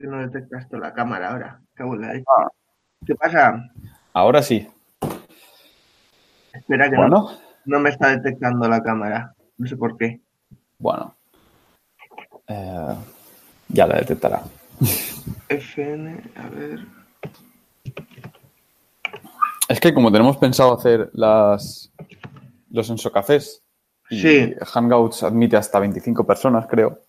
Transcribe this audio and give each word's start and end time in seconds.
Que 0.00 0.06
no 0.06 0.18
detectas 0.18 0.66
toda 0.70 0.88
la 0.88 0.94
cámara 0.94 1.30
ahora. 1.30 1.60
Ah. 1.78 2.48
¿Qué 3.06 3.14
pasa? 3.14 3.68
Ahora 4.14 4.42
sí. 4.42 4.66
Espera 6.54 6.88
que 6.88 6.96
no, 6.96 7.02
Bueno, 7.02 7.30
no 7.66 7.80
me 7.80 7.90
está 7.90 8.08
detectando 8.08 8.66
la 8.66 8.82
cámara. 8.82 9.34
No 9.58 9.66
sé 9.66 9.76
por 9.76 9.98
qué. 9.98 10.20
bueno. 10.78 11.14
Eh, 12.48 12.94
ya 13.68 13.86
la 13.86 13.98
detectará. 13.98 14.42
FN, 15.50 16.18
a 16.34 16.48
ver. 16.48 16.80
Es 19.68 19.78
que 19.80 19.92
como 19.92 20.10
tenemos 20.10 20.38
pensado 20.38 20.72
hacer 20.72 21.10
las 21.12 21.92
los 22.70 22.88
ensocafés 22.88 23.62
y 24.08 24.20
Sí. 24.20 24.54
Hangouts 24.62 25.22
admite 25.24 25.56
hasta 25.58 25.78
25 25.78 26.26
personas, 26.26 26.66
creo, 26.66 27.00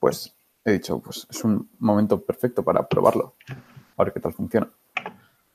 pues 0.00 0.34
he 0.70 0.74
dicho, 0.74 1.00
pues 1.00 1.26
es 1.30 1.44
un 1.44 1.68
momento 1.78 2.20
perfecto 2.20 2.62
para 2.62 2.86
probarlo. 2.88 3.34
A 3.96 4.04
ver 4.04 4.12
qué 4.12 4.20
tal 4.20 4.32
funciona. 4.32 4.68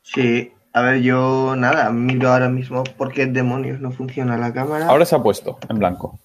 Sí. 0.02 0.52
A 0.74 0.82
ver, 0.82 1.02
yo 1.02 1.56
nada, 1.56 1.90
miro 1.92 2.30
ahora 2.32 2.50
mismo 2.50 2.84
por 2.84 3.14
qué 3.14 3.26
demonios 3.26 3.80
no 3.80 3.92
funciona 3.92 4.38
la 4.38 4.52
cámara. 4.54 4.88
Ahora 4.88 5.06
se 5.06 5.16
ha 5.16 5.24
puesto 5.24 5.58
en 5.70 5.80
blanco. 5.80 6.20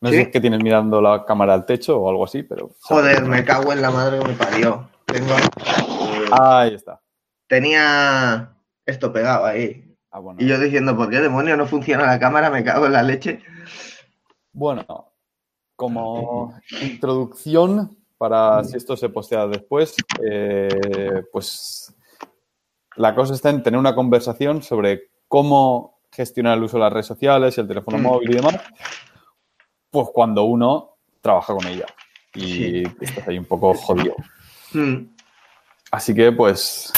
No 0.00 0.10
¿Sí? 0.10 0.16
sé 0.16 0.30
qué 0.30 0.40
tienes 0.40 0.62
mirando 0.62 1.00
la 1.00 1.24
cámara 1.24 1.54
al 1.54 1.66
techo 1.66 1.98
o 1.98 2.08
algo 2.08 2.24
así, 2.24 2.44
pero... 2.44 2.70
Joder, 2.82 3.24
me 3.24 3.44
cago 3.44 3.72
en 3.72 3.82
la 3.82 3.90
madre 3.90 4.20
que 4.20 4.28
me 4.28 4.34
parió. 4.34 4.88
Tengo... 5.06 5.34
Ahí 6.30 6.74
está. 6.74 7.00
Tenía 7.48 8.56
esto 8.84 9.12
pegado 9.12 9.46
ahí. 9.46 9.96
Ah, 10.10 10.20
bueno. 10.20 10.40
Y 10.40 10.46
yo 10.46 10.60
diciendo, 10.60 10.96
¿por 10.96 11.10
qué 11.10 11.20
demonios 11.20 11.58
no 11.58 11.66
funciona 11.66 12.06
la 12.06 12.18
cámara? 12.18 12.50
Me 12.50 12.62
cago 12.62 12.86
en 12.86 12.92
la 12.92 13.02
leche. 13.02 13.42
Bueno, 14.52 15.10
como 15.76 16.58
introducción 16.82 17.96
para 18.18 18.64
si 18.64 18.76
esto 18.78 18.96
se 18.96 19.10
postea 19.10 19.46
después, 19.46 19.94
eh, 20.24 21.22
pues 21.30 21.94
la 22.96 23.14
cosa 23.14 23.34
está 23.34 23.50
en 23.50 23.62
tener 23.62 23.78
una 23.78 23.94
conversación 23.94 24.62
sobre 24.62 25.10
cómo 25.28 25.98
gestionar 26.10 26.56
el 26.56 26.64
uso 26.64 26.78
de 26.78 26.82
las 26.84 26.92
redes 26.92 27.06
sociales 27.06 27.58
el 27.58 27.68
teléfono 27.68 27.98
Mm. 27.98 28.02
móvil 28.02 28.30
y 28.30 28.34
demás, 28.36 28.56
pues 29.90 30.08
cuando 30.14 30.44
uno 30.44 30.96
trabaja 31.20 31.54
con 31.54 31.66
ella 31.66 31.84
y 32.34 32.40
Sí. 32.46 32.82
estás 33.00 33.28
ahí 33.28 33.38
un 33.38 33.44
poco 33.44 33.74
jodido. 33.74 34.14
Hmm. 34.72 35.08
Así 35.90 36.14
que, 36.14 36.32
pues, 36.32 36.92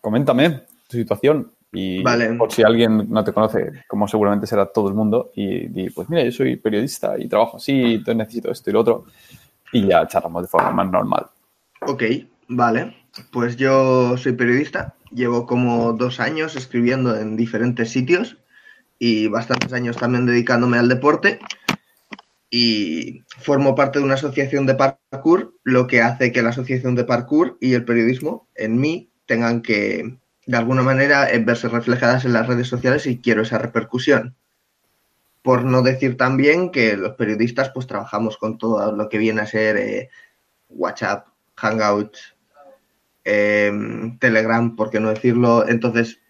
coméntame 0.00 0.50
tu 0.88 0.96
situación 0.98 1.50
y 1.72 2.02
Vale. 2.02 2.34
por 2.34 2.52
si 2.52 2.62
alguien 2.62 3.08
no 3.08 3.24
te 3.24 3.32
conoce, 3.32 3.84
como 3.88 4.06
seguramente 4.06 4.46
será 4.46 4.66
todo 4.66 4.88
el 4.88 4.94
mundo, 4.94 5.32
y 5.34 5.68
di, 5.68 5.90
pues 5.90 6.08
mira, 6.10 6.22
yo 6.22 6.32
soy 6.32 6.56
periodista 6.56 7.18
y 7.18 7.28
trabajo 7.28 7.56
así, 7.56 7.94
entonces 7.94 8.16
necesito 8.16 8.50
esto 8.50 8.70
y 8.70 8.72
lo 8.74 8.80
otro, 8.80 9.04
y 9.72 9.86
ya 9.86 10.06
charlamos 10.06 10.42
de 10.42 10.48
forma 10.48 10.70
más 10.70 10.90
normal. 10.90 11.26
Ok, 11.86 12.04
vale. 12.48 12.94
Pues 13.30 13.56
yo 13.56 14.16
soy 14.16 14.32
periodista. 14.32 14.94
Llevo 15.10 15.46
como 15.46 15.92
dos 15.92 16.20
años 16.20 16.56
escribiendo 16.56 17.18
en 17.18 17.36
diferentes 17.36 17.90
sitios 17.90 18.38
y 18.98 19.28
bastantes 19.28 19.72
años 19.72 19.96
también 19.96 20.26
dedicándome 20.26 20.78
al 20.78 20.88
deporte. 20.88 21.40
Y 22.50 23.22
formo 23.38 23.74
parte 23.74 23.98
de 23.98 24.04
una 24.04 24.14
asociación 24.14 24.66
de 24.66 24.74
parkour, 24.74 25.54
lo 25.64 25.86
que 25.86 26.02
hace 26.02 26.32
que 26.32 26.42
la 26.42 26.50
asociación 26.50 26.94
de 26.94 27.04
parkour 27.04 27.56
y 27.60 27.72
el 27.72 27.84
periodismo 27.84 28.46
en 28.54 28.78
mí 28.78 29.10
tengan 29.26 29.62
que, 29.62 30.18
de 30.46 30.56
alguna 30.56 30.82
manera, 30.82 31.30
eh, 31.30 31.38
verse 31.38 31.68
reflejadas 31.68 32.24
en 32.24 32.32
las 32.32 32.46
redes 32.46 32.68
sociales 32.68 33.06
y 33.06 33.18
quiero 33.18 33.42
esa 33.42 33.58
repercusión. 33.58 34.36
Por 35.42 35.64
no 35.64 35.82
decir 35.82 36.16
también 36.16 36.70
que 36.70 36.96
los 36.96 37.14
periodistas 37.14 37.70
pues 37.70 37.86
trabajamos 37.86 38.36
con 38.36 38.58
todo 38.58 38.92
lo 38.92 39.08
que 39.08 39.18
viene 39.18 39.40
a 39.40 39.46
ser 39.46 39.76
eh, 39.76 40.10
WhatsApp, 40.68 41.26
Hangouts, 41.56 42.36
em, 43.24 44.18
Telegram, 44.18 44.74
por 44.76 44.90
qué 44.90 45.00
no 45.00 45.10
decirlo. 45.10 45.68
Entonces, 45.68 46.20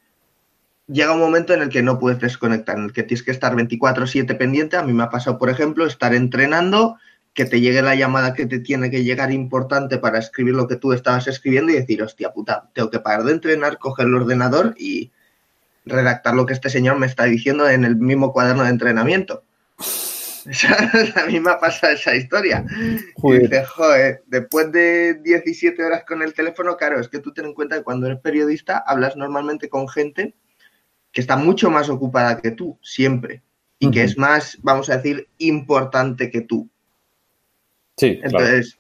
llega 0.86 1.12
un 1.12 1.20
momento 1.20 1.54
en 1.54 1.62
el 1.62 1.68
que 1.68 1.82
no 1.82 1.98
puedes 1.98 2.20
desconectar, 2.20 2.76
en 2.76 2.84
el 2.84 2.92
que 2.92 3.02
tienes 3.02 3.22
que 3.22 3.30
estar 3.30 3.54
24/7 3.54 4.34
pendiente. 4.34 4.76
A 4.76 4.82
mí 4.82 4.92
me 4.92 5.04
ha 5.04 5.10
pasado, 5.10 5.38
por 5.38 5.50
ejemplo, 5.50 5.86
estar 5.86 6.14
entrenando, 6.14 6.96
que 7.34 7.44
te 7.44 7.60
llegue 7.60 7.82
la 7.82 7.94
llamada 7.94 8.34
que 8.34 8.46
te 8.46 8.58
tiene 8.58 8.90
que 8.90 9.04
llegar 9.04 9.32
importante 9.32 9.98
para 9.98 10.18
escribir 10.18 10.54
lo 10.54 10.68
que 10.68 10.76
tú 10.76 10.92
estabas 10.92 11.26
escribiendo 11.28 11.72
y 11.72 11.76
decir, 11.76 12.02
hostia 12.02 12.32
puta, 12.32 12.70
tengo 12.74 12.90
que 12.90 13.00
parar 13.00 13.24
de 13.24 13.32
entrenar, 13.32 13.78
coger 13.78 14.06
el 14.06 14.14
ordenador 14.14 14.74
y 14.78 15.12
redactar 15.84 16.34
lo 16.34 16.46
que 16.46 16.52
este 16.52 16.70
señor 16.70 16.98
me 16.98 17.06
está 17.06 17.24
diciendo 17.24 17.68
en 17.68 17.84
el 17.84 17.96
mismo 17.96 18.32
cuaderno 18.32 18.64
de 18.64 18.70
entrenamiento. 18.70 19.44
A 21.14 21.26
mí 21.26 21.40
me 21.40 21.50
ha 21.50 21.58
pasado 21.58 21.92
esa 21.92 22.14
historia. 22.14 22.64
Y 23.22 23.38
dices, 23.38 23.68
joder, 23.68 24.22
después 24.26 24.72
de 24.72 25.14
17 25.22 25.82
horas 25.84 26.04
con 26.06 26.22
el 26.22 26.34
teléfono, 26.34 26.76
claro, 26.76 27.00
es 27.00 27.08
que 27.08 27.20
tú 27.20 27.32
ten 27.32 27.46
en 27.46 27.54
cuenta 27.54 27.76
que 27.76 27.84
cuando 27.84 28.06
eres 28.06 28.20
periodista 28.20 28.82
hablas 28.86 29.16
normalmente 29.16 29.68
con 29.68 29.88
gente 29.88 30.34
que 31.12 31.20
está 31.20 31.36
mucho 31.36 31.70
más 31.70 31.88
ocupada 31.88 32.40
que 32.40 32.50
tú, 32.50 32.78
siempre. 32.82 33.42
Y 33.78 33.90
que 33.90 34.04
es 34.04 34.16
más, 34.16 34.58
vamos 34.62 34.88
a 34.88 34.96
decir, 34.96 35.28
importante 35.38 36.30
que 36.30 36.40
tú. 36.40 36.70
Sí, 38.02 38.18
claro. 38.18 38.38
Entonces, 38.46 38.78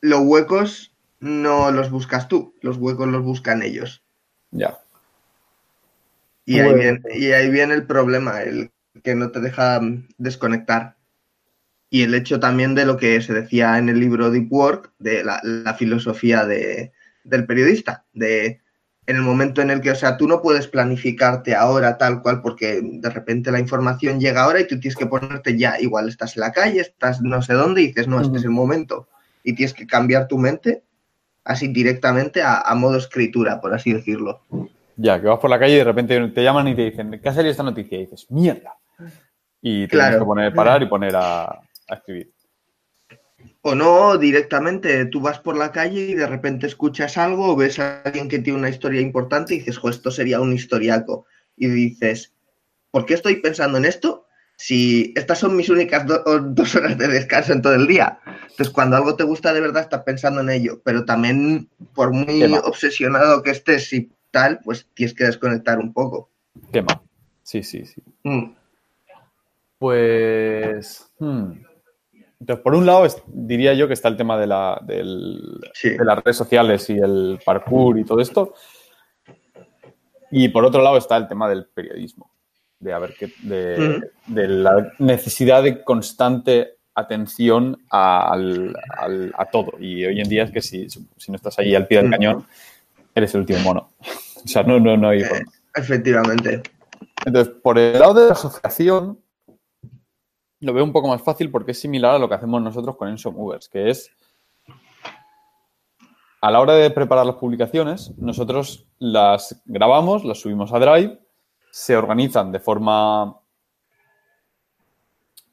los 0.00 0.20
huecos 0.20 0.94
no 1.18 1.72
los 1.72 1.90
buscas 1.90 2.28
tú, 2.28 2.54
los 2.60 2.76
huecos 2.76 3.08
los 3.08 3.24
buscan 3.24 3.60
ellos. 3.60 4.04
Ya. 4.52 4.78
Y 6.44 6.60
ahí, 6.60 6.72
viene, 6.72 7.00
y 7.12 7.32
ahí 7.32 7.50
viene 7.50 7.74
el 7.74 7.86
problema, 7.88 8.42
el 8.42 8.70
que 9.02 9.16
no 9.16 9.32
te 9.32 9.40
deja 9.40 9.80
desconectar. 10.16 10.94
Y 11.90 12.04
el 12.04 12.14
hecho 12.14 12.38
también 12.38 12.76
de 12.76 12.86
lo 12.86 12.96
que 12.96 13.20
se 13.20 13.32
decía 13.32 13.78
en 13.78 13.88
el 13.88 13.98
libro 13.98 14.30
Deep 14.30 14.52
Work, 14.52 14.92
de 15.00 15.24
la, 15.24 15.40
la 15.42 15.74
filosofía 15.74 16.46
de, 16.46 16.92
del 17.24 17.46
periodista, 17.46 18.04
de 18.12 18.60
en 19.06 19.16
el 19.16 19.22
momento 19.22 19.60
en 19.62 19.70
el 19.70 19.80
que, 19.80 19.90
o 19.90 19.94
sea, 19.96 20.16
tú 20.16 20.28
no 20.28 20.40
puedes 20.42 20.68
planificarte 20.68 21.54
ahora 21.56 21.98
tal 21.98 22.22
cual, 22.22 22.40
porque 22.40 22.80
de 22.82 23.10
repente 23.10 23.50
la 23.50 23.58
información 23.58 24.20
llega 24.20 24.42
ahora 24.44 24.60
y 24.60 24.66
tú 24.68 24.78
tienes 24.78 24.96
que 24.96 25.06
ponerte 25.06 25.58
ya, 25.58 25.80
igual 25.80 26.08
estás 26.08 26.36
en 26.36 26.42
la 26.42 26.52
calle, 26.52 26.80
estás 26.80 27.20
no 27.20 27.42
sé 27.42 27.54
dónde 27.54 27.82
y 27.82 27.88
dices, 27.88 28.06
no, 28.06 28.20
este 28.20 28.38
es 28.38 28.44
el 28.44 28.50
momento. 28.50 29.08
Y 29.42 29.54
tienes 29.54 29.74
que 29.74 29.86
cambiar 29.88 30.28
tu 30.28 30.38
mente 30.38 30.84
así 31.44 31.66
directamente 31.68 32.42
a, 32.42 32.60
a 32.60 32.74
modo 32.76 32.96
escritura, 32.98 33.60
por 33.60 33.74
así 33.74 33.92
decirlo. 33.92 34.42
Ya, 34.96 35.20
que 35.20 35.26
vas 35.26 35.40
por 35.40 35.50
la 35.50 35.58
calle 35.58 35.74
y 35.74 35.78
de 35.78 35.84
repente 35.84 36.28
te 36.28 36.44
llaman 36.44 36.68
y 36.68 36.76
te 36.76 36.82
dicen, 36.82 37.18
¿qué 37.20 37.28
ha 37.28 37.34
salido 37.34 37.50
esta 37.50 37.64
noticia? 37.64 37.98
Y 37.98 38.02
dices, 38.02 38.26
mierda. 38.30 38.76
Y 39.60 39.88
tienes 39.88 39.90
Claro. 39.90 40.18
que 40.20 40.24
poner 40.24 40.54
parar 40.54 40.82
y 40.82 40.86
poner 40.86 41.16
a, 41.16 41.44
a 41.44 41.94
escribir. 41.94 42.30
O 43.64 43.74
no, 43.76 44.18
directamente 44.18 45.04
tú 45.06 45.20
vas 45.20 45.38
por 45.38 45.56
la 45.56 45.70
calle 45.70 46.00
y 46.00 46.14
de 46.14 46.26
repente 46.26 46.66
escuchas 46.66 47.16
algo 47.16 47.52
o 47.52 47.56
ves 47.56 47.78
a 47.78 48.02
alguien 48.02 48.28
que 48.28 48.40
tiene 48.40 48.58
una 48.58 48.68
historia 48.68 49.00
importante 49.00 49.54
y 49.54 49.58
dices, 49.58 49.78
jo, 49.78 49.88
esto 49.88 50.10
sería 50.10 50.40
un 50.40 50.52
historiaco. 50.52 51.26
Y 51.56 51.68
dices, 51.68 52.32
¿por 52.90 53.06
qué 53.06 53.14
estoy 53.14 53.36
pensando 53.36 53.78
en 53.78 53.84
esto? 53.84 54.26
Si 54.56 55.12
estas 55.16 55.38
son 55.38 55.56
mis 55.56 55.68
únicas 55.70 56.06
do- 56.06 56.22
dos 56.40 56.74
horas 56.74 56.98
de 56.98 57.06
descanso 57.08 57.52
en 57.52 57.62
todo 57.62 57.74
el 57.74 57.86
día. 57.86 58.18
Entonces, 58.50 58.70
cuando 58.70 58.96
algo 58.96 59.14
te 59.16 59.24
gusta 59.24 59.52
de 59.52 59.60
verdad, 59.60 59.82
estás 59.82 60.02
pensando 60.02 60.40
en 60.40 60.50
ello. 60.50 60.80
Pero 60.84 61.04
también, 61.04 61.68
por 61.94 62.10
muy 62.12 62.42
obsesionado 62.64 63.42
que 63.42 63.50
estés 63.50 63.92
y 63.92 64.10
tal, 64.32 64.58
pues 64.64 64.88
tienes 64.94 65.14
que 65.14 65.24
desconectar 65.24 65.78
un 65.78 65.92
poco. 65.92 66.30
Tema. 66.72 67.00
Sí, 67.44 67.62
sí, 67.62 67.86
sí. 67.86 68.02
Mm, 68.24 68.54
Pues. 69.78 71.10
hmm. 71.18 71.52
Entonces, 72.42 72.60
por 72.64 72.74
un 72.74 72.84
lado, 72.86 73.06
diría 73.28 73.72
yo 73.72 73.86
que 73.86 73.94
está 73.94 74.08
el 74.08 74.16
tema 74.16 74.36
de, 74.36 74.48
la, 74.48 74.80
del- 74.84 75.60
Sí. 75.74 75.90
de 75.90 76.04
las 76.04 76.18
redes 76.24 76.36
sociales 76.36 76.90
y 76.90 76.94
el 76.98 77.38
parkour 77.44 78.00
y 78.00 78.04
todo 78.04 78.20
esto. 78.20 78.54
Y 80.32 80.48
por 80.48 80.64
otro 80.64 80.82
lado 80.82 80.96
está 80.96 81.16
el 81.16 81.28
tema 81.28 81.48
del 81.48 81.66
periodismo, 81.66 82.32
de, 82.80 82.92
a 82.92 82.98
ver 82.98 83.14
qué- 83.16 83.32
de, 83.42 84.00
de 84.26 84.48
la 84.48 84.92
necesidad 84.98 85.62
de 85.62 85.84
constante 85.84 86.78
atención 86.96 87.80
al- 87.90 88.74
al- 88.98 89.32
a 89.38 89.44
todo. 89.44 89.74
Y 89.78 90.04
hoy 90.04 90.20
en 90.20 90.28
día 90.28 90.42
es 90.42 90.50
que 90.50 90.60
si, 90.62 90.88
si 90.90 91.30
no 91.30 91.36
estás 91.36 91.56
ahí 91.60 91.76
al 91.76 91.86
pie 91.86 91.98
del 91.98 92.08
Mm. 92.08 92.10
cañón, 92.10 92.46
eres 93.14 93.32
el 93.36 93.42
último 93.42 93.60
mono. 93.60 93.90
O 94.44 94.48
sea, 94.48 94.64
no, 94.64 94.80
no, 94.80 94.96
no 94.96 95.10
hay 95.10 95.20
forma. 95.20 95.44
efectivamente. 95.76 96.60
Entonces, 97.24 97.54
por 97.62 97.78
el 97.78 97.96
lado 98.00 98.14
de 98.14 98.26
la 98.26 98.32
asociación, 98.32 99.16
lo 100.62 100.72
veo 100.72 100.84
un 100.84 100.92
poco 100.92 101.08
más 101.08 101.20
fácil 101.22 101.50
porque 101.50 101.72
es 101.72 101.80
similar 101.80 102.14
a 102.14 102.18
lo 102.18 102.28
que 102.28 102.36
hacemos 102.36 102.62
nosotros 102.62 102.96
con 102.96 103.08
Enso 103.08 103.32
Movers, 103.32 103.68
que 103.68 103.90
es 103.90 104.10
a 106.40 106.50
la 106.50 106.60
hora 106.60 106.74
de 106.74 106.90
preparar 106.90 107.26
las 107.26 107.36
publicaciones, 107.36 108.12
nosotros 108.16 108.86
las 108.98 109.60
grabamos, 109.64 110.24
las 110.24 110.40
subimos 110.40 110.72
a 110.72 110.78
Drive, 110.78 111.20
se 111.70 111.96
organizan 111.96 112.52
de 112.52 112.60
forma. 112.60 113.38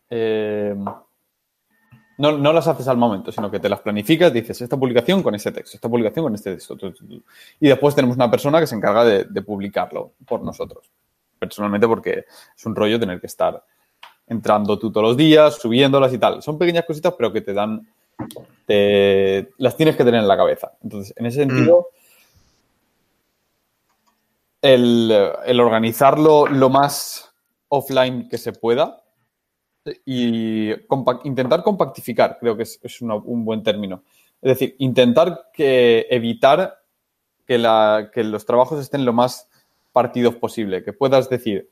eh, 0.09 0.75
no, 2.17 2.37
no 2.37 2.53
las 2.53 2.67
haces 2.67 2.87
al 2.87 2.97
momento, 2.97 3.31
sino 3.31 3.49
que 3.49 3.59
te 3.59 3.69
las 3.69 3.79
planificas, 3.79 4.33
dices 4.33 4.61
esta 4.61 4.77
publicación 4.77 5.23
con 5.23 5.33
este 5.33 5.51
texto, 5.51 5.77
esta 5.77 5.89
publicación 5.89 6.25
con 6.25 6.35
este 6.35 6.53
texto. 6.53 6.77
Y 7.59 7.67
después 7.67 7.95
tenemos 7.95 8.17
una 8.17 8.29
persona 8.29 8.59
que 8.59 8.67
se 8.67 8.75
encarga 8.75 9.05
de 9.05 9.41
publicarlo 9.41 10.13
por 10.27 10.41
nosotros. 10.41 10.91
Personalmente, 11.39 11.87
porque 11.87 12.25
es 12.55 12.65
un 12.65 12.75
rollo 12.75 12.99
tener 12.99 13.21
que 13.21 13.27
estar 13.27 13.63
entrando 14.29 14.79
tú 14.79 14.91
todos 14.91 15.07
los 15.07 15.17
días, 15.17 15.55
subiéndolas 15.55 16.13
y 16.13 16.17
tal. 16.17 16.41
Son 16.41 16.57
pequeñas 16.57 16.85
cositas, 16.85 17.13
pero 17.17 17.33
que 17.33 17.41
te 17.41 17.53
dan 17.53 17.85
las 19.57 19.75
tienes 19.75 19.95
que 19.95 20.03
tener 20.03 20.21
en 20.21 20.27
la 20.27 20.37
cabeza. 20.37 20.73
Entonces, 20.83 21.13
en 21.17 21.25
ese 21.25 21.39
sentido, 21.39 21.87
el, 24.61 25.59
organizarlo 25.59 26.47
lo 26.47 26.69
más 26.69 27.33
offline 27.69 28.27
que 28.29 28.37
se 28.37 28.53
pueda 28.53 29.03
y 30.05 30.71
intentar 31.23 31.63
compactificar, 31.63 32.37
creo 32.39 32.55
que 32.55 32.63
es, 32.63 33.01
un 33.01 33.45
buen 33.45 33.63
término. 33.63 34.03
Es 34.41 34.49
decir, 34.49 34.75
intentar 34.79 35.49
que 35.53 36.05
evitar 36.09 36.79
que, 37.45 37.57
que 38.13 38.23
los 38.23 38.45
trabajos 38.45 38.79
estén 38.79 39.05
lo 39.05 39.13
más 39.13 39.49
partidos 39.91 40.35
posible, 40.35 40.83
que 40.83 40.93
puedas 40.93 41.29
decir, 41.29 41.69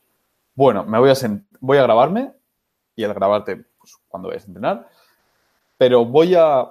bueno, 0.56 0.84
me 0.84 0.98
voy 0.98 1.12
a, 1.12 1.14
voy 1.60 1.78
a 1.78 1.84
grabarme 1.84 2.34
y 2.98 3.06
al 3.06 3.14
grabarte 3.14 3.64
pues, 3.78 3.96
cuando 4.10 4.28
vayas 4.28 4.44
a 4.44 4.48
entrenar, 4.48 4.90
pero 5.78 6.04
voy 6.04 6.36
a, 6.36 6.68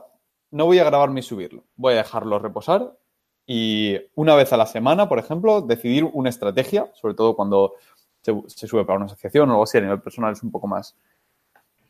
no 0.50 0.66
voy 0.66 0.78
a 0.80 0.84
grabarme 0.84 1.20
y 1.20 1.22
subirlo, 1.22 1.64
voy 1.76 1.94
a 1.94 1.98
dejarlo 1.98 2.38
reposar 2.38 2.92
y 3.46 3.96
una 4.16 4.34
vez 4.34 4.52
a 4.52 4.56
la 4.56 4.66
semana, 4.66 5.08
por 5.08 5.20
ejemplo, 5.20 5.62
decidir 5.62 6.04
una 6.04 6.28
estrategia, 6.28 6.90
sobre 6.94 7.14
todo 7.14 7.36
cuando 7.36 7.74
se, 8.20 8.66
sube 8.66 8.84
para 8.84 8.96
una 8.96 9.06
asociación 9.06 9.48
o 9.48 9.52
algo 9.52 9.62
así 9.62 9.78
a 9.78 9.82
nivel 9.82 10.00
personal 10.00 10.32
es 10.32 10.42
un 10.42 10.50
poco 10.50 10.66
más 10.66 10.96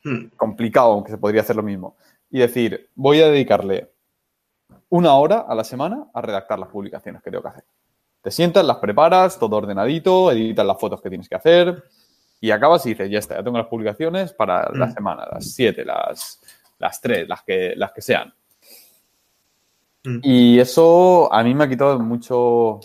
hmm. 0.05 0.27
complicado, 0.37 0.93
aunque 0.93 1.13
se 1.13 1.19
podría 1.19 1.41
hacer 1.41 1.57
lo 1.57 1.63
mismo. 1.63 1.97
Y 2.31 2.41
decir, 2.41 2.91
voy 2.95 3.23
a 3.23 3.29
dedicarle 3.29 3.91
una 4.91 5.15
hora 5.15 5.47
a 5.49 5.55
la 5.55 5.65
semana 5.65 6.09
a 6.13 6.21
redactar 6.21 6.59
las 6.59 6.69
publicaciones 6.69 7.23
que 7.23 7.31
tengo 7.31 7.43
que 7.43 7.49
hacer. 7.49 7.65
Te 8.21 8.31
sientas, 8.31 8.67
las 8.67 8.77
preparas, 8.77 9.39
todo 9.39 9.57
ordenadito, 9.57 10.31
editas 10.31 10.67
las 10.67 10.79
fotos 10.79 11.01
que 11.01 11.09
tienes 11.09 11.29
que 11.29 11.37
hacer 11.37 11.85
y 12.41 12.51
acabas 12.51 12.85
y 12.87 12.91
dices, 12.91 13.11
ya 13.11 13.19
está, 13.19 13.37
ya 13.37 13.43
tengo 13.43 13.59
las 13.59 13.67
publicaciones 13.67 14.33
para 14.33 14.71
la 14.73 14.87
mm. 14.87 14.93
semana, 14.95 15.27
las 15.33 15.53
siete, 15.53 15.85
las, 15.85 16.41
las 16.79 17.01
tres, 17.01 17.29
las 17.29 17.43
que, 17.43 17.75
las 17.77 17.93
que 17.93 18.03
sean. 18.03 18.33
Mm. 20.05 20.19
Y 20.23 20.59
eso 20.59 21.33
a 21.33 21.43
mí 21.43 21.55
me 21.55 21.65
ha 21.65 21.69
quitado 21.69 21.99
mucho 21.99 22.81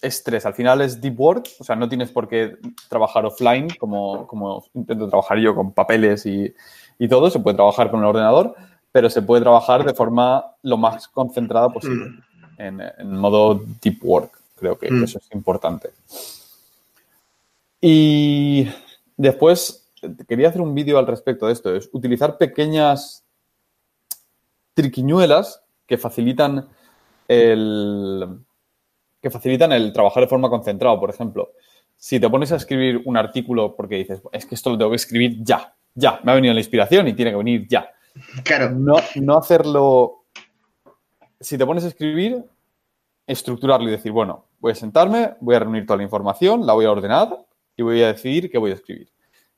estrés. 0.00 0.44
Al 0.44 0.54
final 0.54 0.80
es 0.80 1.00
deep 1.00 1.18
work, 1.18 1.48
o 1.60 1.64
sea, 1.64 1.76
no 1.76 1.88
tienes 1.88 2.10
por 2.10 2.28
qué 2.28 2.56
trabajar 2.88 3.24
offline 3.24 3.68
como, 3.78 4.26
como 4.26 4.64
intento 4.74 5.08
trabajar 5.08 5.38
yo 5.38 5.54
con 5.54 5.72
papeles 5.72 6.26
y, 6.26 6.52
y 6.98 7.08
todo, 7.08 7.30
se 7.30 7.38
puede 7.38 7.56
trabajar 7.56 7.90
con 7.90 8.00
el 8.00 8.06
ordenador, 8.06 8.54
pero 8.90 9.08
se 9.08 9.22
puede 9.22 9.42
trabajar 9.42 9.84
de 9.84 9.94
forma 9.94 10.44
lo 10.62 10.76
más 10.76 11.08
concentrada 11.08 11.68
posible, 11.68 12.06
mm. 12.06 12.22
en, 12.58 12.80
en 12.98 13.16
modo 13.16 13.62
deep 13.80 14.04
work. 14.04 14.42
Creo 14.62 14.78
que, 14.78 14.86
eso 14.86 15.18
es 15.18 15.28
importante. 15.32 15.90
Y 17.84 18.68
después 19.16 19.92
quería 20.28 20.48
hacer 20.48 20.60
un 20.60 20.72
vídeo 20.72 20.98
al 20.98 21.06
respecto 21.06 21.46
de 21.46 21.52
esto, 21.52 21.74
es 21.74 21.90
utilizar 21.92 22.38
pequeñas 22.38 23.24
triquiñuelas 24.74 25.62
que 25.86 25.98
facilitan 25.98 26.68
el 27.26 28.38
que 29.20 29.30
facilitan 29.30 29.72
el 29.72 29.92
trabajar 29.92 30.22
de 30.22 30.28
forma 30.28 30.48
concentrada. 30.48 30.98
Por 30.98 31.10
ejemplo, 31.10 31.52
si 31.96 32.18
te 32.18 32.30
pones 32.30 32.50
a 32.52 32.56
escribir 32.56 33.02
un 33.04 33.16
artículo 33.16 33.74
porque 33.76 33.96
dices, 33.96 34.22
es 34.32 34.46
que 34.46 34.54
esto 34.54 34.70
lo 34.70 34.78
tengo 34.78 34.90
que 34.90 34.96
escribir 34.96 35.36
ya, 35.42 35.74
ya, 35.94 36.20
me 36.22 36.32
ha 36.32 36.34
venido 36.36 36.54
la 36.54 36.60
inspiración 36.60 37.08
y 37.08 37.14
tiene 37.14 37.32
que 37.32 37.36
venir 37.36 37.66
ya. 37.68 37.90
Claro. 38.44 38.70
No, 38.70 38.96
no 39.16 39.36
hacerlo. 39.36 40.24
Si 41.40 41.56
te 41.56 41.66
pones 41.66 41.84
a 41.84 41.88
escribir, 41.88 42.44
estructurarlo 43.26 43.88
y 43.88 43.92
decir, 43.92 44.12
bueno, 44.12 44.46
voy 44.58 44.72
a 44.72 44.74
sentarme, 44.76 45.34
voy 45.40 45.54
a 45.54 45.60
reunir 45.60 45.86
toda 45.86 45.98
la 45.98 46.02
información, 46.02 46.66
la 46.66 46.72
voy 46.72 46.84
a 46.84 46.90
ordenar 46.90 47.46
y 47.76 47.82
voy 47.82 48.02
a 48.02 48.08
decidir 48.08 48.50
qué 48.50 48.58
voy 48.58 48.70
a 48.70 48.74
escribir. 48.74 49.10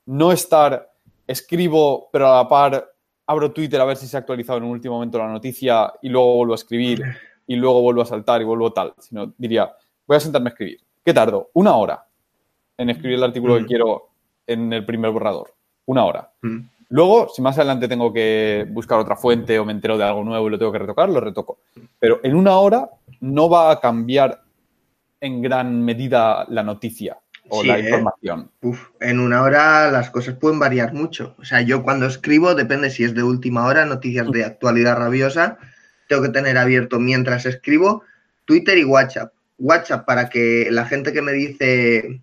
No 0.07 0.33
estar, 0.33 0.91
escribo, 1.27 2.09
pero 2.13 2.29
a 2.29 2.43
la 2.43 2.49
par 2.49 2.95
abro 3.27 3.53
Twitter 3.53 3.81
a 3.81 3.85
ver 3.85 3.97
si 3.97 4.07
se 4.07 4.17
ha 4.17 4.21
actualizado 4.21 4.59
en 4.59 4.65
un 4.65 4.71
último 4.71 4.95
momento 4.95 5.19
la 5.19 5.29
noticia 5.29 5.93
y 6.03 6.09
luego 6.09 6.37
vuelvo 6.37 6.53
a 6.53 6.57
escribir 6.57 7.03
y 7.47 7.57
luego 7.57 7.81
vuelvo 7.81 8.03
a 8.03 8.07
saltar 8.07 8.41
y 8.43 8.45
vuelvo 8.45 8.73
tal. 8.73 8.95
Sino 8.99 9.33
diría, 9.39 9.73
voy 10.07 10.17
a 10.17 10.21
sentarme 10.21 10.49
a 10.49 10.53
escribir. 10.53 10.81
¿Qué 11.05 11.13
tardo? 11.13 11.51
Una 11.55 11.77
hora 11.77 12.07
en 12.77 12.91
escribir 12.91 13.19
el 13.19 13.25
artículo 13.25 13.57
que 13.57 13.63
mm. 13.63 13.67
quiero 13.67 14.09
en 14.47 14.73
el 14.73 14.85
primer 14.85 15.11
borrador. 15.11 15.55
Una 15.87 16.05
hora. 16.05 16.33
Mm. 16.43 16.61
Luego, 16.91 17.29
si 17.29 17.43
más 17.43 17.57
adelante 17.59 17.89
tengo 17.89 18.13
que 18.13 18.67
buscar 18.71 18.99
otra 18.99 19.17
fuente 19.17 19.59
o 19.59 19.65
me 19.65 19.73
entero 19.73 19.99
de 19.99 20.05
algo 20.05 20.23
nuevo 20.23 20.47
y 20.47 20.51
lo 20.51 20.59
tengo 20.59 20.73
que 20.73 20.79
retocar, 20.79 21.09
lo 21.09 21.21
retoco. 21.21 21.59
Pero 21.99 22.21
en 22.23 22.37
una 22.37 22.59
hora 22.59 22.89
no 23.21 23.49
va 23.49 23.71
a 23.71 23.81
cambiar 23.81 24.43
en 25.21 25.43
gran 25.43 25.83
medida 25.83 26.47
la 26.49 26.63
noticia 26.63 27.19
o 27.49 27.63
la 27.63 27.79
¿eh? 27.79 27.83
información. 27.83 28.51
en 29.01 29.21
una 29.21 29.43
hora 29.43 29.91
las 29.91 30.11
cosas 30.11 30.37
pueden 30.37 30.59
variar 30.59 30.93
mucho. 30.93 31.35
O 31.39 31.45
sea, 31.45 31.61
yo 31.61 31.83
cuando 31.83 32.07
escribo, 32.07 32.55
depende 32.55 32.91
si 32.91 33.05
es 33.05 33.15
de 33.15 33.23
última 33.23 33.67
hora, 33.67 33.85
noticias 33.85 34.31
de 34.31 34.45
actualidad 34.45 34.97
rabiosa, 34.97 35.59
tengo 36.09 36.23
que 36.23 36.29
tener 36.31 36.59
abierto 36.59 36.99
mientras 36.99 37.47
escribo 37.47 38.03
Twitter 38.45 38.79
y 38.79 38.85
WhatsApp. 38.85 39.33
WhatsApp 39.59 40.07
para 40.07 40.29
que 40.29 40.69
la 40.71 40.87
gente 40.87 41.13
que 41.13 41.23
me 41.23 41.33
dice 41.33 42.23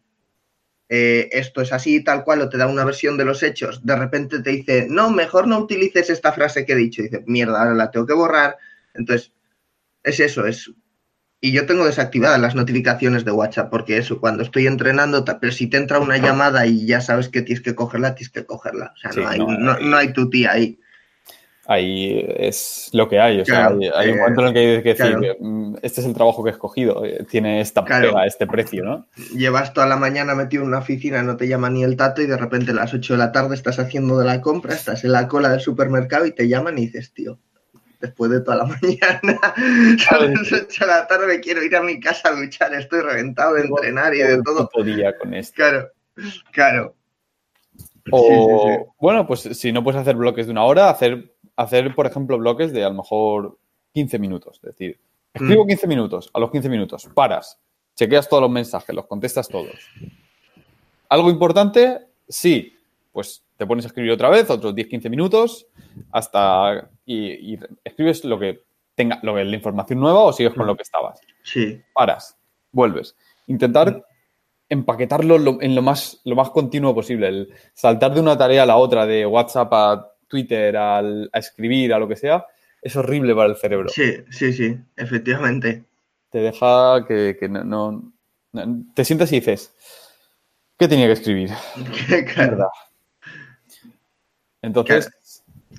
eh, 0.94 1.30
esto 1.32 1.62
es 1.62 1.72
así 1.72 2.04
tal 2.04 2.26
cual 2.26 2.42
o 2.42 2.50
te 2.50 2.58
da 2.58 2.68
una 2.68 2.84
versión 2.84 3.18
de 3.18 3.24
los 3.24 3.44
hechos, 3.44 3.86
de 3.86 3.96
repente 3.96 4.42
te 4.42 4.50
dice, 4.50 4.88
no, 4.90 5.10
mejor 5.10 5.48
no 5.48 5.60
utilices 5.60 6.10
esta 6.10 6.34
frase 6.34 6.66
que 6.66 6.74
he 6.74 6.76
dicho. 6.76 7.02
Y 7.02 7.06
dice, 7.06 7.24
mierda, 7.28 7.60
ahora 7.60 7.74
la 7.74 7.92
tengo 7.92 8.06
que 8.06 8.14
borrar. 8.14 8.58
Entonces, 8.94 9.32
es 10.04 10.20
eso, 10.20 10.46
es 10.46 10.70
y 11.44 11.52
yo 11.52 11.66
tengo 11.66 11.86
desactivadas 11.86 12.40
las 12.40 12.54
notificaciones 12.54 13.26
de 13.26 13.32
WhatsApp, 13.32 13.72
porque 13.72 13.98
eso, 13.98 14.22
cuando 14.22 14.44
estoy 14.44 14.68
entrenando, 14.68 15.26
pero 15.26 15.52
si 15.52 15.66
te 15.66 15.78
entra 15.78 16.00
una 16.00 16.18
llamada 16.18 16.68
y 16.68 16.86
ya 16.86 17.02
sabes 17.02 17.30
que 17.30 17.42
tienes 17.42 17.64
que 17.64 17.74
cogerla, 17.74 18.14
tienes 18.14 18.32
que 18.32 18.46
cogerla. 18.46 18.94
O 18.96 19.12
sea, 19.12 19.24
no, 19.24 19.28
hay, 19.28 19.40
no, 19.40 19.98
hay 19.98 20.14
tu 20.14 20.30
tía 20.30 20.52
ahí. 20.52 20.78
Ahí 21.66 22.24
es 22.38 22.90
lo 22.94 23.10
que 23.10 23.20
hay. 23.20 23.42
O 23.42 23.46
sea, 23.46 23.72
hay, 23.96 24.12
un 24.12 24.20
momento 24.20 24.42
en 24.42 24.48
el 24.48 24.54
que 24.54 24.60
hay 24.60 24.84
que 24.84 24.94
decir, 24.94 25.38
mm, 25.40 25.78
este 25.82 26.02
es 26.02 26.08
el 26.08 26.14
trabajo 26.14 26.44
que 26.44 26.52
he 26.52 26.54
escogido, 26.54 27.04
eh, 27.06 27.26
tiene 27.28 27.60
esta 27.60 27.84
pega, 27.86 28.26
este 28.28 28.46
precio, 28.46 28.84
¿no? 28.84 29.08
Llevas 29.36 29.74
toda 29.74 29.88
la 29.88 29.96
mañana 29.96 30.36
metido 30.36 30.62
en 30.62 30.70
una 30.70 30.80
oficina, 30.80 31.24
no 31.24 31.38
te 31.38 31.48
llama 31.48 31.72
ni 31.72 31.84
el 31.84 31.98
tato 31.98 32.22
y 32.22 32.28
de 32.28 32.38
repente 32.38 32.70
a 32.70 32.76
las 32.76 32.94
8 32.94 33.14
de 33.14 33.20
la 33.20 33.32
tarde 33.32 33.56
estás 33.56 33.80
haciendo 33.80 34.20
de 34.20 34.26
la 34.26 34.42
compra, 34.42 34.76
estás 34.76 35.04
en 35.06 35.14
la 35.14 35.28
cola 35.28 35.50
del 35.50 35.62
supermercado 35.62 36.28
y 36.28 36.34
te 36.34 36.48
llaman 36.48 36.78
y 36.78 36.82
dices, 36.82 37.14
tío, 37.14 37.40
después 38.02 38.32
de 38.32 38.42
toda 38.42 38.58
la 38.58 38.66
mañana. 38.82 39.40
A 40.10 40.18
las 40.18 40.52
8 40.52 40.86
de 40.86 40.88
la 40.88 41.08
tarde 41.08 41.40
quiero 41.40 41.64
ir 41.64 41.76
a 41.76 41.82
mi 41.82 42.00
casa 42.00 42.30
a 42.30 42.32
luchar, 42.34 42.74
estoy 42.74 43.02
reventado 43.02 43.54
de 43.54 43.62
entrenar 43.62 44.14
y 44.14 44.20
de 44.20 44.42
todo. 44.44 44.70
Podía 44.70 45.18
con 45.18 45.34
esto. 45.34 45.56
Claro, 45.56 45.90
claro. 46.52 46.96
O, 48.12 48.94
bueno, 49.00 49.28
pues 49.28 49.42
si 49.42 49.72
no 49.72 49.84
puedes 49.84 50.02
hacer 50.02 50.16
bloques 50.16 50.48
de 50.48 50.52
una 50.52 50.64
hora, 50.64 50.90
hacer, 50.90 51.36
hacer, 51.56 51.94
por 51.94 52.08
ejemplo, 52.08 52.38
bloques 52.38 52.74
de 52.74 52.84
a 52.84 52.90
lo 52.90 52.96
mejor 52.96 53.60
15 53.94 54.20
minutos. 54.20 54.58
Es 54.64 54.76
decir, 54.76 55.00
escribo 55.34 55.68
15 55.68 55.86
mm. 55.86 55.90
minutos, 55.90 56.30
a 56.34 56.40
los 56.40 56.52
15 56.52 56.70
minutos, 56.70 57.08
paras, 57.14 57.60
chequeas 57.96 58.28
todos 58.28 58.42
los 58.42 58.52
mensajes, 58.52 58.96
los 58.96 59.06
contestas 59.06 59.48
todos. 59.48 59.76
¿Algo 61.10 61.30
importante? 61.30 62.00
Sí. 62.28 62.76
Pues 63.12 63.44
te 63.58 63.66
pones 63.66 63.86
a 63.86 63.90
escribir 63.90 64.12
otra 64.12 64.30
vez, 64.30 64.50
otros 64.50 64.74
10-15 64.74 65.10
minutos, 65.10 65.68
hasta 66.12 66.90
y, 67.06 67.60
escribes 67.84 68.24
lo 68.24 68.40
que 68.40 68.64
tenga, 68.96 69.20
lo 69.24 69.36
que 69.36 69.44
la 69.44 69.56
información 69.56 70.00
nueva 70.00 70.22
o 70.22 70.34
sigues 70.34 70.54
con 70.54 70.66
lo 70.66 70.76
que 70.76 70.84
estabas. 70.84 71.20
Sí. 71.44 71.82
Paras, 71.94 72.38
vuelves. 72.72 73.16
Intentar 73.48 74.06
empaquetarlo 74.70 75.62
en 75.62 75.76
lo 75.76 75.82
más, 75.82 76.22
lo 76.24 76.36
más 76.36 76.50
continuo 76.50 76.96
posible. 76.96 77.28
El 77.28 77.54
saltar 77.74 78.14
de 78.14 78.22
una 78.22 78.38
tarea 78.38 78.64
a 78.64 78.66
la 78.66 78.78
otra, 78.78 79.06
de 79.06 79.26
WhatsApp 79.26 79.74
a 79.74 80.08
Twitter, 80.28 80.78
a 80.78 81.04
escribir, 81.34 81.94
a 81.94 82.00
lo 82.00 82.08
que 82.08 82.16
sea, 82.16 82.46
es 82.82 82.96
horrible 82.96 83.36
para 83.36 83.50
el 83.50 83.58
cerebro. 83.58 83.90
Sí, 83.90 84.24
sí, 84.30 84.52
sí, 84.54 84.78
efectivamente. 84.96 85.84
Te 86.30 86.40
deja 86.40 87.06
que, 87.06 87.38
no, 87.50 88.14
Te 88.96 89.06
sientes 89.06 89.32
y 89.34 89.36
dices, 89.36 89.74
¿qué 90.78 90.88
tenía 90.88 91.06
que 91.08 91.14
escribir? 91.14 91.52
Verdad. 92.38 92.70
Entonces, 94.62 95.12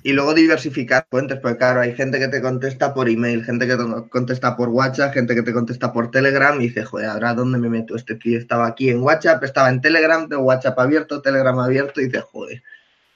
y 0.01 0.11
luego 0.11 0.33
diversificar 0.33 1.05
fuentes, 1.09 1.39
porque 1.39 1.57
claro, 1.57 1.81
hay 1.81 1.93
gente 1.93 2.19
que 2.19 2.27
te 2.27 2.41
contesta 2.41 2.93
por 2.93 3.07
email, 3.07 3.43
gente 3.43 3.67
que 3.67 3.77
te 3.77 4.09
contesta 4.09 4.57
por 4.57 4.69
WhatsApp, 4.69 5.13
gente 5.13 5.35
que 5.35 5.43
te 5.43 5.53
contesta 5.53 5.93
por 5.93 6.11
Telegram 6.11 6.59
y 6.59 6.65
dice, 6.65 6.83
joder, 6.83 7.07
¿ahora 7.07 7.33
dónde 7.33 7.57
me 7.57 7.69
meto? 7.69 7.95
Este 7.95 8.15
tío 8.15 8.37
estaba 8.37 8.67
aquí 8.67 8.89
en 8.89 9.01
WhatsApp, 9.01 9.43
estaba 9.43 9.69
en 9.69 9.81
Telegram, 9.81 10.27
tengo 10.27 10.43
WhatsApp 10.43 10.77
abierto, 10.79 11.21
Telegram 11.21 11.57
abierto 11.59 12.01
y 12.01 12.05
dice, 12.05 12.21
joder, 12.21 12.63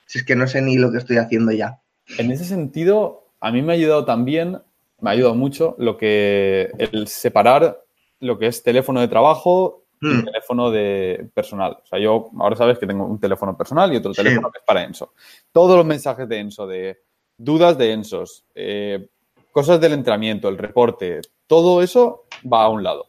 si 0.05 0.19
es 0.19 0.25
que 0.25 0.35
no 0.35 0.47
sé 0.47 0.61
ni 0.61 0.77
lo 0.77 0.91
que 0.91 0.99
estoy 0.99 1.17
haciendo 1.17 1.51
ya. 1.51 1.79
En 2.17 2.31
ese 2.31 2.45
sentido, 2.45 3.27
a 3.41 3.51
mí 3.51 3.61
me 3.61 3.73
ha 3.73 3.75
ayudado 3.75 4.05
también, 4.05 4.59
me 5.01 5.09
ha 5.09 5.13
ayudado 5.13 5.35
mucho 5.35 5.75
lo 5.77 5.97
que 5.97 6.71
el 6.77 7.07
separar 7.07 7.83
lo 8.19 8.39
que 8.39 8.47
es 8.47 8.63
teléfono 8.63 9.01
de 9.01 9.07
trabajo 9.07 9.83
un 10.01 10.17
hmm. 10.19 10.25
teléfono 10.25 10.71
de 10.71 11.29
personal. 11.33 11.77
O 11.83 11.85
sea, 11.85 11.99
yo 11.99 12.29
ahora 12.39 12.55
sabes 12.55 12.77
que 12.77 12.87
tengo 12.87 13.05
un 13.05 13.19
teléfono 13.19 13.57
personal 13.57 13.91
y 13.93 13.97
otro 13.97 14.13
teléfono 14.13 14.51
que 14.51 14.59
es 14.59 14.65
para 14.65 14.83
Enso. 14.83 15.13
Todos 15.51 15.77
los 15.77 15.85
mensajes 15.85 16.27
de 16.27 16.39
Enso, 16.39 16.67
de 16.67 17.01
dudas 17.37 17.77
de 17.77 17.91
Ensos, 17.91 18.45
eh, 18.55 19.07
cosas 19.51 19.79
del 19.81 19.93
entrenamiento, 19.93 20.49
el 20.49 20.57
reporte, 20.57 21.21
todo 21.47 21.81
eso 21.81 22.25
va 22.51 22.63
a 22.63 22.69
un 22.69 22.83
lado. 22.83 23.07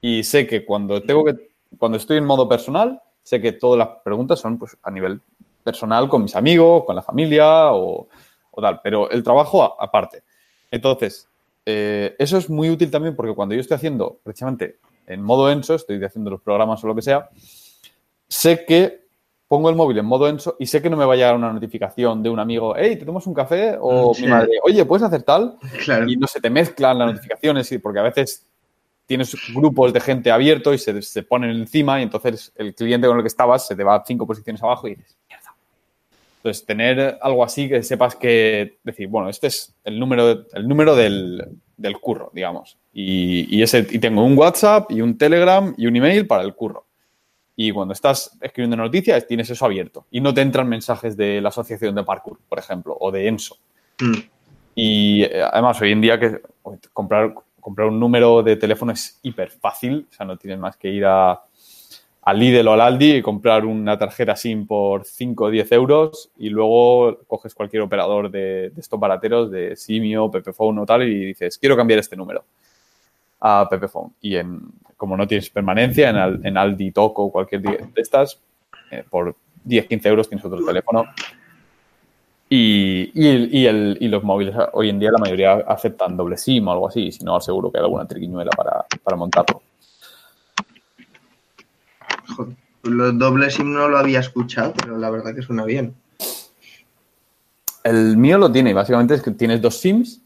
Y 0.00 0.22
sé 0.24 0.46
que 0.46 0.64
cuando 0.64 1.02
tengo 1.02 1.24
que, 1.24 1.50
cuando 1.78 1.98
estoy 1.98 2.18
en 2.18 2.24
modo 2.24 2.48
personal, 2.48 3.00
sé 3.22 3.40
que 3.40 3.52
todas 3.52 3.78
las 3.78 3.88
preguntas 4.02 4.40
son 4.40 4.58
pues, 4.58 4.76
a 4.82 4.90
nivel 4.90 5.20
personal 5.62 6.08
con 6.08 6.22
mis 6.22 6.34
amigos, 6.36 6.84
con 6.84 6.96
la 6.96 7.02
familia 7.02 7.72
o, 7.72 8.08
o 8.50 8.62
tal, 8.62 8.80
pero 8.82 9.10
el 9.10 9.22
trabajo 9.22 9.80
aparte. 9.80 10.22
Entonces, 10.70 11.28
eh, 11.66 12.16
eso 12.18 12.38
es 12.38 12.48
muy 12.48 12.70
útil 12.70 12.90
también 12.90 13.14
porque 13.14 13.34
cuando 13.34 13.54
yo 13.54 13.60
estoy 13.60 13.74
haciendo 13.76 14.18
precisamente 14.22 14.78
en 15.10 15.22
modo 15.22 15.50
ENSO, 15.50 15.74
estoy 15.74 16.02
haciendo 16.04 16.30
los 16.30 16.40
programas 16.40 16.82
o 16.82 16.86
lo 16.86 16.94
que 16.94 17.02
sea, 17.02 17.28
sé 18.28 18.64
que 18.64 19.00
pongo 19.48 19.68
el 19.68 19.76
móvil 19.76 19.98
en 19.98 20.06
modo 20.06 20.28
ENSO 20.28 20.56
y 20.58 20.66
sé 20.66 20.80
que 20.80 20.88
no 20.88 20.96
me 20.96 21.04
va 21.04 21.14
a 21.14 21.16
llegar 21.16 21.34
una 21.34 21.52
notificación 21.52 22.22
de 22.22 22.30
un 22.30 22.38
amigo, 22.38 22.74
hey, 22.76 22.96
¿te 22.96 23.04
tomas 23.04 23.26
un 23.26 23.34
café? 23.34 23.76
O 23.80 24.14
mi 24.14 24.28
madre, 24.28 24.52
oye, 24.62 24.84
¿puedes 24.84 25.04
hacer 25.04 25.22
tal? 25.24 25.56
Y 26.06 26.16
no 26.16 26.26
se 26.26 26.40
te 26.40 26.48
mezclan 26.48 26.98
las 26.98 27.12
notificaciones 27.12 27.68
porque 27.82 27.98
a 27.98 28.04
veces 28.04 28.46
tienes 29.06 29.36
grupos 29.52 29.92
de 29.92 29.98
gente 29.98 30.30
abierto 30.30 30.72
y 30.72 30.78
se, 30.78 31.02
se 31.02 31.24
ponen 31.24 31.50
encima 31.50 31.98
y 31.98 32.04
entonces 32.04 32.52
el 32.54 32.72
cliente 32.76 33.08
con 33.08 33.16
el 33.16 33.24
que 33.24 33.28
estabas 33.28 33.66
se 33.66 33.74
te 33.74 33.82
va 33.82 34.04
cinco 34.06 34.24
posiciones 34.24 34.62
abajo 34.62 34.86
y 34.86 34.94
dices, 34.94 35.16
mierda. 35.28 35.52
Entonces, 36.36 36.64
tener 36.64 37.18
algo 37.20 37.44
así 37.44 37.68
que 37.68 37.82
sepas 37.82 38.14
que, 38.14 38.78
decir, 38.84 39.08
bueno, 39.08 39.28
este 39.28 39.48
es 39.48 39.74
el 39.82 39.98
número, 39.98 40.46
el 40.52 40.68
número 40.68 40.94
del, 40.94 41.58
del 41.80 41.98
curro, 41.98 42.30
digamos. 42.34 42.78
Y, 42.92 43.56
y, 43.56 43.62
ese, 43.62 43.86
y 43.90 43.98
tengo 43.98 44.24
un 44.24 44.36
WhatsApp 44.36 44.90
y 44.90 45.00
un 45.00 45.16
Telegram 45.16 45.74
y 45.76 45.86
un 45.86 45.96
email 45.96 46.26
para 46.26 46.42
el 46.42 46.54
curro. 46.54 46.86
Y 47.56 47.72
cuando 47.72 47.92
estás 47.92 48.38
escribiendo 48.40 48.76
noticias, 48.76 49.26
tienes 49.26 49.50
eso 49.50 49.64
abierto. 49.64 50.06
Y 50.10 50.20
no 50.20 50.32
te 50.32 50.40
entran 50.40 50.68
mensajes 50.68 51.16
de 51.16 51.40
la 51.40 51.50
Asociación 51.50 51.94
de 51.94 52.04
Parkour, 52.04 52.38
por 52.48 52.58
ejemplo, 52.58 52.96
o 52.98 53.10
de 53.10 53.28
ENSO. 53.28 53.56
Mm. 54.00 54.18
Y 54.74 55.22
eh, 55.24 55.42
además, 55.42 55.80
hoy 55.80 55.92
en 55.92 56.00
día 56.00 56.18
que 56.18 56.40
comprar 56.92 57.34
comprar 57.60 57.88
un 57.88 58.00
número 58.00 58.42
de 58.42 58.56
teléfono 58.56 58.92
es 58.92 59.20
hiper 59.22 59.50
fácil, 59.50 60.06
o 60.10 60.14
sea, 60.14 60.26
no 60.26 60.36
tienes 60.36 60.58
más 60.58 60.76
que 60.76 60.88
ir 60.88 61.04
a, 61.04 61.40
al 62.22 62.38
Lidl 62.38 62.68
o 62.68 62.72
al 62.72 62.80
Aldi 62.80 63.16
y 63.16 63.22
comprar 63.22 63.64
una 63.64 63.98
tarjeta 63.98 64.36
SIM 64.36 64.66
por 64.66 65.04
5 65.04 65.44
o 65.44 65.50
10 65.50 65.72
euros 65.72 66.30
y 66.36 66.50
luego 66.50 67.18
coges 67.26 67.54
cualquier 67.54 67.82
operador 67.82 68.30
de, 68.30 68.72
estos 68.76 69.00
barateros, 69.00 69.50
de 69.50 69.74
Simio, 69.76 70.30
Pepephone 70.30 70.80
o 70.80 70.86
tal, 70.86 71.02
y 71.04 71.26
dices, 71.26 71.58
quiero 71.58 71.76
cambiar 71.76 72.00
este 72.00 72.16
número 72.16 72.44
a 73.40 73.66
Pepephone. 73.68 74.12
Y 74.20 74.36
en, 74.36 74.60
como 74.96 75.16
no 75.16 75.26
tienes 75.26 75.48
permanencia, 75.50 76.10
en, 76.10 76.46
en 76.46 76.56
Aldi, 76.58 76.92
Toco 76.92 77.24
o 77.24 77.32
cualquier 77.32 77.62
de 77.62 77.88
estas, 77.96 78.38
eh, 78.90 79.04
por 79.08 79.34
10, 79.64 79.86
15 79.86 80.08
euros 80.08 80.28
tienes 80.28 80.44
otro 80.44 80.64
teléfono 80.64 81.06
y, 82.52 83.12
y, 83.14 83.28
el, 83.66 83.96
y, 84.00 84.08
los 84.08 84.24
móviles 84.24 84.56
hoy 84.72 84.88
en 84.88 84.98
día 84.98 85.12
la 85.12 85.18
mayoría 85.18 85.52
aceptan 85.68 86.16
doble 86.16 86.36
SIM 86.36 86.66
o 86.66 86.72
algo 86.72 86.88
así, 86.88 87.12
si 87.12 87.22
no 87.24 87.40
seguro 87.40 87.70
que 87.70 87.78
hay 87.78 87.84
alguna 87.84 88.08
triquiñuela 88.08 88.50
para, 88.50 88.84
para 89.04 89.16
montarlo. 89.16 89.62
Joder, 92.36 92.56
lo 92.82 93.12
doble 93.12 93.50
SIM 93.50 93.72
no 93.72 93.88
lo 93.88 93.98
había 93.98 94.20
escuchado, 94.20 94.72
pero 94.74 94.96
la 94.96 95.10
verdad 95.10 95.34
que 95.34 95.42
suena 95.42 95.64
bien. 95.64 95.94
El 97.82 98.16
mío 98.16 98.38
lo 98.38 98.52
tiene, 98.52 98.74
básicamente 98.74 99.14
es 99.14 99.22
que 99.22 99.30
tienes 99.30 99.60
dos 99.60 99.78
SIMs, 99.78 100.22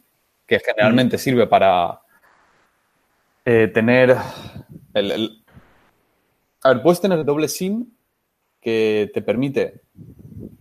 que 0.46 0.60
generalmente 0.60 1.18
sirve 1.18 1.46
para 1.46 2.00
eh, 3.44 3.70
tener 3.72 4.16
el, 4.92 5.44
A 6.62 6.70
ver, 6.70 6.82
puedes 6.82 7.00
tener 7.00 7.24
doble 7.24 7.48
SIM 7.48 7.86
que 8.60 9.10
te 9.12 9.22
permite 9.22 9.82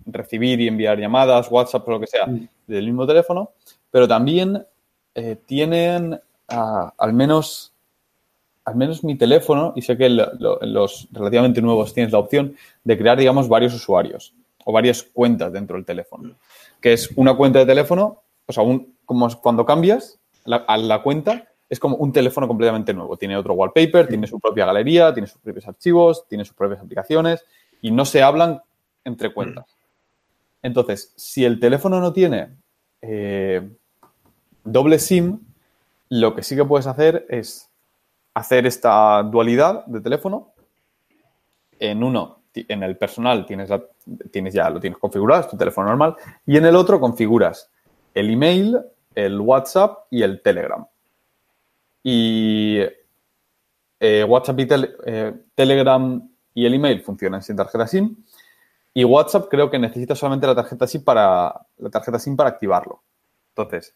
recibir 0.06 0.60
y 0.62 0.68
enviar 0.68 1.00
llamadas, 1.00 1.50
WhatsApp 1.50 1.88
o 1.88 1.92
lo 1.92 2.00
que 2.00 2.08
sea, 2.08 2.28
del 2.68 2.86
mismo 2.86 3.08
teléfono, 3.08 3.52
pero 3.90 4.08
también 4.08 4.66
eh, 5.16 5.38
tienen 5.46 6.20
ah, 6.50 6.94
al 6.98 7.14
menos 7.14 7.73
al 8.66 8.76
menos 8.76 9.04
mi 9.04 9.16
teléfono, 9.16 9.74
y 9.76 9.82
sé 9.82 9.98
que 9.98 10.10
los 10.10 11.08
relativamente 11.12 11.62
nuevos 11.62 11.94
tienes 11.94 12.14
la 12.14 12.20
opción 12.20 12.56
de 12.84 12.98
crear, 12.98 13.18
digamos, 13.18 13.50
varios 13.50 13.74
usuarios 13.74 14.34
o 14.66 14.72
varias 14.72 15.04
cuentas 15.04 15.52
dentro 15.52 15.76
del 15.76 15.86
teléfono. 15.86 16.36
Que 16.80 16.94
es 16.94 17.10
una 17.16 17.36
cuenta 17.36 17.60
de 17.60 17.66
teléfono, 17.66 18.22
o 18.46 18.54
sea, 18.54 18.64
un, 18.64 18.96
como 19.06 19.30
cuando 19.42 19.66
cambias 19.66 20.20
a 20.46 20.78
la 20.78 21.02
cuenta, 21.04 21.48
es 21.70 21.80
como 21.80 21.98
un 21.98 22.14
teléfono 22.14 22.48
completamente 22.48 22.94
nuevo. 22.94 23.18
Tiene 23.18 23.36
otro 23.36 23.54
wallpaper, 23.54 24.08
tiene 24.08 24.28
su 24.28 24.40
propia 24.40 24.66
galería, 24.66 25.14
tiene 25.14 25.28
sus 25.28 25.42
propios 25.42 25.68
archivos, 25.68 26.28
tiene 26.28 26.46
sus 26.46 26.56
propias 26.56 26.82
aplicaciones 26.82 27.44
y 27.82 27.92
no 27.92 28.06
se 28.06 28.22
hablan 28.22 28.62
entre 29.04 29.34
cuentas. 29.34 29.66
Entonces, 30.62 31.14
si 31.16 31.44
el 31.44 31.60
teléfono 31.60 32.00
no 32.00 32.14
tiene 32.14 32.50
eh, 33.02 33.68
doble 34.64 35.00
SIM, 35.00 35.40
lo 36.10 36.36
que 36.36 36.44
sí 36.44 36.56
que 36.56 36.64
puedes 36.64 36.88
hacer 36.88 37.26
es 37.28 37.70
hacer 38.34 38.66
esta 38.66 39.24
dualidad 39.24 39.86
de 39.86 40.02
teléfono. 40.02 40.54
En 41.80 42.04
uno, 42.04 42.44
en 42.54 42.84
el 42.84 42.98
personal, 42.98 43.46
tienes, 43.46 43.70
tienes 44.32 44.54
ya 44.54 44.70
lo 44.70 44.80
tienes 44.80 45.00
configurado, 45.00 45.42
es 45.42 45.50
tu 45.50 45.58
teléfono 45.58 45.88
normal, 45.88 46.16
y 46.46 46.58
en 46.58 46.66
el 46.66 46.76
otro 46.76 47.00
configuras 47.00 47.70
el 48.14 48.30
email, 48.30 48.80
el 49.16 49.40
WhatsApp 49.40 50.06
y 50.10 50.24
el 50.24 50.42
Telegram. 50.42 50.86
Y 52.04 52.80
eh, 54.00 54.24
WhatsApp 54.24 54.60
y 54.60 54.68
eh, 55.06 55.34
Telegram 55.56 56.30
y 56.54 56.66
el 56.66 56.74
email 56.74 57.02
funcionan 57.02 57.42
sin 57.42 57.56
tarjeta 57.56 57.88
SIM 57.88 58.16
y 58.94 59.04
WhatsApp 59.04 59.48
creo 59.50 59.72
que 59.72 59.80
necesita 59.80 60.16
solamente 60.16 60.46
la 60.46 60.56
tarjeta 60.56 60.86
SIM 60.86 61.04
para, 61.04 61.66
la 61.78 61.90
tarjeta 61.90 62.20
SIM 62.20 62.36
para 62.36 62.50
activarlo. 62.50 63.02
Entonces, 63.50 63.96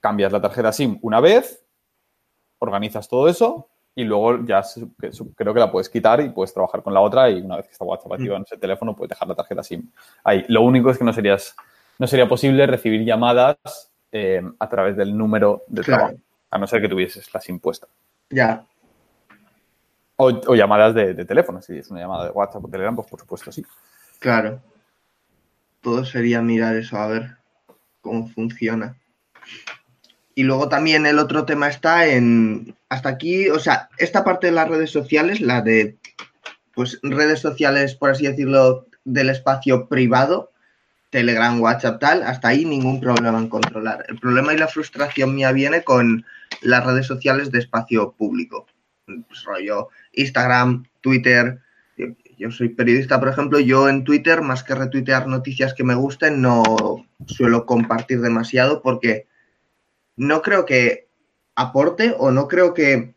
cambias 0.00 0.32
la 0.32 0.40
tarjeta 0.40 0.72
SIM 0.72 0.98
una 1.02 1.20
vez, 1.20 1.64
organizas 2.58 3.08
todo 3.08 3.28
eso 3.28 3.68
y 3.94 4.04
luego 4.04 4.44
ya 4.44 4.62
creo 5.34 5.52
que 5.52 5.60
la 5.60 5.72
puedes 5.72 5.88
quitar 5.88 6.20
y 6.20 6.28
puedes 6.28 6.54
trabajar 6.54 6.82
con 6.82 6.94
la 6.94 7.00
otra 7.00 7.28
y 7.30 7.40
una 7.40 7.56
vez 7.56 7.66
que 7.66 7.72
está 7.72 7.84
WhatsApp 7.84 8.12
activa 8.12 8.36
en 8.36 8.42
ese 8.42 8.56
teléfono 8.56 8.94
puedes 8.94 9.10
dejar 9.10 9.26
la 9.26 9.34
tarjeta 9.34 9.62
SIM 9.62 9.90
ahí. 10.22 10.44
Lo 10.48 10.62
único 10.62 10.90
es 10.90 10.98
que 10.98 11.04
no, 11.04 11.12
serías, 11.12 11.56
no 11.98 12.06
sería 12.06 12.28
posible 12.28 12.64
recibir 12.66 13.04
llamadas 13.04 13.56
eh, 14.12 14.40
a 14.58 14.68
través 14.68 14.96
del 14.96 15.16
número 15.16 15.64
de 15.66 15.82
trabajo, 15.82 16.14
a 16.50 16.58
no 16.58 16.66
ser 16.68 16.80
que 16.80 16.88
tuvieses 16.88 17.32
la 17.34 17.40
SIM 17.40 17.58
puesta. 17.58 17.88
Ya. 18.30 18.64
O, 20.14 20.54
llamadas 20.54 20.94
de, 20.94 21.14
de, 21.14 21.24
teléfono, 21.24 21.60
si 21.60 21.78
es 21.78 21.90
una 21.90 22.00
llamada 22.00 22.26
de 22.26 22.30
WhatsApp 22.30 22.64
o 22.64 22.68
Telegram, 22.68 22.94
pues 22.94 23.08
por 23.08 23.20
supuesto 23.20 23.50
sí. 23.50 23.64
Claro. 24.20 24.60
Todo 25.80 26.04
sería 26.04 26.40
mirar 26.40 26.76
eso, 26.76 26.96
a 26.96 27.06
ver 27.08 27.36
cómo 28.00 28.28
funciona. 28.28 28.96
Y 30.38 30.44
luego 30.44 30.68
también 30.68 31.04
el 31.04 31.18
otro 31.18 31.44
tema 31.46 31.66
está 31.66 32.06
en, 32.06 32.76
hasta 32.88 33.08
aquí, 33.08 33.48
o 33.48 33.58
sea, 33.58 33.88
esta 33.98 34.22
parte 34.22 34.46
de 34.46 34.52
las 34.52 34.68
redes 34.68 34.92
sociales, 34.92 35.40
la 35.40 35.62
de, 35.62 35.96
pues, 36.76 37.00
redes 37.02 37.40
sociales, 37.40 37.96
por 37.96 38.10
así 38.10 38.24
decirlo, 38.24 38.86
del 39.04 39.30
espacio 39.30 39.88
privado, 39.88 40.52
Telegram, 41.10 41.60
WhatsApp, 41.60 41.98
tal, 41.98 42.22
hasta 42.22 42.46
ahí 42.46 42.64
ningún 42.64 43.00
problema 43.00 43.36
en 43.36 43.48
controlar. 43.48 44.04
El 44.06 44.20
problema 44.20 44.54
y 44.54 44.58
la 44.58 44.68
frustración 44.68 45.34
mía 45.34 45.50
viene 45.50 45.82
con 45.82 46.24
las 46.62 46.86
redes 46.86 47.08
sociales 47.08 47.50
de 47.50 47.58
espacio 47.58 48.12
público. 48.12 48.68
Pues, 49.06 49.42
rollo 49.42 49.88
Instagram, 50.12 50.84
Twitter, 51.00 51.58
yo 52.38 52.52
soy 52.52 52.68
periodista, 52.68 53.18
por 53.18 53.30
ejemplo, 53.30 53.58
yo 53.58 53.88
en 53.88 54.04
Twitter, 54.04 54.40
más 54.42 54.62
que 54.62 54.76
retuitear 54.76 55.26
noticias 55.26 55.74
que 55.74 55.82
me 55.82 55.96
gusten, 55.96 56.40
no 56.40 56.62
suelo 57.26 57.66
compartir 57.66 58.20
demasiado 58.20 58.82
porque 58.82 59.26
no 60.18 60.42
creo 60.42 60.66
que 60.66 61.08
aporte 61.54 62.14
o 62.18 62.30
no 62.30 62.48
creo 62.48 62.74
que 62.74 63.14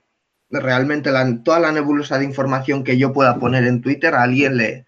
realmente 0.49 1.11
toda 1.43 1.59
la 1.59 1.71
nebulosa 1.71 2.17
de 2.17 2.25
información 2.25 2.83
que 2.83 2.97
yo 2.97 3.11
pueda 3.11 3.39
poner 3.39 3.65
en 3.65 3.81
Twitter 3.81 4.13
a 4.13 4.23
alguien 4.23 4.57
le, 4.57 4.85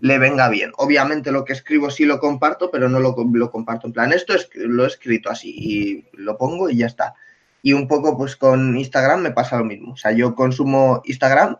le 0.00 0.18
venga 0.18 0.48
bien. 0.48 0.72
Obviamente 0.76 1.32
lo 1.32 1.44
que 1.44 1.52
escribo 1.52 1.90
sí 1.90 2.04
lo 2.04 2.18
comparto, 2.18 2.70
pero 2.70 2.88
no 2.88 2.98
lo, 2.98 3.14
lo 3.32 3.50
comparto 3.50 3.86
en 3.86 3.92
plan, 3.92 4.12
esto 4.12 4.34
es, 4.34 4.48
lo 4.54 4.84
he 4.84 4.88
escrito 4.88 5.30
así 5.30 5.54
y 5.56 6.06
lo 6.14 6.36
pongo 6.36 6.68
y 6.68 6.78
ya 6.78 6.86
está. 6.86 7.14
Y 7.62 7.74
un 7.74 7.86
poco 7.86 8.16
pues 8.16 8.36
con 8.36 8.76
Instagram 8.76 9.20
me 9.20 9.30
pasa 9.30 9.58
lo 9.58 9.64
mismo. 9.64 9.92
O 9.92 9.96
sea, 9.96 10.10
yo 10.12 10.34
consumo 10.34 11.00
Instagram 11.04 11.56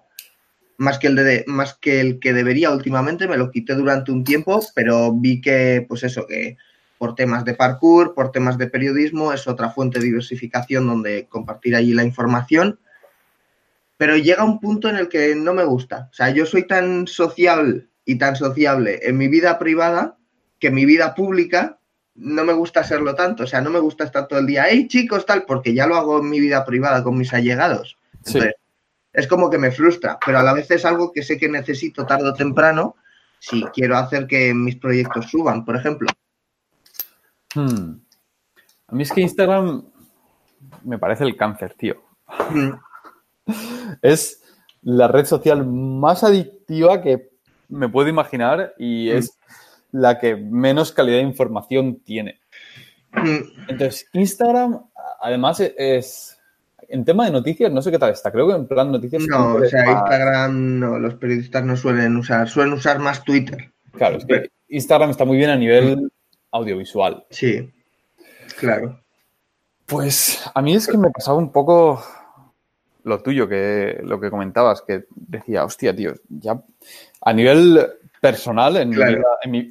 más 0.79 0.99
que 0.99 1.07
el 1.07 1.15
de, 1.15 1.45
más 1.47 1.75
que 1.75 2.01
el 2.01 2.19
que 2.19 2.33
debería 2.33 2.71
últimamente, 2.71 3.29
me 3.29 3.37
lo 3.37 3.53
quité 3.53 3.75
durante 3.75 4.11
un 4.11 4.25
tiempo, 4.25 4.61
pero 4.75 5.13
vi 5.13 5.41
que, 5.41 5.85
pues 5.89 6.03
eso, 6.03 6.27
que 6.27 6.57
por 7.03 7.17
temas 7.17 7.45
de 7.45 7.55
parkour, 7.55 8.15
por 8.15 8.31
temas 8.31 8.57
de 8.59 8.69
periodismo, 8.69 9.33
es 9.33 9.49
otra 9.49 9.71
fuente 9.71 9.99
de 9.99 10.05
diversificación 10.05 10.87
donde 10.87 11.27
compartir 11.27 11.75
allí 11.75 11.95
la 11.95 12.05
información. 12.05 12.79
Pero 13.97 14.17
llega 14.17 14.45
un 14.45 14.61
punto 14.61 14.89
en 14.89 14.95
el 14.95 15.09
que 15.09 15.35
no 15.35 15.53
me 15.53 15.65
gusta. 15.65 16.09
O 16.13 16.15
sea, 16.15 16.31
yo 16.31 16.47
soy 16.47 16.65
tan 16.65 17.09
social 17.09 17.89
y 18.05 18.19
tan 18.19 18.37
sociable 18.37 19.01
en 19.03 19.19
mi 19.19 19.27
vida 19.27 19.59
privada 19.59 20.17
que 20.61 20.71
mi 20.71 20.85
vida 20.85 21.17
pública 21.17 21.81
no 22.15 22.45
me 22.45 22.53
gusta 22.53 22.85
serlo 22.85 23.17
tanto. 23.17 23.43
O 23.43 23.47
sea, 23.49 23.61
no 23.61 23.71
me 23.71 23.81
gusta 23.81 24.05
estar 24.05 24.29
todo 24.29 24.39
el 24.39 24.47
día, 24.47 24.67
hey 24.69 24.87
chicos, 24.87 25.27
tal, 25.27 25.43
porque 25.45 25.75
ya 25.75 25.89
lo 25.89 25.97
hago 25.97 26.21
en 26.21 26.31
mi 26.31 26.39
vida 26.39 26.65
privada 26.65 27.03
con 27.03 27.19
mis 27.19 27.35
allegados. 27.35 27.99
Entonces, 28.25 28.55
es 29.13 29.27
como 29.27 29.51
que 29.51 29.59
me 29.59 29.73
frustra, 29.73 30.21
pero 30.25 30.39
a 30.39 30.45
la 30.45 30.53
vez 30.53 30.71
es 30.71 30.85
algo 30.85 31.11
que 31.11 31.25
sé 31.25 31.37
que 31.37 31.49
necesito 31.49 32.07
tarde 32.07 32.29
o 32.29 32.33
temprano 32.33 32.95
si 33.41 33.65
quiero 33.75 33.97
hacer 33.97 34.29
que 34.29 34.55
mis 34.55 34.77
proyectos 34.77 35.29
suban, 35.29 35.65
por 35.65 35.75
ejemplo. 35.75 36.07
Hmm. 37.55 38.01
A 38.89 38.95
mí 38.95 39.03
es 39.03 39.13
que 39.13 39.21
Instagram 39.21 39.85
me 40.85 40.99
parece 40.99 41.25
el 41.25 41.37
cáncer, 41.37 41.75
tío. 41.75 42.03
Hmm. 42.51 42.73
Es 44.03 44.43
la 44.83 45.09
red 45.09 45.27
social 45.27 45.67
más 45.67 46.25
adictiva 46.25 47.01
que 47.03 47.31
me 47.69 47.89
puedo 47.89 48.09
imaginar 48.09 48.75
y 48.79 49.11
hmm. 49.11 49.17
es 49.17 49.39
la 49.93 50.19
que 50.19 50.37
menos 50.37 50.93
calidad 50.93 51.19
de 51.19 51.25
información 51.25 52.01
tiene. 52.05 52.41
Entonces, 53.69 54.07
Instagram, 54.13 54.81
además, 55.21 55.61
es. 55.61 56.39
En 56.89 57.07
tema 57.07 57.25
de 57.25 57.31
noticias, 57.31 57.73
no 57.73 57.81
sé 57.81 57.91
qué 57.91 57.99
tal 57.99 58.11
está. 58.11 58.31
Creo 58.31 58.49
que 58.49 58.55
en 58.55 58.67
plan 58.67 58.93
noticias. 58.93 59.23
No, 59.27 59.55
o 59.55 59.65
sea, 59.65 59.91
Instagram 59.91 60.79
no, 60.79 60.99
los 60.99 61.15
periodistas 61.15 61.65
no 61.65 61.75
suelen 61.75 62.17
usar, 62.17 62.49
suelen 62.49 62.75
usar 62.75 62.99
más 62.99 63.25
Twitter. 63.25 63.73
Claro, 63.93 64.19
es 64.19 64.27
que 64.27 64.51
Instagram 64.69 65.09
está 65.11 65.25
muy 65.25 65.39
bien 65.39 65.51
a 65.51 65.57
nivel 65.57 66.11
audiovisual. 66.53 67.25
Sí, 67.31 67.71
claro. 68.59 69.01
Pues 69.87 70.43
a 70.55 70.63
mí 70.63 70.75
es 70.75 70.87
que 70.87 70.97
me 70.97 71.11
pasaba 71.11 71.39
un 71.39 71.51
poco 71.51 72.03
lo 73.05 73.23
tuyo, 73.23 73.49
que 73.49 74.01
lo 74.03 74.21
que 74.21 74.31
comentabas, 74.31 74.83
que 74.83 75.05
decía, 75.11 75.65
hostia, 75.65 75.95
tío, 75.95 76.15
ya 76.29 76.63
a 77.21 77.33
nivel 77.33 77.87
personal, 78.21 78.77
en, 78.77 78.93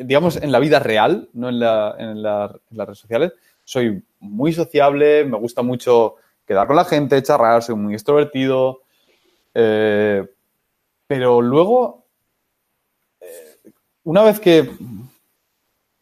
digamos, 0.06 0.36
en 0.36 0.52
la 0.52 0.60
vida 0.60 0.80
real, 0.80 1.30
no 1.34 1.50
en, 1.50 1.56
en, 1.56 2.22
las 2.22 2.52
redes 2.70 2.98
sociales, 2.98 3.34
soy 3.64 4.04
muy 4.20 4.52
sociable, 4.52 5.24
me 5.24 5.38
gusta 5.38 5.62
mucho 5.62 6.16
quedar 6.46 6.68
con 6.68 6.76
la 6.76 6.84
gente, 6.84 7.24
charlar, 7.24 7.64
soy 7.64 7.76
muy 7.76 7.94
extrovertido, 7.94 8.82
eh, 9.54 10.28
pero 11.08 11.42
luego, 11.42 12.06
eh, 13.22 13.72
una 14.04 14.24
vez 14.24 14.40
que, 14.40 14.70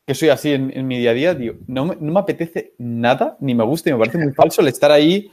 que 0.09 0.15
soy 0.15 0.29
así 0.29 0.53
en, 0.53 0.87
mi 0.87 0.97
día 0.97 1.11
a 1.11 1.13
día, 1.13 1.37
no, 1.67 1.85
me, 1.85 1.95
no 1.99 2.13
me 2.13 2.19
apetece 2.19 2.73
nada, 2.79 3.37
ni 3.41 3.53
me 3.53 3.63
gusta, 3.63 3.91
y 3.91 3.93
me 3.93 3.99
parece 3.99 4.17
muy 4.17 4.33
falso 4.33 4.61
el 4.61 4.67
estar 4.67 4.91
ahí 4.91 5.31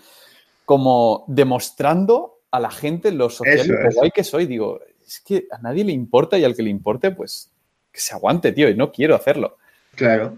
como 0.66 1.24
demostrando 1.28 2.40
a 2.50 2.60
la 2.60 2.70
gente 2.70 3.10
lo 3.10 3.30
social 3.30 3.64
y 3.64 3.68
lo 3.70 3.90
guay 3.94 4.10
que 4.10 4.22
soy. 4.22 4.44
Digo, 4.44 4.80
es 5.02 5.20
que 5.20 5.46
a 5.50 5.56
nadie 5.62 5.82
le 5.82 5.92
importa 5.92 6.36
y 6.36 6.44
al 6.44 6.54
que 6.54 6.62
le 6.62 6.68
importe, 6.68 7.10
pues 7.10 7.50
que 7.90 8.00
se 8.00 8.12
aguante, 8.12 8.52
tío, 8.52 8.68
y 8.68 8.74
no 8.74 8.92
quiero 8.92 9.14
hacerlo. 9.14 9.56
Claro. 9.94 10.36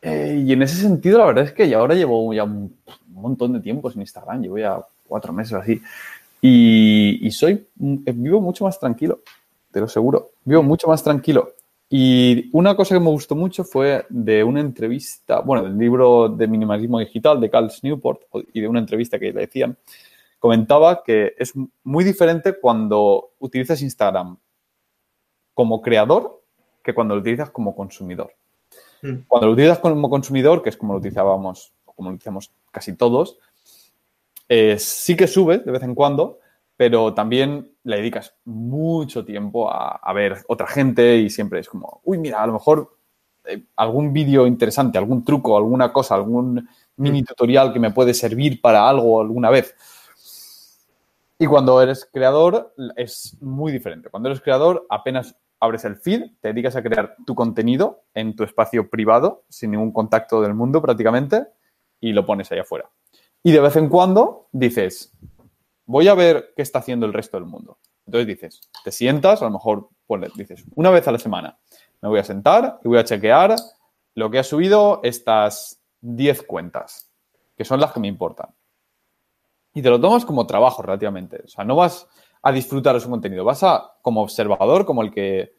Eh, 0.00 0.42
y 0.46 0.50
en 0.50 0.62
ese 0.62 0.76
sentido, 0.80 1.18
la 1.18 1.26
verdad 1.26 1.44
es 1.44 1.52
que 1.52 1.68
ya 1.68 1.76
ahora 1.76 1.94
llevo 1.94 2.32
ya 2.32 2.44
un, 2.44 2.74
montón 3.08 3.52
de 3.52 3.60
tiempo 3.60 3.90
sin 3.90 4.00
Instagram, 4.00 4.40
llevo 4.40 4.56
ya 4.56 4.80
cuatro 5.06 5.30
meses 5.34 5.52
o 5.52 5.58
así. 5.58 5.78
Y, 6.40 7.30
soy, 7.32 7.66
vivo 7.76 8.40
mucho 8.40 8.64
más 8.64 8.80
tranquilo, 8.80 9.18
te 9.70 9.78
lo 9.78 9.88
seguro. 9.88 10.30
Vivo 10.42 10.62
mucho 10.62 10.88
más 10.88 11.04
tranquilo. 11.04 11.52
Y 11.90 12.50
una 12.52 12.76
cosa 12.76 12.94
que 12.94 13.00
me 13.00 13.10
gustó 13.10 13.34
mucho 13.34 13.64
fue 13.64 14.04
de 14.10 14.44
una 14.44 14.60
entrevista, 14.60 15.40
bueno, 15.40 15.64
del 15.64 15.78
libro 15.78 16.28
de 16.28 16.46
minimalismo 16.46 16.98
digital 16.98 17.40
de 17.40 17.48
Carl 17.48 17.70
Newport 17.82 18.22
y 18.52 18.60
de 18.60 18.68
una 18.68 18.80
entrevista 18.80 19.18
que 19.18 19.32
le 19.32 19.40
decían, 19.40 19.76
comentaba 20.38 21.02
que 21.02 21.34
es 21.38 21.54
muy 21.82 22.04
diferente 22.04 22.60
cuando 22.60 23.30
utilizas 23.38 23.80
Instagram 23.80 24.36
como 25.54 25.80
creador 25.80 26.42
que 26.82 26.94
cuando 26.94 27.14
lo 27.14 27.20
utilizas 27.20 27.50
como 27.50 27.74
consumidor. 27.74 28.32
Mm. 29.02 29.24
Cuando 29.26 29.46
lo 29.46 29.52
utilizas 29.54 29.78
como 29.78 30.10
consumidor, 30.10 30.62
que 30.62 30.68
es 30.68 30.76
como 30.76 30.92
lo 30.92 30.98
utilizábamos, 30.98 31.72
o 31.86 31.92
como 31.92 32.10
lo 32.10 32.14
utilizamos 32.14 32.52
casi 32.70 32.94
todos, 32.94 33.38
eh, 34.48 34.78
sí 34.78 35.16
que 35.16 35.26
subes 35.26 35.64
de 35.64 35.72
vez 35.72 35.82
en 35.82 35.94
cuando, 35.94 36.38
pero 36.78 37.12
también 37.12 37.72
le 37.82 37.96
dedicas 37.96 38.36
mucho 38.44 39.24
tiempo 39.24 39.68
a, 39.68 40.12
ver 40.12 40.44
otra 40.46 40.68
gente 40.68 41.16
y 41.16 41.28
siempre 41.28 41.58
es 41.58 41.68
como, 41.68 42.00
uy, 42.04 42.18
mira, 42.18 42.40
a 42.40 42.46
lo 42.46 42.52
mejor 42.52 42.96
eh, 43.46 43.64
algún 43.74 44.12
vídeo 44.12 44.46
interesante, 44.46 44.96
algún 44.96 45.24
truco, 45.24 45.56
alguna 45.56 45.92
cosa, 45.92 46.14
algún 46.14 46.68
mini 46.94 47.24
tutorial 47.24 47.72
que 47.72 47.80
me 47.80 47.90
puede 47.90 48.14
servir 48.14 48.60
para 48.60 48.88
algo 48.88 49.20
alguna 49.20 49.50
vez. 49.50 49.74
Y 51.36 51.46
cuando 51.46 51.82
eres 51.82 52.08
creador 52.12 52.72
es 52.94 53.36
muy 53.40 53.72
diferente. 53.72 54.08
Cuando 54.08 54.28
eres 54.28 54.40
creador 54.40 54.86
apenas 54.88 55.34
abres 55.58 55.84
el 55.84 55.96
feed, 55.96 56.30
te 56.40 56.52
dedicas 56.52 56.76
a 56.76 56.82
crear 56.84 57.16
tu 57.26 57.34
contenido 57.34 58.04
en 58.14 58.36
tu 58.36 58.44
espacio 58.44 58.88
privado, 58.88 59.42
sin 59.48 59.72
ningún 59.72 59.90
contacto 59.90 60.40
del 60.42 60.54
mundo 60.54 60.80
prácticamente, 60.80 61.48
y 62.00 62.12
lo 62.12 62.24
pones 62.24 62.52
ahí 62.52 62.60
afuera. 62.60 62.88
Y 63.42 63.50
de 63.50 63.58
vez 63.58 63.74
en 63.74 63.88
cuando 63.88 64.46
dices, 64.52 65.12
voy 65.88 66.06
a 66.06 66.14
ver 66.14 66.52
qué 66.54 66.62
está 66.62 66.78
haciendo 66.80 67.06
el 67.06 67.14
resto 67.14 67.38
del 67.38 67.46
mundo. 67.46 67.78
Entonces 68.06 68.26
dices, 68.26 68.60
te 68.84 68.92
sientas, 68.92 69.40
a 69.42 69.46
lo 69.46 69.50
mejor 69.50 69.88
dices, 70.36 70.64
una 70.74 70.90
vez 70.90 71.08
a 71.08 71.12
la 71.12 71.18
semana, 71.18 71.58
me 72.02 72.10
voy 72.10 72.20
a 72.20 72.24
sentar 72.24 72.78
y 72.84 72.88
voy 72.88 72.98
a 72.98 73.04
chequear 73.04 73.56
lo 74.14 74.30
que 74.30 74.38
ha 74.38 74.44
subido 74.44 75.00
estas 75.02 75.80
10 76.02 76.42
cuentas, 76.42 77.10
que 77.56 77.64
son 77.64 77.80
las 77.80 77.92
que 77.92 78.00
me 78.00 78.08
importan. 78.08 78.54
Y 79.72 79.80
te 79.80 79.88
lo 79.88 79.98
tomas 79.98 80.24
como 80.24 80.46
trabajo 80.46 80.82
relativamente. 80.82 81.42
O 81.44 81.48
sea, 81.48 81.64
no 81.64 81.76
vas 81.76 82.06
a 82.42 82.52
disfrutar 82.52 82.94
de 82.94 83.00
su 83.00 83.08
contenido, 83.08 83.44
vas 83.44 83.62
a 83.62 83.94
como 84.02 84.22
observador, 84.22 84.84
como 84.84 85.02
el 85.02 85.10
que, 85.10 85.54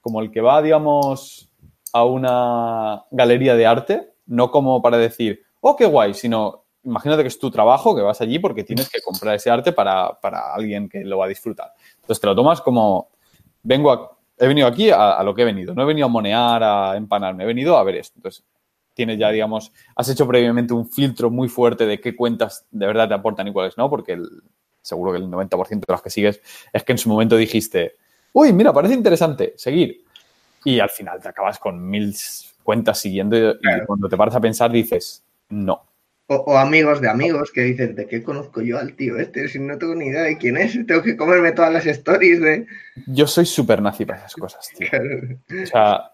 como 0.00 0.20
el 0.20 0.30
que 0.30 0.40
va, 0.40 0.62
digamos, 0.62 1.50
a 1.92 2.04
una 2.04 3.04
galería 3.10 3.56
de 3.56 3.66
arte, 3.66 4.12
no 4.26 4.52
como 4.52 4.80
para 4.82 4.98
decir, 4.98 5.42
oh, 5.60 5.74
qué 5.74 5.86
guay, 5.86 6.14
sino 6.14 6.64
imagínate 6.88 7.22
que 7.22 7.28
es 7.28 7.38
tu 7.38 7.50
trabajo, 7.50 7.94
que 7.94 8.02
vas 8.02 8.20
allí 8.20 8.38
porque 8.38 8.64
tienes 8.64 8.88
que 8.88 9.00
comprar 9.00 9.34
ese 9.34 9.50
arte 9.50 9.72
para, 9.72 10.18
alguien 10.54 10.88
que 10.88 11.04
lo 11.04 11.18
va 11.18 11.26
a 11.26 11.28
disfrutar. 11.28 11.72
Entonces 12.00 12.20
te 12.20 12.26
lo 12.26 12.34
tomas 12.34 12.60
como, 12.60 13.10
vengo 13.62 13.92
a, 13.92 14.16
he 14.38 14.46
venido 14.46 14.66
aquí 14.66 14.90
a, 14.90 15.22
lo 15.22 15.34
que 15.34 15.42
he 15.42 15.44
venido, 15.44 15.74
no 15.74 15.82
he 15.82 15.86
venido 15.86 16.06
a 16.06 16.08
monear, 16.08 16.62
a 16.62 16.96
empanarme, 16.96 17.44
he 17.44 17.46
venido 17.46 17.76
a 17.76 17.84
ver 17.84 17.96
esto. 17.96 18.14
Entonces 18.16 18.44
tienes 18.94 19.18
ya, 19.18 19.30
digamos, 19.30 19.72
has 19.94 20.08
hecho 20.08 20.26
previamente 20.26 20.74
un 20.74 20.88
filtro 20.88 21.30
muy 21.30 21.48
fuerte 21.48 21.86
de 21.86 22.00
qué 22.00 22.16
cuentas 22.16 22.66
de 22.70 22.86
verdad 22.86 23.08
te 23.08 23.14
aportan 23.14 23.46
y 23.46 23.52
cuáles 23.52 23.76
no, 23.76 23.88
porque 23.88 24.20
seguro 24.82 25.12
que 25.12 25.18
el 25.18 25.30
90% 25.30 25.86
de 25.86 25.92
las 25.92 26.02
que 26.02 26.10
sigues 26.10 26.40
es 26.72 26.82
que 26.82 26.92
en 26.92 26.98
su 26.98 27.08
momento 27.08 27.36
dijiste, 27.36 27.96
uy, 28.32 28.52
mira, 28.52 28.72
parece 28.72 28.94
interesante, 28.94 29.54
seguir. 29.56 30.04
Y 30.64 30.80
al 30.80 30.90
final 30.90 31.20
te 31.20 31.28
acabas 31.28 31.58
con 31.58 31.88
mil 31.88 32.14
cuentas 32.62 32.98
siguiendo 32.98 33.52
y 33.52 33.86
cuando 33.86 34.08
te 34.08 34.16
paras 34.16 34.34
a 34.34 34.40
pensar 34.40 34.70
dices, 34.70 35.24
no, 35.48 35.84
o, 36.30 36.58
amigos 36.58 37.00
de 37.00 37.08
amigos 37.08 37.50
que 37.50 37.62
dicen, 37.62 37.94
¿de 37.94 38.06
qué 38.06 38.22
conozco 38.22 38.60
yo 38.60 38.78
al 38.78 38.94
tío 38.94 39.16
este? 39.16 39.48
Si 39.48 39.58
no 39.58 39.78
tengo 39.78 39.94
ni 39.94 40.08
idea 40.08 40.22
de 40.22 40.36
quién 40.36 40.58
es, 40.58 40.78
tengo 40.86 41.02
que 41.02 41.16
comerme 41.16 41.52
todas 41.52 41.72
las 41.72 41.86
stories 41.86 42.40
de... 42.40 42.66
Yo 43.06 43.26
soy 43.26 43.46
súper 43.46 43.80
nazi 43.80 44.04
para 44.04 44.18
esas 44.18 44.34
cosas, 44.34 44.68
tío. 44.76 44.88
O 45.62 45.66
sea, 45.66 46.12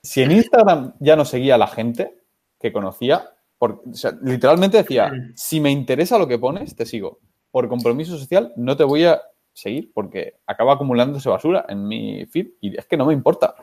si 0.00 0.22
en 0.22 0.30
Instagram 0.30 0.94
ya 1.00 1.16
no 1.16 1.24
seguía 1.24 1.56
a 1.56 1.58
la 1.58 1.66
gente 1.66 2.14
que 2.60 2.72
conocía, 2.72 3.30
o 3.58 3.82
sea, 3.92 4.12
literalmente 4.22 4.76
decía, 4.76 5.12
si 5.34 5.60
me 5.60 5.70
interesa 5.70 6.18
lo 6.18 6.28
que 6.28 6.38
pones, 6.38 6.76
te 6.76 6.86
sigo. 6.86 7.18
Por 7.50 7.68
compromiso 7.68 8.16
social 8.16 8.52
no 8.56 8.76
te 8.76 8.84
voy 8.84 9.04
a 9.04 9.20
seguir 9.52 9.90
porque 9.92 10.36
acaba 10.46 10.74
acumulándose 10.74 11.28
basura 11.28 11.66
en 11.68 11.86
mi 11.86 12.24
feed 12.26 12.46
y 12.60 12.78
es 12.78 12.86
que 12.86 12.96
no 12.96 13.06
me 13.06 13.12
importa. 13.12 13.56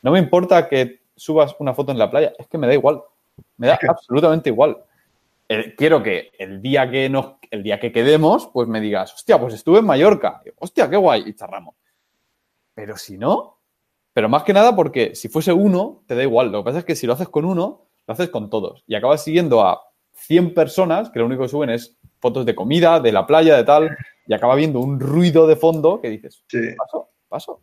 No 0.00 0.12
me 0.12 0.20
importa 0.20 0.68
que 0.68 1.00
subas 1.16 1.56
una 1.58 1.74
foto 1.74 1.90
en 1.90 1.98
la 1.98 2.10
playa, 2.10 2.32
es 2.38 2.46
que 2.46 2.56
me 2.56 2.68
da 2.68 2.74
igual. 2.74 3.02
Me 3.56 3.66
da 3.66 3.78
absolutamente 3.88 4.50
igual 4.50 4.76
quiero 5.76 6.02
que 6.02 6.30
el 6.38 6.62
día 6.62 6.90
que 6.90 7.08
nos, 7.08 7.34
el 7.50 7.62
día 7.62 7.78
que 7.78 7.92
quedemos, 7.92 8.48
pues 8.52 8.68
me 8.68 8.80
digas, 8.80 9.12
hostia, 9.14 9.38
pues 9.38 9.54
estuve 9.54 9.80
en 9.80 9.86
Mallorca, 9.86 10.42
hostia, 10.58 10.88
qué 10.88 10.96
guay, 10.96 11.24
y 11.26 11.34
charramos. 11.34 11.74
Pero 12.74 12.96
si 12.96 13.18
no, 13.18 13.60
pero 14.12 14.28
más 14.28 14.44
que 14.44 14.52
nada 14.52 14.74
porque 14.74 15.14
si 15.14 15.28
fuese 15.28 15.52
uno, 15.52 16.04
te 16.06 16.14
da 16.14 16.22
igual. 16.22 16.50
Lo 16.50 16.60
que 16.60 16.64
pasa 16.64 16.78
es 16.78 16.84
que 16.84 16.96
si 16.96 17.06
lo 17.06 17.12
haces 17.12 17.28
con 17.28 17.44
uno, 17.44 17.88
lo 18.06 18.12
haces 18.12 18.30
con 18.30 18.48
todos. 18.48 18.84
Y 18.86 18.94
acabas 18.94 19.22
siguiendo 19.22 19.62
a 19.66 19.80
100 20.12 20.54
personas 20.54 21.10
que 21.10 21.18
lo 21.18 21.26
único 21.26 21.42
que 21.42 21.48
suben 21.48 21.70
es 21.70 21.98
fotos 22.20 22.46
de 22.46 22.54
comida, 22.54 23.00
de 23.00 23.12
la 23.12 23.26
playa, 23.26 23.56
de 23.56 23.64
tal, 23.64 23.96
y 24.26 24.32
acaba 24.32 24.54
viendo 24.54 24.80
un 24.80 25.00
ruido 25.00 25.46
de 25.46 25.56
fondo 25.56 26.00
que 26.00 26.10
dices, 26.10 26.44
paso, 26.76 27.10
paso. 27.28 27.60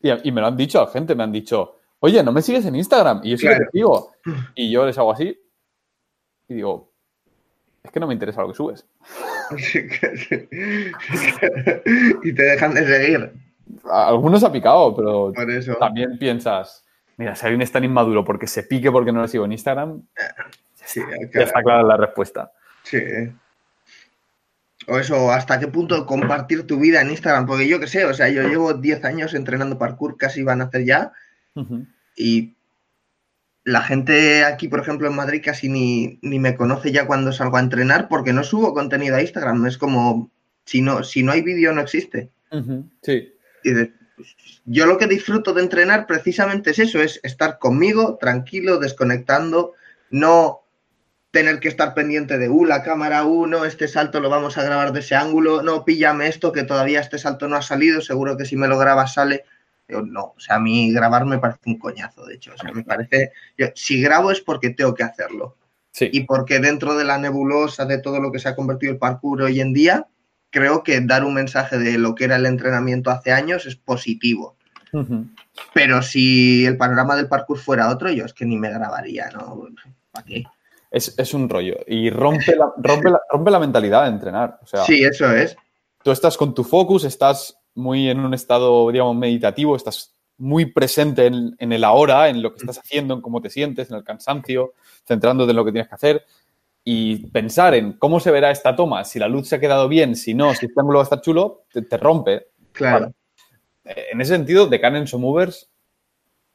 Y, 0.00 0.30
me 0.30 0.40
lo 0.40 0.46
han 0.46 0.56
dicho, 0.56 0.80
la 0.80 0.86
gente 0.86 1.14
me 1.14 1.24
han 1.24 1.32
dicho, 1.32 1.76
oye, 1.98 2.22
no 2.22 2.32
me 2.32 2.42
sigues 2.42 2.64
en 2.64 2.76
Instagram. 2.76 3.20
Y 3.24 3.30
yo 3.30 3.36
sí 3.36 3.48
que 3.48 3.56
te 3.56 3.70
sigo. 3.72 4.12
Y 4.54 4.70
yo 4.70 4.86
les 4.86 4.96
hago 4.96 5.12
así, 5.12 5.36
y 6.48 6.54
digo, 6.54 6.92
es 7.86 7.92
que 7.92 8.00
no 8.00 8.06
me 8.06 8.14
interesa 8.14 8.42
lo 8.42 8.48
que 8.48 8.54
subes. 8.54 8.86
y 12.24 12.34
te 12.34 12.42
dejan 12.42 12.74
de 12.74 12.86
seguir. 12.86 13.32
algunos 13.90 14.44
ha 14.44 14.52
picado, 14.52 14.94
pero 14.94 15.32
también 15.78 16.18
piensas, 16.18 16.84
mira, 17.16 17.34
si 17.34 17.46
alguien 17.46 17.62
es 17.62 17.72
tan 17.72 17.84
inmaduro 17.84 18.24
porque 18.24 18.46
se 18.46 18.64
pique 18.64 18.90
porque 18.90 19.12
no 19.12 19.20
lo 19.20 19.28
sigo 19.28 19.44
en 19.44 19.52
Instagram, 19.52 20.02
ya 21.32 21.42
está 21.42 21.62
clara 21.62 21.82
la 21.82 21.96
respuesta. 21.96 22.52
Sí. 22.82 23.00
O 24.88 24.98
eso, 24.98 25.32
¿hasta 25.32 25.58
qué 25.58 25.68
punto 25.68 26.06
compartir 26.06 26.66
tu 26.66 26.78
vida 26.78 27.00
en 27.00 27.10
Instagram? 27.10 27.46
Porque 27.46 27.66
yo 27.66 27.80
qué 27.80 27.86
sé, 27.86 28.04
o 28.04 28.14
sea, 28.14 28.28
yo 28.28 28.42
llevo 28.42 28.74
10 28.74 29.04
años 29.04 29.34
entrenando 29.34 29.78
parkour, 29.78 30.16
casi 30.16 30.42
van 30.42 30.60
a 30.60 30.64
hacer 30.64 30.84
ya, 30.84 31.12
y 32.16 32.55
la 33.66 33.82
gente 33.82 34.44
aquí, 34.44 34.68
por 34.68 34.78
ejemplo, 34.78 35.08
en 35.08 35.16
Madrid 35.16 35.42
casi 35.44 35.68
ni, 35.68 36.20
me 36.22 36.54
conoce 36.54 36.92
ya 36.92 37.04
cuando 37.04 37.32
salgo 37.32 37.56
a 37.56 37.60
entrenar 37.60 38.06
porque 38.08 38.32
no 38.32 38.44
subo 38.44 38.72
contenido 38.72 39.16
a 39.16 39.20
Instagram. 39.20 39.66
Es 39.66 39.76
como, 39.76 40.30
si 40.64 40.82
no, 40.82 41.02
si 41.02 41.24
no 41.24 41.32
hay 41.32 41.42
vídeo, 41.42 41.72
no 41.72 41.80
existe. 41.80 42.30
Sí. 43.02 43.34
yo 44.66 44.86
lo 44.86 44.96
que 44.98 45.08
disfruto 45.08 45.52
de 45.52 45.62
entrenar 45.62 46.06
precisamente 46.06 46.70
es 46.70 46.78
eso, 46.78 47.02
es 47.02 47.18
estar 47.24 47.58
conmigo, 47.58 48.18
tranquilo, 48.20 48.78
desconectando, 48.78 49.72
no 50.10 50.60
tener 51.32 51.58
que 51.58 51.66
estar 51.66 51.92
pendiente 51.92 52.38
de, 52.38 52.48
uh, 52.48 52.64
la 52.64 52.84
cámara 52.84 53.24
1, 53.24 53.64
este 53.64 53.88
salto 53.88 54.20
lo 54.20 54.30
vamos 54.30 54.56
a 54.58 54.62
grabar 54.62 54.92
de 54.92 55.00
ese 55.00 55.16
ángulo, 55.16 55.62
no, 55.62 55.84
píllame 55.84 56.28
esto, 56.28 56.52
que 56.52 56.62
todavía 56.62 57.00
este 57.00 57.18
salto 57.18 57.48
no 57.48 57.56
ha 57.56 57.62
salido, 57.62 58.00
seguro 58.00 58.36
que 58.36 58.44
si 58.44 58.54
me 58.54 58.68
lo 58.68 58.78
grabas 58.78 59.14
sale. 59.14 59.44
No, 59.88 60.34
o 60.36 60.40
sea, 60.40 60.56
a 60.56 60.60
mí 60.60 60.92
grabar 60.92 61.24
me 61.26 61.38
parece 61.38 61.60
un 61.66 61.78
coñazo, 61.78 62.26
de 62.26 62.34
hecho. 62.34 62.52
O 62.54 62.58
sea, 62.58 62.72
me 62.72 62.82
parece. 62.82 63.32
si 63.74 64.00
grabo 64.00 64.30
es 64.30 64.40
porque 64.40 64.70
tengo 64.70 64.94
que 64.94 65.04
hacerlo. 65.04 65.56
Sí. 65.92 66.10
Y 66.12 66.24
porque 66.24 66.58
dentro 66.58 66.96
de 66.96 67.04
la 67.04 67.18
nebulosa 67.18 67.86
de 67.86 67.98
todo 67.98 68.20
lo 68.20 68.30
que 68.30 68.38
se 68.38 68.48
ha 68.48 68.56
convertido 68.56 68.92
el 68.92 68.98
parkour 68.98 69.42
hoy 69.42 69.60
en 69.60 69.72
día, 69.72 70.06
creo 70.50 70.82
que 70.82 71.00
dar 71.00 71.24
un 71.24 71.34
mensaje 71.34 71.78
de 71.78 71.98
lo 71.98 72.14
que 72.14 72.24
era 72.24 72.36
el 72.36 72.46
entrenamiento 72.46 73.10
hace 73.10 73.32
años 73.32 73.66
es 73.66 73.76
positivo. 73.76 74.56
Pero 75.74 76.00
si 76.00 76.64
el 76.64 76.76
panorama 76.76 77.16
del 77.16 77.28
parkour 77.28 77.58
fuera 77.58 77.90
otro, 77.90 78.10
yo 78.10 78.24
es 78.24 78.32
que 78.32 78.46
ni 78.46 78.56
me 78.56 78.70
grabaría, 78.70 79.28
¿no? 79.30 79.66
¿Para 80.10 80.24
qué? 80.24 80.44
Es, 80.90 81.34
un 81.34 81.48
rollo. 81.48 81.76
Y 81.86 82.08
rompe 82.08 82.56
la, 82.56 82.72
rompe, 82.78 83.10
la, 83.10 83.20
rompe 83.30 83.50
la 83.50 83.58
mentalidad 83.58 84.04
de 84.04 84.10
entrenar. 84.10 84.58
O 84.62 84.66
sea, 84.66 84.84
sí, 84.84 85.04
eso 85.04 85.30
es. 85.30 85.56
Tú 86.02 86.10
estás 86.10 86.36
con 86.36 86.54
tu 86.54 86.64
focus, 86.64 87.04
estás 87.04 87.58
muy 87.76 88.08
en 88.08 88.20
un 88.20 88.34
estado, 88.34 88.90
digamos, 88.90 89.16
meditativo, 89.16 89.76
estás 89.76 90.14
muy 90.38 90.66
presente 90.66 91.26
en, 91.26 91.72
el 91.72 91.84
ahora, 91.84 92.28
en 92.28 92.42
lo 92.42 92.52
que 92.52 92.58
estás 92.58 92.78
haciendo, 92.78 93.14
en 93.14 93.20
cómo 93.20 93.40
te 93.40 93.50
sientes, 93.50 93.90
en 93.90 93.96
el 93.96 94.04
cansancio, 94.04 94.74
centrándote 95.06 95.50
en 95.50 95.56
lo 95.56 95.64
que 95.64 95.72
tienes 95.72 95.88
que 95.88 95.94
hacer 95.94 96.24
y 96.88 97.26
pensar 97.30 97.74
en 97.74 97.94
cómo 97.94 98.20
se 98.20 98.30
verá 98.30 98.52
esta 98.52 98.76
toma, 98.76 99.04
si 99.04 99.18
la 99.18 99.26
luz 99.26 99.48
se 99.48 99.56
ha 99.56 99.60
quedado 99.60 99.88
bien, 99.88 100.14
si 100.14 100.34
no, 100.34 100.54
si 100.54 100.66
este 100.66 100.80
ángulo 100.80 101.02
está 101.02 101.20
chulo, 101.20 101.64
te, 101.72 101.96
rompe. 101.96 102.46
Claro. 102.70 103.12
Eh, 103.84 104.06
en 104.12 104.20
ese 104.20 104.34
sentido, 104.34 104.68
de 104.68 104.80
Canon 104.80 105.04
Movers, 105.18 105.68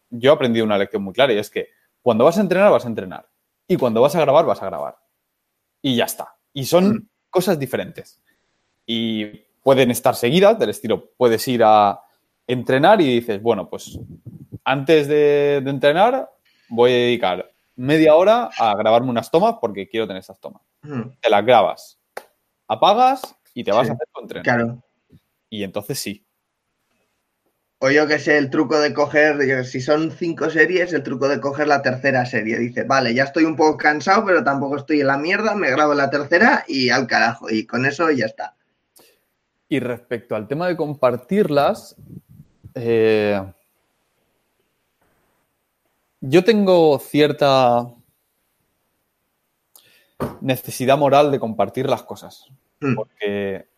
yo 0.09 0.31
he 0.31 0.33
aprendido 0.33 0.65
una 0.65 0.77
lección 0.77 1.03
muy 1.03 1.13
clara 1.13 1.33
y 1.33 1.37
es 1.37 1.49
que 1.49 1.67
cuando 2.01 2.23
vas 2.23 2.37
a 2.37 2.41
entrenar, 2.41 2.71
vas 2.71 2.85
a 2.85 2.87
entrenar. 2.87 3.27
Y 3.67 3.75
cuando 3.75 4.01
vas 4.01 4.15
a 4.15 4.21
grabar, 4.21 4.45
vas 4.45 4.61
a 4.61 4.67
grabar. 4.67 4.95
Y 5.81 5.97
ya 5.97 6.05
está. 6.05 6.35
Y 6.53 6.63
son 6.63 6.89
mm. 6.89 7.09
cosas 7.29 7.59
diferentes. 7.59 8.21
Y 8.85 9.43
pueden 9.61 9.91
estar 9.91 10.15
seguidas, 10.15 10.57
del 10.59 10.69
estilo, 10.69 11.11
puedes 11.17 11.47
ir 11.47 11.61
a 11.63 12.01
entrenar 12.47 13.01
y 13.01 13.19
dices, 13.19 13.41
bueno, 13.41 13.69
pues 13.69 13.99
antes 14.63 15.07
de, 15.07 15.57
entrenar 15.57 16.29
voy 16.69 16.91
a 16.91 16.95
dedicar 16.95 17.51
media 17.75 18.15
hora 18.15 18.49
a 18.57 18.75
grabarme 18.75 19.09
unas 19.09 19.31
tomas 19.31 19.55
porque 19.59 19.87
quiero 19.87 20.07
tener 20.07 20.21
esas 20.21 20.39
tomas. 20.39 20.61
Mm. 20.81 21.01
Te 21.19 21.29
las 21.29 21.45
grabas, 21.45 21.99
apagas 22.67 23.21
y 23.53 23.63
te 23.63 23.71
vas 23.71 23.89
a 23.89 23.93
hacer 23.93 24.07
tu 24.13 24.21
entreno. 24.21 24.43
Claro. 24.43 24.83
Y 25.49 25.63
entonces 25.63 25.99
sí. 25.99 26.25
O 27.83 27.89
yo 27.89 28.07
que 28.07 28.19
sé, 28.19 28.37
el 28.37 28.51
truco 28.51 28.79
de 28.79 28.93
coger, 28.93 29.65
si 29.65 29.81
son 29.81 30.11
cinco 30.11 30.51
series, 30.51 30.93
el 30.93 31.01
truco 31.01 31.27
de 31.27 31.41
coger 31.41 31.67
la 31.67 31.81
tercera 31.81 32.27
serie. 32.27 32.59
Dice, 32.59 32.83
vale, 32.83 33.11
ya 33.15 33.23
estoy 33.23 33.43
un 33.45 33.55
poco 33.55 33.75
cansado, 33.75 34.23
pero 34.23 34.43
tampoco 34.43 34.77
estoy 34.77 35.01
en 35.01 35.07
la 35.07 35.17
mierda, 35.17 35.55
me 35.55 35.71
grabo 35.71 35.95
la 35.95 36.11
tercera 36.11 36.63
y 36.67 36.89
al 36.89 37.07
carajo. 37.07 37.49
Y 37.49 37.65
con 37.65 37.87
eso 37.87 38.11
ya 38.11 38.27
está. 38.27 38.55
Y 39.71 39.79
respecto 39.79 40.35
al 40.35 40.49
tema 40.49 40.67
de 40.67 40.75
compartirlas, 40.75 41.95
eh, 42.75 43.41
yo 46.19 46.43
tengo 46.43 46.99
cierta 46.99 47.87
necesidad 50.41 50.97
moral 50.97 51.31
de 51.31 51.39
compartir 51.39 51.87
las 51.87 52.03
cosas. 52.03 52.49
Mm. 52.81 52.95
Porque, 52.95 53.69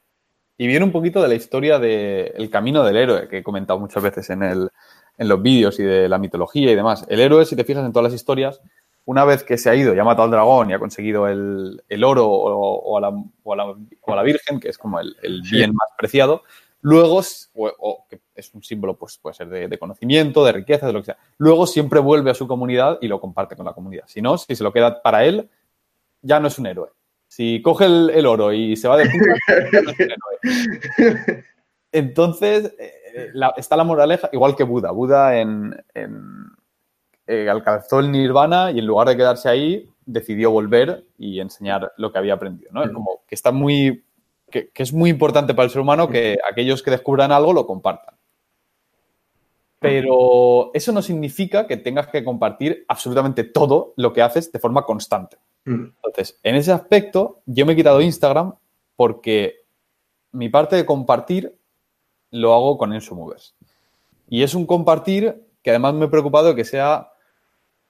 y 0.58 0.66
viene 0.66 0.84
un 0.84 0.92
poquito 0.92 1.22
de 1.22 1.28
la 1.28 1.36
historia 1.36 1.78
del 1.78 2.50
camino 2.50 2.84
del 2.84 2.98
héroe, 2.98 3.28
que 3.28 3.38
he 3.38 3.44
comentado 3.44 3.78
muchas 3.78 4.02
veces 4.02 4.32
en, 4.32 4.42
el, 4.42 4.72
en 5.20 5.28
los 5.28 5.44
vídeos 5.44 5.80
y 5.80 5.84
de 5.84 6.10
la 6.10 6.18
mitología 6.18 6.72
y 6.72 6.76
demás. 6.76 7.06
El 7.08 7.20
héroe, 7.20 7.46
si 7.46 7.56
te 7.56 7.66
fijas 7.66 7.86
en 7.86 7.92
todas 7.94 8.12
las 8.12 8.20
historias, 8.20 8.62
una 9.06 9.26
vez 9.26 9.44
que 9.44 9.58
se 9.58 9.70
ha 9.70 9.76
ido 9.76 9.94
y 9.94 10.00
ha 10.00 10.04
matado 10.04 10.26
al 10.26 10.32
dragón 10.32 10.70
y 10.70 10.74
ha 10.74 10.80
conseguido 10.80 11.28
el, 11.28 12.04
oro 12.04 12.28
o, 12.30 12.98
a 12.98 13.02
la, 14.16 14.24
Virgen, 14.24 14.60
que 14.60 14.70
es 14.70 14.78
como 14.78 15.00
el, 15.00 15.42
bien 15.52 15.74
más 15.74 15.90
preciado, 15.98 16.44
luego, 16.82 17.22
o, 17.56 18.06
que 18.10 18.22
es 18.36 18.54
un 18.54 18.64
símbolo, 18.64 18.98
pues 18.98 19.18
puede 19.18 19.36
ser 19.36 19.50
de, 19.50 19.78
conocimiento, 19.78 20.46
de 20.46 20.54
riqueza, 20.54 20.88
de 20.88 20.94
lo 20.94 21.00
que 21.00 21.08
sea, 21.08 21.18
luego 21.38 21.68
siempre 21.68 22.00
vuelve 22.00 22.32
a 22.32 22.36
su 22.36 22.48
comunidad 22.48 22.98
y 23.02 23.08
lo 23.08 23.20
comparte 23.20 23.56
con 23.56 23.66
la 23.66 23.74
comunidad. 23.74 24.06
Si 24.08 24.22
no, 24.22 24.38
si 24.38 24.56
se 24.56 24.64
lo 24.64 24.72
queda 24.72 25.02
para 25.02 25.26
él, 25.26 25.50
ya 26.22 26.40
no 26.40 26.48
es 26.48 26.58
un 26.58 26.68
héroe. 26.68 26.90
Si 27.28 27.62
coge 27.62 27.86
el, 27.86 28.26
oro 28.26 28.54
y 28.54 28.76
se 28.76 28.88
va 28.88 28.98
de 28.98 29.06
puta, 29.06 29.26
no 29.84 29.90
es 29.92 30.00
un 30.00 30.12
héroe. 30.12 31.44
Entonces, 31.92 32.74
eh, 32.80 33.32
está 33.58 33.76
la 33.76 33.84
moraleja, 33.84 34.30
igual 34.32 34.56
que 34.56 34.64
Buda. 34.64 34.92
Buda 34.92 35.40
en 35.40 35.76
eh, 37.28 37.50
alcanzó 37.50 38.00
el 38.00 38.12
nirvana 38.12 38.72
y 38.72 38.80
en 38.80 38.86
lugar 38.86 39.08
de 39.08 39.18
quedarse 39.18 39.50
ahí, 39.50 39.90
decidió 40.06 40.52
volver 40.52 41.06
y 41.18 41.40
enseñar 41.40 41.94
lo 41.98 42.12
que 42.12 42.18
había 42.18 42.34
aprendido. 42.34 42.72
¿no? 42.74 42.84
Es 42.84 42.92
como 42.92 43.22
que 43.28 43.36
está 43.36 43.52
muy. 43.52 44.04
Que, 44.50 44.72
es 44.76 44.94
muy 44.94 45.10
importante 45.10 45.54
para 45.54 45.66
el 45.66 45.72
ser 45.72 45.82
humano 45.82 46.10
que 46.10 46.38
aquellos 46.50 46.84
que 46.84 46.92
descubran 46.92 47.32
algo 47.32 47.54
lo 47.54 47.66
compartan. 47.66 48.16
Pero 49.80 50.72
eso 50.74 50.92
no 50.92 51.02
significa 51.02 51.68
que 51.68 51.76
tengas 51.76 52.08
que 52.08 52.24
compartir 52.24 52.86
absolutamente 52.88 53.44
todo 53.44 53.94
lo 53.98 54.14
que 54.14 54.22
haces 54.22 54.52
de 54.52 54.60
forma 54.60 54.86
constante. 54.86 55.38
Entonces, 55.66 56.40
en 56.44 56.56
ese 56.56 56.72
aspecto, 56.72 57.42
yo 57.46 57.66
me 57.66 57.74
he 57.74 57.76
quitado 57.76 58.02
Instagram 58.02 58.54
porque 58.96 59.64
mi 60.32 60.50
parte 60.50 60.76
de 60.76 60.86
compartir 60.86 61.58
lo 62.32 62.54
hago 62.54 62.78
con 62.78 62.94
Enso 62.94 63.16
Movers. 63.16 63.56
Y 64.30 64.44
es 64.44 64.56
un 64.56 64.66
compartir 64.66 65.46
que 65.62 65.70
además 65.70 65.94
me 65.94 66.06
he 66.06 66.10
preocupado 66.10 66.50
de 66.50 66.56
que 66.56 66.66
sea 66.66 67.13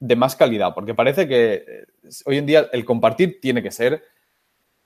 de 0.04 0.18
más 0.18 0.36
calidad, 0.36 0.74
porque 0.74 0.94
parece 0.94 1.30
que 1.30 1.54
eh, 1.54 1.86
hoy 2.26 2.38
en 2.38 2.46
día 2.46 2.68
el 2.74 2.84
compartir 2.84 3.40
tiene 3.40 3.64
que 3.64 3.72
ser, 3.72 4.04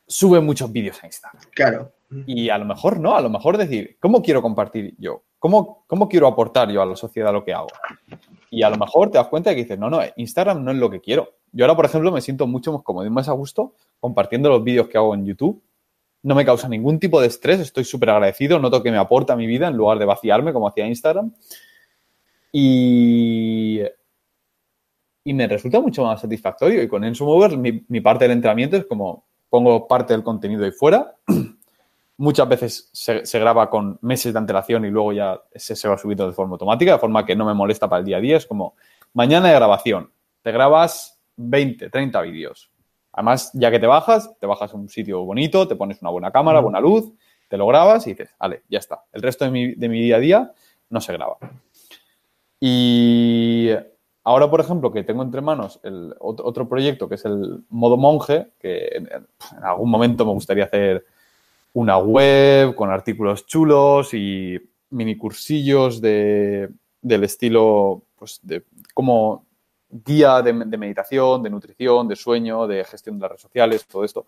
sube 0.05 0.39
muchos 0.39 0.71
vídeos 0.71 1.03
a 1.03 1.07
Instagram. 1.07 1.41
Claro. 1.55 1.91
Y 2.27 2.49
a 2.49 2.57
lo 2.59 2.65
mejor 2.65 2.99
no, 2.99 3.17
a 3.17 3.21
lo 3.21 3.29
mejor 3.29 3.57
decir, 3.57 3.97
¿cómo 3.99 4.21
quiero 4.21 4.43
compartir 4.43 4.93
yo? 4.99 5.23
¿Cómo, 5.39 5.85
¿Cómo 5.87 6.07
quiero 6.07 6.27
aportar 6.27 6.69
yo 6.71 6.83
a 6.83 6.85
la 6.85 6.95
sociedad 6.95 7.33
lo 7.33 7.43
que 7.43 7.51
hago? 7.51 7.69
Y 8.51 8.61
a 8.61 8.69
lo 8.69 8.77
mejor 8.77 9.09
te 9.09 9.17
das 9.17 9.27
cuenta 9.27 9.49
de 9.49 9.55
que 9.55 9.63
dices, 9.63 9.79
no, 9.79 9.89
no, 9.89 10.01
Instagram 10.17 10.63
no 10.63 10.71
es 10.71 10.77
lo 10.77 10.87
que 10.87 11.01
quiero. 11.01 11.33
Yo 11.51 11.65
ahora, 11.65 11.75
por 11.75 11.85
ejemplo, 11.85 12.11
me 12.11 12.21
siento 12.21 12.45
mucho 12.45 12.71
más 12.71 12.83
cómodo 12.83 13.07
y 13.07 13.09
más 13.09 13.27
a 13.27 13.31
gusto 13.31 13.73
compartiendo 13.99 14.49
los 14.49 14.63
vídeos 14.63 14.87
que 14.87 14.99
hago 14.99 15.15
en 15.15 15.25
YouTube. 15.25 15.63
No 16.21 16.35
me 16.35 16.45
causa 16.45 16.69
ningún 16.69 16.99
tipo 16.99 17.19
de 17.19 17.27
estrés, 17.27 17.59
estoy 17.59 17.85
súper 17.85 18.11
agradecido, 18.11 18.59
noto 18.59 18.83
que 18.83 18.91
me 18.91 18.97
aporta 18.97 19.35
mi 19.35 19.47
vida 19.47 19.67
en 19.67 19.77
lugar 19.77 19.97
de 19.97 20.05
vaciarme 20.05 20.53
como 20.53 20.67
hacía 20.67 20.85
Instagram. 20.85 21.33
Y 22.51 23.81
y 25.27 25.33
me 25.33 25.45
resulta 25.45 25.81
mucho 25.81 26.05
más 26.05 26.21
satisfactorio. 26.21 26.81
Y 26.81 26.87
con 26.87 27.03
Enso 27.03 27.25
Mover, 27.25 27.57
mi, 27.57 27.83
mi, 27.89 27.99
parte 27.99 28.23
del 28.23 28.31
entrenamiento 28.31 28.77
es 28.77 28.85
como 28.85 29.25
pongo 29.49 29.85
parte 29.85 30.13
del 30.13 30.23
contenido 30.23 30.63
ahí 30.63 30.71
fuera. 30.71 31.15
Muchas 32.17 32.47
veces 32.47 32.89
se, 32.93 33.37
graba 33.37 33.69
con 33.69 33.99
meses 34.01 34.31
de 34.31 34.39
antelación 34.39 34.85
y 34.85 34.89
luego 34.89 35.11
ya 35.11 35.41
se, 35.53 35.75
se 35.75 35.89
va 35.89 35.97
subiendo 35.97 36.25
de 36.25 36.31
forma 36.31 36.53
automática, 36.53 36.93
de 36.93 36.99
forma 36.99 37.25
que 37.25 37.35
no 37.35 37.45
me 37.45 37.53
molesta 37.53 37.89
para 37.89 37.99
el 37.99 38.05
día 38.05 38.17
a 38.17 38.19
día. 38.21 38.37
Es 38.37 38.45
como 38.45 38.75
mañana 39.13 39.49
de 39.49 39.55
grabación, 39.55 40.11
te 40.43 40.53
grabas 40.53 41.19
20, 41.35 41.89
30 41.89 42.21
vídeos. 42.21 42.71
Además, 43.11 43.51
ya 43.53 43.69
que 43.69 43.79
te 43.79 43.87
bajas, 43.87 44.33
te 44.39 44.47
bajas 44.47 44.73
a 44.73 44.77
un 44.77 44.87
sitio 44.87 45.25
bonito, 45.25 45.67
te 45.67 45.75
pones 45.75 46.01
una 46.01 46.11
buena 46.11 46.31
cámara, 46.31 46.61
buena 46.61 46.79
luz, 46.79 47.11
te 47.49 47.57
lo 47.57 47.67
grabas 47.67 48.07
y 48.07 48.11
dices, 48.11 48.29
vale, 48.39 48.63
ya 48.69 48.79
está. 48.79 49.03
El 49.11 49.21
resto 49.21 49.43
de 49.43 49.51
mi, 49.51 49.75
de 49.75 49.89
mi 49.89 49.99
día 49.99 50.15
a 50.15 50.19
día 50.19 50.53
no 50.89 51.01
se 51.01 51.11
graba. 51.11 51.37
Y 52.61 53.71
Ahora, 54.27 54.49
por 54.49 54.59
ejemplo, 54.59 54.91
que 54.91 55.05
tengo 55.05 55.23
entre 55.23 55.39
manos 55.39 55.79
el 55.83 56.13
otro 56.19 56.67
proyecto 56.67 57.07
que 57.07 57.15
es 57.15 57.23
el 57.23 57.63
modo 57.69 57.95
monje, 57.95 58.51
que 58.59 58.89
en, 58.91 59.09
algún 59.63 59.89
momento 59.89 60.25
me 60.25 60.33
gustaría 60.33 60.65
hacer 60.65 61.05
una 61.71 61.97
web 61.97 62.75
con 62.75 62.89
artículos 62.89 63.45
chulos 63.45 64.13
y 64.13 64.59
mini 64.89 65.15
cursillos 65.15 66.01
de, 66.01 66.67
del 67.01 67.23
estilo, 67.23 68.03
pues, 68.17 68.41
de 68.43 68.65
como 68.93 69.45
guía 69.89 70.41
de, 70.41 70.51
meditación, 70.51 71.41
de 71.41 71.49
nutrición, 71.49 72.09
de 72.09 72.17
sueño, 72.17 72.67
de 72.67 72.83
gestión 72.83 73.17
de 73.17 73.21
las 73.21 73.29
redes 73.29 73.41
sociales, 73.43 73.87
todo 73.87 74.03
esto. 74.03 74.25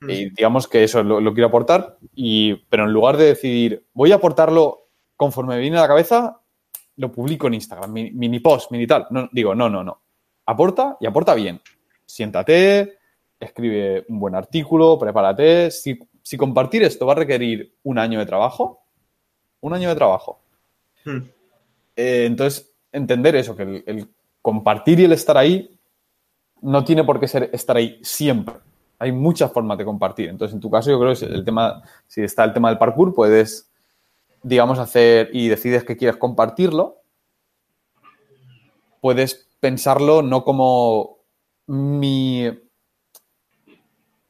Mm. 0.00 0.08
Y 0.10 0.30
digamos 0.30 0.66
que 0.66 0.84
eso 0.84 1.02
lo, 1.02 1.20
lo, 1.20 1.34
quiero 1.34 1.48
aportar, 1.48 1.98
y, 2.14 2.54
pero 2.70 2.84
en 2.84 2.94
lugar 2.94 3.18
de 3.18 3.26
decidir, 3.26 3.84
voy 3.92 4.10
a 4.12 4.14
aportarlo 4.14 4.86
conforme 5.16 5.56
me 5.56 5.60
viene 5.60 5.76
a 5.76 5.82
la 5.82 5.88
cabeza, 5.88 6.40
lo 6.98 7.12
publico 7.12 7.46
en 7.46 7.54
Instagram, 7.54 7.92
mini, 7.92 8.40
post, 8.40 8.70
mini 8.70 8.86
tal. 8.86 9.06
No, 9.10 9.28
digo, 9.32 9.54
no, 9.54 9.70
no, 9.70 9.82
no. 9.82 10.00
Aporta 10.46 10.96
y 11.00 11.06
aporta 11.06 11.34
bien. 11.34 11.60
Siéntate, 12.04 12.98
escribe 13.38 14.04
un 14.08 14.18
buen 14.18 14.34
artículo, 14.34 14.98
prepárate. 14.98 15.70
Si, 15.70 15.98
compartir 16.36 16.82
esto 16.82 17.06
va 17.06 17.12
a 17.12 17.16
requerir 17.16 17.76
un 17.84 17.98
año 17.98 18.18
de 18.18 18.26
trabajo, 18.26 18.82
un 19.60 19.74
año 19.74 19.88
de 19.88 19.94
trabajo. 19.94 20.40
Hmm. 21.04 21.18
Eh, 21.96 22.24
entonces, 22.26 22.72
entender 22.92 23.36
eso, 23.36 23.56
que 23.56 23.62
el, 23.62 24.08
compartir 24.42 24.98
y 25.00 25.04
el 25.04 25.12
estar 25.12 25.38
ahí 25.38 25.78
no 26.60 26.84
tiene 26.84 27.04
por 27.04 27.20
qué 27.20 27.28
ser 27.28 27.50
estar 27.52 27.76
ahí 27.76 28.00
siempre. 28.02 28.56
Hay 28.98 29.12
muchas 29.12 29.52
formas 29.52 29.78
de 29.78 29.84
compartir. 29.84 30.28
Entonces, 30.28 30.54
en 30.54 30.60
tu 30.60 30.68
caso, 30.68 30.90
yo 30.90 30.98
creo 30.98 31.14
que 31.14 31.24
el 31.26 31.44
tema, 31.44 31.80
si 32.08 32.22
está 32.22 32.42
el 32.42 32.52
tema 32.52 32.70
del 32.70 32.78
parkour, 32.78 33.14
puedes 33.14 33.70
digamos, 34.42 34.78
hacer 34.78 35.30
y 35.32 35.48
decides 35.48 35.84
que 35.84 35.96
quieres 35.96 36.16
compartirlo, 36.16 36.98
puedes 39.00 39.48
pensarlo 39.60 40.22
no 40.22 40.44
como 40.44 41.18
mi... 41.66 42.46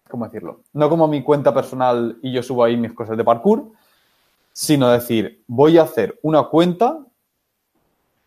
¿Cómo 0.08 0.24
decirlo? 0.24 0.62
No 0.72 0.88
como 0.88 1.06
mi 1.06 1.22
cuenta 1.22 1.52
personal 1.52 2.18
y 2.22 2.32
yo 2.32 2.42
subo 2.42 2.64
ahí 2.64 2.76
mis 2.76 2.94
cosas 2.94 3.16
de 3.16 3.24
parkour, 3.24 3.72
sino 4.52 4.90
decir, 4.90 5.44
voy 5.46 5.78
a 5.78 5.82
hacer 5.82 6.18
una 6.22 6.44
cuenta 6.44 7.04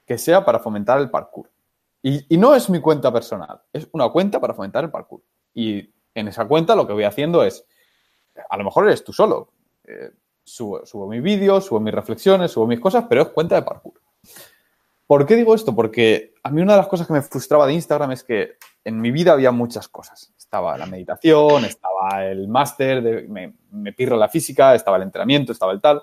que 0.05 0.17
sea 0.17 0.45
para 0.45 0.59
fomentar 0.59 0.99
el 0.99 1.09
parkour. 1.09 1.49
Y, 2.03 2.37
no 2.37 2.55
es 2.55 2.69
mi 2.69 2.79
cuenta 2.79 3.11
personal, 3.13 3.61
es 3.73 3.87
una 3.91 4.09
cuenta 4.09 4.39
para 4.39 4.53
fomentar 4.53 4.83
el 4.83 4.91
parkour. 4.91 5.21
Y 5.53 5.93
en 6.15 6.27
esa 6.27 6.47
cuenta 6.47 6.75
lo 6.75 6.87
que 6.87 6.93
voy 6.93 7.03
haciendo 7.03 7.43
es, 7.43 7.65
a 8.49 8.57
lo 8.57 8.63
mejor 8.63 8.87
eres 8.87 9.03
tú 9.03 9.13
solo, 9.13 9.49
eh, 9.83 10.11
subo, 10.43 10.85
subo 10.85 11.07
mis 11.07 11.21
vídeos, 11.21 11.65
subo 11.65 11.79
mis 11.79 11.93
reflexiones, 11.93 12.51
subo 12.51 12.67
mis 12.67 12.79
cosas, 12.79 13.05
pero 13.09 13.23
es 13.23 13.27
cuenta 13.29 13.55
de 13.55 13.61
parkour. 13.63 13.93
¿Por 15.07 15.25
qué 15.25 15.35
digo 15.35 15.53
esto? 15.53 15.75
Porque 15.75 16.33
a 16.43 16.49
mí 16.49 16.61
una 16.61 16.73
de 16.73 16.79
las 16.79 16.87
cosas 16.87 17.07
que 17.07 17.13
me 17.13 17.21
frustraba 17.21 17.67
de 17.67 17.73
Instagram 17.73 18.11
es 18.11 18.23
que 18.23 18.53
en 18.83 18.99
mi 19.01 19.11
vida 19.11 19.33
había 19.33 19.51
muchas 19.51 19.87
cosas. 19.87 20.33
Estaba 20.37 20.77
la 20.77 20.85
meditación, 20.85 21.65
estaba 21.65 22.25
el 22.25 22.47
máster, 22.47 23.27
me, 23.27 23.53
me 23.71 23.93
pirro 23.93 24.15
la 24.15 24.29
física, 24.29 24.73
estaba 24.73 24.97
el 24.97 25.03
entrenamiento, 25.03 25.51
estaba 25.51 25.73
el 25.73 25.81
tal. 25.81 26.01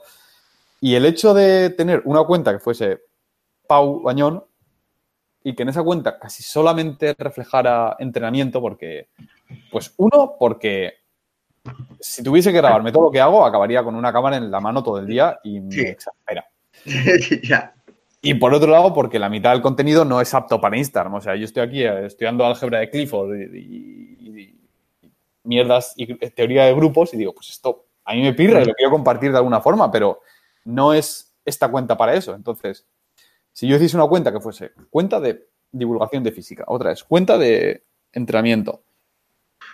Y 0.80 0.94
el 0.94 1.06
hecho 1.06 1.34
de 1.34 1.70
tener 1.70 2.02
una 2.04 2.24
cuenta 2.24 2.52
que 2.52 2.58
fuese 2.58 3.00
Pau 3.66 4.02
Bañón 4.02 4.44
y 5.42 5.54
que 5.54 5.62
en 5.62 5.70
esa 5.70 5.82
cuenta 5.82 6.18
casi 6.18 6.42
solamente 6.42 7.14
reflejara 7.16 7.96
entrenamiento, 7.98 8.60
porque, 8.60 9.08
pues 9.72 9.94
uno, 9.96 10.36
porque 10.38 10.94
si 12.00 12.22
tuviese 12.22 12.52
que 12.52 12.58
grabarme 12.58 12.92
todo 12.92 13.04
lo 13.04 13.10
que 13.10 13.20
hago, 13.20 13.44
acabaría 13.44 13.82
con 13.82 13.94
una 13.94 14.12
cámara 14.12 14.36
en 14.36 14.50
la 14.50 14.60
mano 14.60 14.82
todo 14.82 14.98
el 14.98 15.06
día 15.06 15.38
y 15.42 15.60
me 15.60 15.80
exaspera. 15.82 16.46
Y 18.20 18.34
por 18.34 18.52
otro 18.52 18.70
lado, 18.70 18.92
porque 18.92 19.18
la 19.18 19.28
mitad 19.28 19.52
del 19.52 19.62
contenido 19.62 20.04
no 20.04 20.20
es 20.20 20.34
apto 20.34 20.60
para 20.60 20.76
Instagram. 20.76 21.14
O 21.14 21.20
sea, 21.20 21.36
yo 21.36 21.44
estoy 21.44 21.62
aquí 21.62 21.82
eh, 21.84 22.06
estudiando 22.06 22.44
álgebra 22.44 22.80
de 22.80 22.90
Clifford 22.90 23.34
y, 23.54 24.54
mierdas 25.44 25.94
y 25.96 26.14
teoría 26.30 26.64
de 26.64 26.74
grupos 26.74 27.14
y 27.14 27.16
digo, 27.16 27.32
pues 27.32 27.48
esto 27.48 27.86
a 28.04 28.12
mí 28.12 28.20
me 28.20 28.34
pirra 28.34 28.60
y 28.60 28.66
lo 28.66 28.74
quiero 28.74 28.90
compartir 28.90 29.30
de 29.30 29.38
alguna 29.38 29.62
forma, 29.62 29.90
pero 29.90 30.20
no 30.64 30.92
es 30.92 31.34
esta 31.42 31.70
cuenta 31.70 31.96
para 31.96 32.12
eso. 32.14 32.34
Entonces, 32.34 32.86
si 33.52 33.66
yo 33.66 33.76
hiciese 33.76 33.96
una 33.96 34.06
cuenta 34.08 34.30
que 34.30 34.40
fuese 34.40 34.72
cuenta 34.90 35.20
de 35.20 35.48
divulgación 35.72 36.22
de 36.22 36.32
física, 36.32 36.64
otra 36.66 36.92
es 36.92 37.02
cuenta 37.02 37.38
de 37.38 37.84
entrenamiento, 38.12 38.82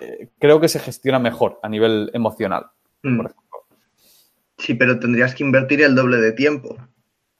eh, 0.00 0.28
creo 0.38 0.60
que 0.60 0.68
se 0.68 0.80
gestiona 0.80 1.18
mejor 1.18 1.58
a 1.62 1.68
nivel 1.68 2.10
emocional, 2.12 2.66
mm. 3.02 3.26
Sí, 4.58 4.74
pero 4.74 4.98
tendrías 4.98 5.34
que 5.34 5.44
invertir 5.44 5.82
el 5.82 5.94
doble 5.94 6.18
de 6.18 6.32
tiempo. 6.32 6.76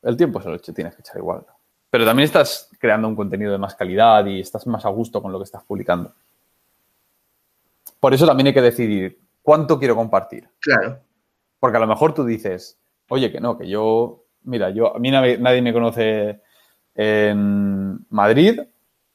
El 0.03 0.17
tiempo 0.17 0.41
el 0.45 0.57
hecho, 0.57 0.75
tienes 0.75 0.95
que 0.95 1.01
echar 1.01 1.17
igual. 1.17 1.47
Pero 1.91 2.05
también 2.05 2.25
estás 2.25 2.69
creando 2.79 3.07
un 3.09 3.17
contenido 3.17 3.53
de 3.53 3.59
más 3.59 3.75
calidad 3.77 4.27
y 4.27 4.41
estás 4.41 4.67
más 4.67 4.85
a 4.85 4.89
gusto 4.89 5.23
con 5.23 5.33
lo 5.33 5.39
que 5.39 5.45
estás 5.45 5.63
publicando. 5.63 6.13
Por 8.01 8.13
eso 8.13 8.27
también 8.27 8.49
hay 8.49 8.55
que 8.55 8.61
decidir 8.61 9.19
cuánto 9.43 9.79
quiero 9.79 9.95
compartir. 9.95 10.49
Claro. 10.61 10.99
Porque 11.59 11.77
a 11.77 11.81
lo 11.81 11.87
mejor 11.87 12.13
tú 12.13 12.25
dices, 12.25 12.79
oye, 13.09 13.31
que 13.33 13.41
no, 13.41 13.57
que 13.57 13.69
yo, 13.69 14.25
mira, 14.43 14.71
yo, 14.71 14.95
a 14.95 14.99
mí 14.99 15.11
nadie, 15.11 15.63
me 15.63 15.73
conoce 15.73 16.43
en 16.95 18.05
Madrid 18.11 18.61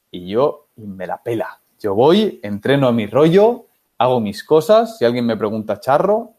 y 0.09 0.29
yo 0.29 0.69
me 0.77 1.05
la 1.05 1.21
pela. 1.21 1.58
Yo 1.79 1.95
voy, 1.95 2.39
entreno 2.43 2.87
a 2.87 2.91
mi 2.91 3.07
rollo, 3.07 3.65
hago 3.97 4.19
mis 4.19 4.43
cosas, 4.43 4.97
si 4.97 5.05
alguien 5.05 5.25
me 5.25 5.37
pregunta 5.37 5.79
charro, 5.79 6.33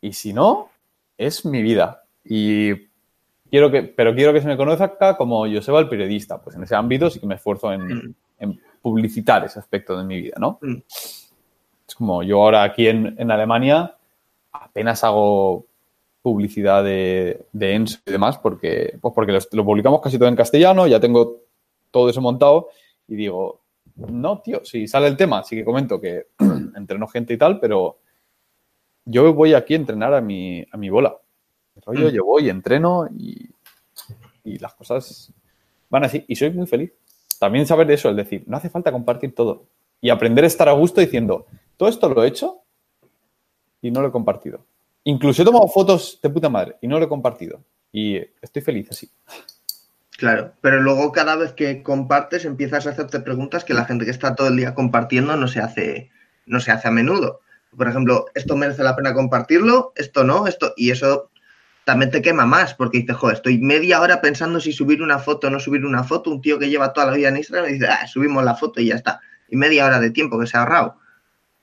y 0.00 0.12
si 0.12 0.32
no, 0.32 0.68
es 1.16 1.44
mi 1.44 1.62
vida. 1.62 2.04
Y 2.24 2.74
quiero 3.50 3.70
que, 3.70 3.82
pero 3.82 4.14
quiero 4.14 4.32
que 4.32 4.40
se 4.40 4.48
me 4.48 4.56
conozca 4.56 5.16
como 5.16 5.46
Joseba 5.50 5.80
el 5.80 5.88
periodista. 5.88 6.40
Pues 6.40 6.56
en 6.56 6.64
ese 6.64 6.74
ámbito 6.74 7.10
sí 7.10 7.20
que 7.20 7.26
me 7.26 7.36
esfuerzo 7.36 7.72
en, 7.72 8.14
mm. 8.38 8.58
publicitar 8.82 9.44
ese 9.44 9.58
aspecto 9.58 9.96
de 9.96 10.04
mi 10.04 10.20
vida, 10.20 10.36
¿no? 10.38 10.58
Mm. 10.60 10.76
Es 11.86 11.94
como 11.94 12.22
yo 12.22 12.42
ahora 12.42 12.62
aquí 12.62 12.88
en, 12.88 13.14
en 13.18 13.30
Alemania 13.30 13.94
apenas 14.52 15.04
hago 15.04 15.66
publicidad 16.22 16.82
de, 16.82 17.44
de 17.52 17.74
Enso 17.74 17.98
y 18.06 18.10
demás, 18.10 18.38
porque, 18.38 18.96
pues 19.00 19.12
porque 19.14 19.38
lo, 19.52 19.64
publicamos 19.64 20.00
casi 20.00 20.18
todo 20.18 20.28
en 20.28 20.36
castellano, 20.36 20.86
ya 20.86 20.98
tengo 20.98 21.42
todo 21.90 22.08
eso 22.08 22.22
montado 22.22 22.68
y 23.06 23.14
digo, 23.14 23.60
no, 23.96 24.40
tío, 24.40 24.64
si 24.64 24.86
sale 24.88 25.06
el 25.06 25.16
tema, 25.16 25.42
sí 25.44 25.56
que 25.56 25.64
comento 25.64 26.00
que 26.00 26.28
entreno 26.76 27.06
gente 27.06 27.34
y 27.34 27.38
tal, 27.38 27.60
pero 27.60 27.98
yo 29.04 29.32
voy 29.32 29.54
aquí 29.54 29.74
a 29.74 29.76
entrenar 29.76 30.14
a 30.14 30.20
mi, 30.20 30.64
a 30.70 30.76
mi 30.76 30.90
bola. 30.90 31.16
rollo, 31.84 32.08
mm. 32.08 32.12
yo 32.12 32.24
voy, 32.24 32.48
entreno 32.48 33.08
y, 33.16 33.48
y 34.44 34.58
las 34.58 34.74
cosas 34.74 35.32
van 35.90 36.04
así. 36.04 36.24
Y 36.28 36.36
soy 36.36 36.50
muy 36.50 36.66
feliz. 36.66 36.92
También 37.38 37.66
saber 37.66 37.86
de 37.86 37.94
eso, 37.94 38.10
es 38.10 38.16
decir, 38.16 38.44
no 38.46 38.56
hace 38.56 38.70
falta 38.70 38.92
compartir 38.92 39.34
todo. 39.34 39.66
Y 40.00 40.10
aprender 40.10 40.44
a 40.44 40.48
estar 40.48 40.68
a 40.68 40.72
gusto 40.72 41.00
diciendo, 41.00 41.46
todo 41.76 41.88
esto 41.88 42.08
lo 42.08 42.24
he 42.24 42.28
hecho 42.28 42.62
y 43.80 43.90
no 43.90 44.00
lo 44.00 44.08
he 44.08 44.12
compartido. 44.12 44.64
Incluso 45.04 45.42
he 45.42 45.44
tomado 45.44 45.68
fotos 45.68 46.18
de 46.22 46.30
puta 46.30 46.48
madre 46.48 46.76
y 46.80 46.88
no 46.88 46.98
lo 46.98 47.04
he 47.04 47.08
compartido. 47.08 47.60
Y 47.92 48.16
estoy 48.16 48.62
feliz 48.62 48.90
así. 48.90 49.08
Claro, 50.16 50.52
pero 50.60 50.80
luego 50.80 51.10
cada 51.12 51.36
vez 51.36 51.52
que 51.52 51.82
compartes 51.82 52.44
empiezas 52.44 52.86
a 52.86 52.90
hacerte 52.90 53.20
preguntas 53.20 53.64
que 53.64 53.74
la 53.74 53.84
gente 53.84 54.04
que 54.04 54.12
está 54.12 54.34
todo 54.34 54.48
el 54.48 54.56
día 54.56 54.74
compartiendo 54.74 55.36
no 55.36 55.48
se 55.48 55.60
hace, 55.60 56.10
no 56.46 56.60
se 56.60 56.70
hace 56.70 56.88
a 56.88 56.92
menudo. 56.92 57.40
Por 57.76 57.88
ejemplo, 57.88 58.26
esto 58.34 58.56
merece 58.56 58.84
la 58.84 58.94
pena 58.94 59.12
compartirlo, 59.12 59.92
esto 59.96 60.22
no, 60.22 60.46
esto, 60.46 60.72
y 60.76 60.90
eso 60.90 61.30
también 61.84 62.10
te 62.10 62.22
quema 62.22 62.46
más, 62.46 62.74
porque 62.74 62.98
dices, 62.98 63.16
joder, 63.16 63.36
estoy 63.36 63.58
media 63.58 64.00
hora 64.00 64.20
pensando 64.20 64.60
si 64.60 64.72
subir 64.72 65.02
una 65.02 65.18
foto 65.18 65.48
o 65.48 65.50
no 65.50 65.60
subir 65.60 65.84
una 65.84 66.02
foto. 66.02 66.30
Un 66.30 66.40
tío 66.40 66.58
que 66.58 66.70
lleva 66.70 66.92
toda 66.92 67.08
la 67.08 67.16
vida 67.16 67.28
en 67.28 67.36
Instagram 67.36 67.70
dice, 67.70 67.86
ah, 67.86 68.06
subimos 68.06 68.44
la 68.44 68.54
foto 68.54 68.80
y 68.80 68.86
ya 68.86 68.94
está. 68.94 69.20
Y 69.48 69.56
media 69.56 69.84
hora 69.84 70.00
de 70.00 70.10
tiempo 70.10 70.38
que 70.38 70.46
se 70.46 70.56
ha 70.56 70.60
ahorrado. 70.60 70.96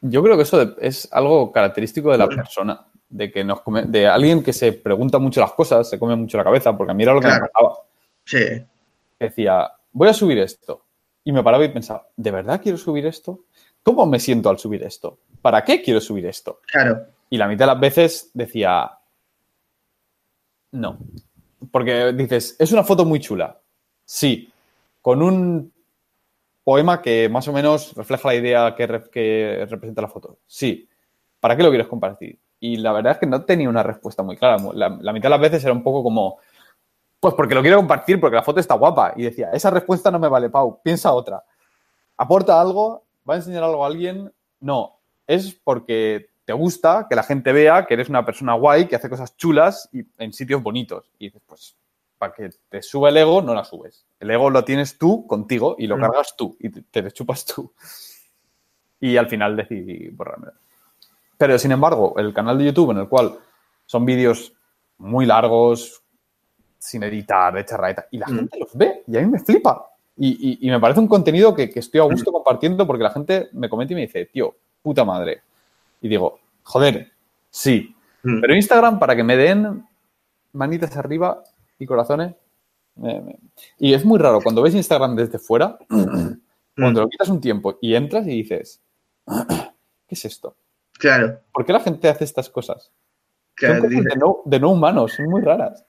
Yo 0.02 0.22
creo 0.22 0.36
que 0.36 0.44
eso 0.44 0.76
es 0.80 1.08
algo 1.12 1.52
característico 1.52 2.12
de 2.12 2.18
la 2.18 2.28
persona 2.28 2.86
de 3.10 3.32
que 3.32 3.44
nos 3.44 3.62
de 3.88 4.08
alguien 4.08 4.42
que 4.42 4.54
se 4.54 4.74
pregunta 4.74 5.20
mucho 5.20 5.42
las 5.42 5.52
cosas, 5.54 5.90
se 5.90 6.00
come 6.00 6.16
mucho 6.16 6.38
la 6.38 6.44
cabeza, 6.44 6.76
porque 6.76 6.94
mira 6.94 7.14
lo 7.14 7.22
que 7.22 7.28
me 7.28 7.40
pasaba. 7.40 7.78
Sí. 8.26 8.66
Decía, 9.20 9.72
voy 9.92 10.10
a 10.10 10.14
subir 10.14 10.40
esto. 10.40 10.86
Y 11.24 11.32
me 11.32 11.44
paraba 11.44 11.64
y 11.64 11.70
pensaba, 11.70 12.08
¿de 12.16 12.32
verdad 12.32 12.62
quiero 12.62 12.78
subir 12.78 13.06
esto? 13.06 13.46
¿Cómo 13.84 14.06
me 14.06 14.20
siento 14.20 14.50
al 14.50 14.58
subir 14.58 14.84
esto? 14.84 15.20
¿Para 15.42 15.64
qué 15.64 15.82
quiero 15.82 16.02
subir 16.02 16.26
esto? 16.26 16.62
Claro. 16.72 17.06
Y 17.30 17.38
la 17.38 17.48
mitad 17.48 17.66
de 17.66 17.74
las 17.74 17.80
veces 17.80 18.32
decía, 18.34 18.92
no. 20.72 20.98
Porque 21.72 22.14
dices, 22.14 22.56
es 22.60 22.72
una 22.72 22.84
foto 22.84 23.06
muy 23.06 23.20
chula. 23.20 23.60
Sí. 24.06 24.52
Con 25.02 25.22
un 25.22 25.72
poema 26.64 27.02
que 27.02 27.30
más 27.30 27.48
o 27.48 27.54
menos 27.54 27.94
refleja 27.96 28.30
la 28.30 28.36
idea 28.36 28.76
que, 28.76 28.88
que 29.12 29.66
representa 29.70 30.02
la 30.02 30.08
foto. 30.08 30.40
Sí. 30.48 30.88
¿Para 31.40 31.56
qué 31.56 31.64
lo 31.64 31.70
quieres 31.70 31.88
compartir? 31.88 32.40
Y 32.60 32.78
la 32.78 32.94
verdad 32.94 33.14
es 33.14 33.18
que 33.18 33.26
no 33.26 33.44
tenía 33.44 33.68
una 33.68 33.82
respuesta 33.82 34.22
muy 34.22 34.38
clara. 34.38 34.58
La, 34.76 34.90
mitad 34.90 35.24
de 35.24 35.30
las 35.30 35.42
veces 35.42 35.64
era 35.64 35.74
un 35.74 35.82
poco 35.82 36.04
como, 36.04 36.38
pues 37.22 37.36
porque 37.36 37.54
lo 37.54 37.62
quiero 37.62 37.78
compartir, 37.78 38.20
porque 38.20 38.36
la 38.36 38.42
foto 38.42 38.60
está 38.60 38.74
guapa. 38.74 39.14
Y 39.16 39.22
decía, 39.22 39.52
esa 39.54 39.70
respuesta 39.70 40.10
no 40.10 40.18
me 40.18 40.28
vale, 40.28 40.50
Pau, 40.50 40.82
piensa 40.84 41.14
otra. 41.14 41.44
¿Aporta 42.18 42.60
algo? 42.60 43.06
¿Va 43.30 43.36
a 43.36 43.38
enseñar 43.38 43.64
algo 43.64 43.84
a 43.84 43.88
alguien? 43.88 44.34
No, 44.60 44.98
es 45.28 45.54
porque 45.54 46.32
te 46.46 46.54
gusta 46.54 47.06
que 47.08 47.16
la 47.16 47.22
gente 47.22 47.54
vea 47.54 47.86
que 47.86 47.94
eres 47.94 48.10
una 48.10 48.26
persona 48.26 48.56
guay, 48.56 48.88
que 48.88 48.96
hace 48.96 49.08
cosas 49.08 49.38
chulas 49.38 49.88
y 49.94 50.04
en 50.18 50.34
sitios 50.34 50.64
bonitos. 50.64 51.12
Y 51.20 51.26
dices, 51.26 51.44
pues, 51.46 51.78
para 52.18 52.34
que 52.34 52.50
te 52.70 52.82
suba 52.82 53.10
el 53.10 53.18
ego, 53.18 53.44
no 53.44 53.54
la 53.54 53.64
subes. 53.64 54.04
El 54.20 54.32
ego 54.32 54.50
lo 54.50 54.66
tienes 54.66 54.98
tú 54.98 55.28
contigo 55.28 55.76
y 55.78 55.86
lo 55.86 55.98
mm. 55.98 56.02
cargas 56.02 56.36
tú 56.36 56.58
y 56.60 56.70
te, 56.70 56.82
te 56.82 57.12
chupas 57.12 57.46
tú. 57.46 57.72
Y 59.00 59.18
al 59.18 59.28
final 59.28 59.56
decidí 59.56 60.10
borrarme. 60.10 60.48
Pero, 61.38 61.60
sin 61.60 61.72
embargo, 61.72 62.16
el 62.18 62.34
canal 62.34 62.58
de 62.58 62.66
YouTube 62.66 62.92
en 62.92 62.98
el 62.98 63.08
cual 63.08 63.38
son 63.86 64.06
vídeos 64.06 64.54
muy 64.98 65.28
largos, 65.28 66.02
sin 66.82 67.04
editar, 67.04 67.54
de 67.54 67.64
charraeta, 67.64 68.08
y 68.10 68.18
la 68.18 68.26
mm. 68.28 68.36
gente 68.36 68.60
los 68.60 68.76
ve 68.76 69.04
y 69.06 69.16
a 69.16 69.22
mí 69.22 69.28
me 69.28 69.40
flipa. 69.40 69.88
Y, 70.18 70.70
me 70.70 70.80
parece 70.80 71.00
un 71.00 71.08
contenido 71.08 71.56
que, 71.56 71.72
estoy 71.74 72.00
a 72.00 72.04
gusto 72.04 72.32
mm. 72.32 72.34
compartiendo 72.34 72.86
porque 72.88 73.04
la 73.04 73.12
gente 73.12 73.50
me 73.54 73.70
comenta 73.70 73.94
y 73.94 73.96
me 73.96 74.02
dice, 74.02 74.26
tío, 74.26 74.56
puta 74.82 75.06
madre. 75.06 75.42
Y 76.02 76.08
digo, 76.08 76.40
joder, 76.64 77.12
sí. 77.50 77.96
Mm. 78.24 78.42
Pero 78.42 78.56
Instagram, 78.56 79.00
para 79.00 79.16
que 79.16 79.24
me 79.24 79.38
den 79.38 79.88
manitas 80.54 80.96
arriba 80.98 81.44
y 81.78 81.86
corazones. 81.86 82.34
Y 83.80 83.94
es 83.94 84.04
muy 84.04 84.20
raro, 84.20 84.42
cuando 84.42 84.62
ves 84.62 84.76
Instagram 84.76 85.16
desde 85.16 85.40
fuera, 85.40 85.78
cuando 86.76 87.02
lo 87.02 87.10
quitas 87.10 87.30
un 87.30 87.42
tiempo 87.42 87.78
y 87.80 87.96
entras 87.96 88.28
y 88.28 88.32
dices, 88.32 88.82
¿qué 89.28 90.16
es 90.16 90.26
esto? 90.26 90.56
Claro. 90.94 91.40
¿Por 91.54 91.66
qué 91.66 91.74
la 91.74 91.80
gente 91.80 92.10
hace 92.10 92.24
estas 92.24 92.50
cosas? 92.50 92.92
son 93.58 93.82
de, 94.46 94.60
no, 94.60 94.72
humanos, 94.72 95.14
son 95.14 95.28
muy 95.28 95.42
raras. 95.42 95.86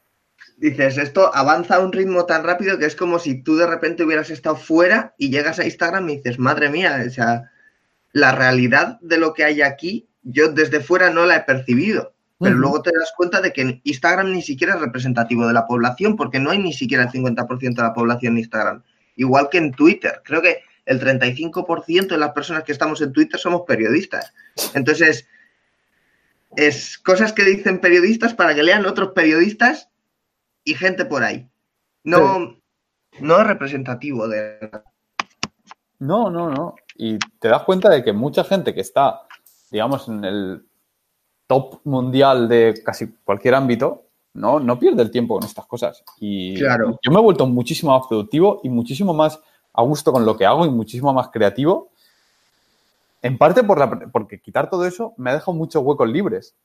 Dices, 0.62 0.96
esto 0.96 1.34
avanza 1.34 1.74
a 1.74 1.80
un 1.80 1.90
ritmo 1.90 2.24
tan 2.24 2.44
rápido 2.44 2.78
que 2.78 2.86
es 2.86 2.94
como 2.94 3.18
si 3.18 3.42
tú 3.42 3.56
de 3.56 3.66
repente 3.66 4.04
hubieras 4.04 4.30
estado 4.30 4.54
fuera 4.54 5.12
y 5.18 5.28
llegas 5.28 5.58
a 5.58 5.64
Instagram 5.64 6.08
y 6.08 6.16
dices, 6.18 6.38
madre 6.38 6.70
mía, 6.70 7.02
o 7.04 7.10
sea, 7.10 7.50
la 8.12 8.30
realidad 8.30 9.00
de 9.00 9.18
lo 9.18 9.34
que 9.34 9.42
hay 9.42 9.60
aquí, 9.60 10.06
yo 10.22 10.52
desde 10.52 10.78
fuera 10.78 11.10
no 11.10 11.26
la 11.26 11.34
he 11.34 11.40
percibido. 11.40 12.14
Pero 12.38 12.54
luego 12.54 12.80
te 12.80 12.92
das 12.96 13.12
cuenta 13.16 13.40
de 13.40 13.52
que 13.52 13.80
Instagram 13.82 14.30
ni 14.30 14.40
siquiera 14.40 14.74
es 14.74 14.80
representativo 14.80 15.48
de 15.48 15.52
la 15.52 15.66
población, 15.66 16.14
porque 16.14 16.38
no 16.38 16.50
hay 16.50 16.58
ni 16.58 16.72
siquiera 16.72 17.02
el 17.02 17.10
50% 17.10 17.74
de 17.74 17.82
la 17.82 17.92
población 17.92 18.34
en 18.34 18.38
Instagram. 18.38 18.84
Igual 19.16 19.48
que 19.50 19.58
en 19.58 19.72
Twitter. 19.72 20.22
Creo 20.24 20.42
que 20.42 20.60
el 20.86 21.00
35% 21.00 22.06
de 22.06 22.18
las 22.18 22.30
personas 22.30 22.62
que 22.62 22.70
estamos 22.70 23.00
en 23.02 23.12
Twitter 23.12 23.40
somos 23.40 23.62
periodistas. 23.66 24.32
Entonces, 24.74 25.26
es 26.54 26.98
cosas 26.98 27.32
que 27.32 27.42
dicen 27.42 27.80
periodistas 27.80 28.32
para 28.32 28.54
que 28.54 28.62
lean 28.62 28.86
otros 28.86 29.10
periodistas 29.12 29.88
y 30.64 30.74
gente 30.74 31.04
por 31.04 31.22
ahí. 31.22 31.48
No, 32.04 32.56
No 33.20 33.40
es 33.40 33.46
representativo 33.46 34.26
de... 34.28 34.70
No, 35.98 36.30
no, 36.30 36.50
no. 36.50 36.74
Y 36.96 37.18
te 37.38 37.48
das 37.48 37.62
cuenta 37.62 37.88
de 37.88 38.02
que 38.02 38.12
mucha 38.12 38.42
gente 38.42 38.74
que 38.74 38.80
está, 38.80 39.22
digamos, 39.70 40.08
en 40.08 40.24
el 40.24 40.66
top 41.46 41.80
mundial 41.84 42.48
de 42.48 42.80
casi 42.84 43.08
cualquier 43.24 43.54
ámbito, 43.54 44.06
no, 44.34 44.58
no 44.58 44.78
pierde 44.78 45.02
el 45.02 45.10
tiempo 45.10 45.34
con 45.34 45.44
estas 45.44 45.66
cosas. 45.66 46.02
Y 46.18 46.56
Claro. 46.56 46.98
yo 47.02 47.12
me 47.12 47.18
he 47.18 47.22
vuelto 47.22 47.46
muchísimo 47.46 47.96
más 47.96 48.06
productivo 48.08 48.60
y 48.64 48.68
muchísimo 48.68 49.12
más 49.14 49.38
a 49.74 49.82
gusto 49.82 50.12
con 50.12 50.24
lo 50.24 50.36
que 50.36 50.46
hago 50.46 50.66
y 50.66 50.70
muchísimo 50.70 51.12
más 51.12 51.28
creativo. 51.28 51.90
En 53.20 53.38
parte 53.38 53.62
por 53.62 53.78
la, 53.78 53.88
porque 54.10 54.40
quitar 54.40 54.68
todo 54.68 54.84
eso 54.86 55.14
me 55.16 55.30
ha 55.30 55.34
dejado 55.34 55.52
muchos 55.52 55.82
huecos 55.84 56.08
libres. 56.08 56.56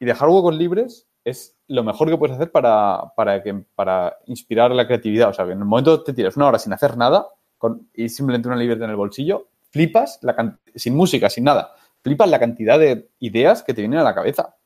Y 0.00 0.04
dejar 0.06 0.28
huecos 0.28 0.56
libres 0.56 1.06
es 1.24 1.56
lo 1.68 1.84
mejor 1.84 2.08
que 2.08 2.16
puedes 2.16 2.34
hacer 2.34 2.50
para, 2.50 3.12
para, 3.14 3.42
que, 3.42 3.54
para 3.74 4.16
inspirar 4.26 4.70
la 4.72 4.86
creatividad. 4.86 5.28
O 5.28 5.32
sea, 5.34 5.44
que 5.44 5.52
en 5.52 5.58
el 5.58 5.64
momento 5.66 6.02
te 6.02 6.12
tiras 6.14 6.36
una 6.36 6.48
hora 6.48 6.58
sin 6.58 6.72
hacer 6.72 6.96
nada 6.96 7.28
con, 7.58 7.88
y 7.94 8.08
simplemente 8.08 8.48
una 8.48 8.56
libreta 8.56 8.84
en 8.84 8.90
el 8.90 8.96
bolsillo, 8.96 9.48
flipas, 9.70 10.18
la 10.22 10.58
sin 10.74 10.96
música, 10.96 11.28
sin 11.30 11.44
nada, 11.44 11.74
flipas 12.02 12.28
la 12.30 12.38
cantidad 12.40 12.78
de 12.78 13.10
ideas 13.20 13.62
que 13.62 13.74
te 13.74 13.82
vienen 13.82 14.00
a 14.00 14.02
la 14.02 14.14
cabeza. 14.14 14.56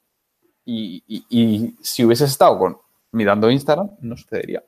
Y, 0.65 1.03
y- 1.07 1.25
y 1.29 1.75
si 1.83 2.05
hubieses 2.05 2.31
estado 2.31 2.57
con, 2.59 2.79
mirando 3.13 3.51
Instagram, 3.51 3.91
no 4.01 4.17
sucedería. 4.17 4.63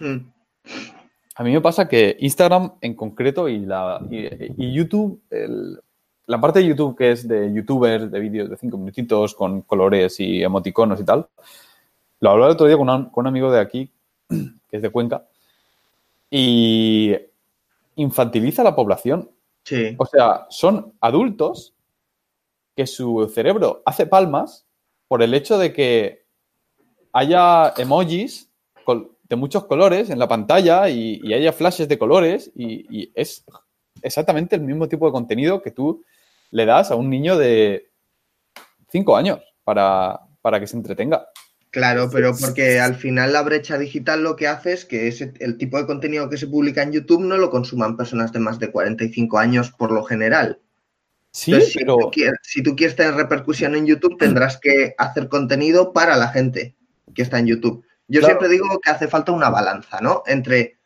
Mm. 0.00 0.16
A 1.34 1.44
mí 1.44 1.52
me 1.52 1.60
pasa 1.60 1.86
que 1.86 2.16
Instagram 2.20 2.72
en 2.80 2.94
concreto 2.94 3.48
y, 3.48 3.60
la, 3.60 4.00
y, 4.10 4.26
y 4.66 4.72
YouTube, 4.72 5.20
el- 5.30 5.78
la 6.26 6.40
parte 6.40 6.60
de 6.60 6.66
YouTube 6.66 6.96
que 6.96 7.10
es 7.12 7.26
de 7.26 7.52
youtubers, 7.52 8.10
de 8.10 8.20
vídeos 8.20 8.48
de 8.50 8.56
cinco 8.56 8.78
minutitos 8.78 9.34
con 9.34 9.62
colores 9.62 10.18
y 10.20 10.42
emoticonos 10.42 11.00
y 11.00 11.04
tal, 11.04 11.26
lo 12.20 12.30
hablaba 12.30 12.48
el 12.50 12.54
otro 12.54 12.66
día 12.66 12.76
con, 12.76 12.88
un- 12.88 13.06
con 13.10 13.22
un 13.24 13.28
amigo 13.28 13.50
de 13.50 13.60
aquí, 13.60 13.90
que 14.28 14.76
es 14.76 14.82
de 14.82 14.90
Cuenca, 14.90 15.26
y 16.30 17.14
infantiliza 17.96 18.62
a 18.62 18.66
la 18.66 18.74
población. 18.76 19.30
Sí. 19.64 19.94
O 19.98 20.06
sea, 20.06 20.46
son 20.50 20.92
adultos 21.00 21.74
que 22.74 22.86
su 22.86 23.30
cerebro 23.32 23.82
hace 23.84 24.06
palmas 24.06 24.66
por 25.08 25.22
el 25.22 25.34
hecho 25.34 25.58
de 25.58 25.72
que 25.72 26.24
haya 27.12 27.74
emojis 27.76 28.48
de 29.28 29.36
muchos 29.36 29.64
colores 29.64 30.10
en 30.10 30.18
la 30.18 30.28
pantalla 30.28 30.88
y, 30.88 31.20
y 31.22 31.32
haya 31.34 31.52
flashes 31.52 31.88
de 31.88 31.98
colores 31.98 32.50
y, 32.54 32.86
y 33.02 33.12
es 33.14 33.44
exactamente 34.02 34.56
el 34.56 34.62
mismo 34.62 34.88
tipo 34.88 35.06
de 35.06 35.12
contenido 35.12 35.62
que 35.62 35.70
tú 35.70 36.02
le 36.52 36.64
das 36.66 36.90
a 36.90 36.94
un 36.94 37.10
niño 37.10 37.36
de 37.36 37.90
5 38.90 39.16
años 39.16 39.40
para, 39.64 40.20
para 40.40 40.60
que 40.60 40.66
se 40.68 40.76
entretenga. 40.76 41.26
Claro, 41.70 42.10
pero 42.12 42.32
porque 42.38 42.78
al 42.80 42.94
final 42.94 43.32
la 43.32 43.40
brecha 43.42 43.78
digital 43.78 44.22
lo 44.22 44.36
que 44.36 44.46
hace 44.46 44.74
es 44.74 44.84
que 44.84 45.08
ese, 45.08 45.32
el 45.40 45.56
tipo 45.56 45.78
de 45.78 45.86
contenido 45.86 46.28
que 46.28 46.36
se 46.36 46.46
publica 46.46 46.82
en 46.82 46.92
YouTube 46.92 47.22
no 47.22 47.38
lo 47.38 47.50
consuman 47.50 47.96
personas 47.96 48.30
de 48.32 48.40
más 48.40 48.58
de 48.58 48.70
45 48.70 49.38
años 49.38 49.70
por 49.72 49.90
lo 49.90 50.04
general. 50.04 50.60
Sí, 51.30 51.52
Entonces, 51.52 51.72
si, 51.72 51.78
pero 51.78 51.96
tú 51.96 52.10
quieres, 52.10 52.38
si 52.42 52.62
tú 52.62 52.76
quieres 52.76 52.94
tener 52.94 53.14
repercusión 53.14 53.74
en 53.74 53.86
YouTube, 53.86 54.18
tendrás 54.18 54.58
que 54.60 54.94
hacer 54.98 55.28
contenido 55.28 55.94
para 55.94 56.16
la 56.18 56.28
gente 56.28 56.76
que 57.14 57.22
está 57.22 57.38
en 57.38 57.46
YouTube. 57.46 57.82
Yo 58.06 58.20
Claro. 58.20 58.34
siempre 58.34 58.48
digo 58.50 58.66
que 58.82 58.90
hace 58.90 59.08
falta 59.08 59.32
una 59.32 59.48
balanza, 59.48 60.02
¿no? 60.02 60.22
Entre 60.26 60.76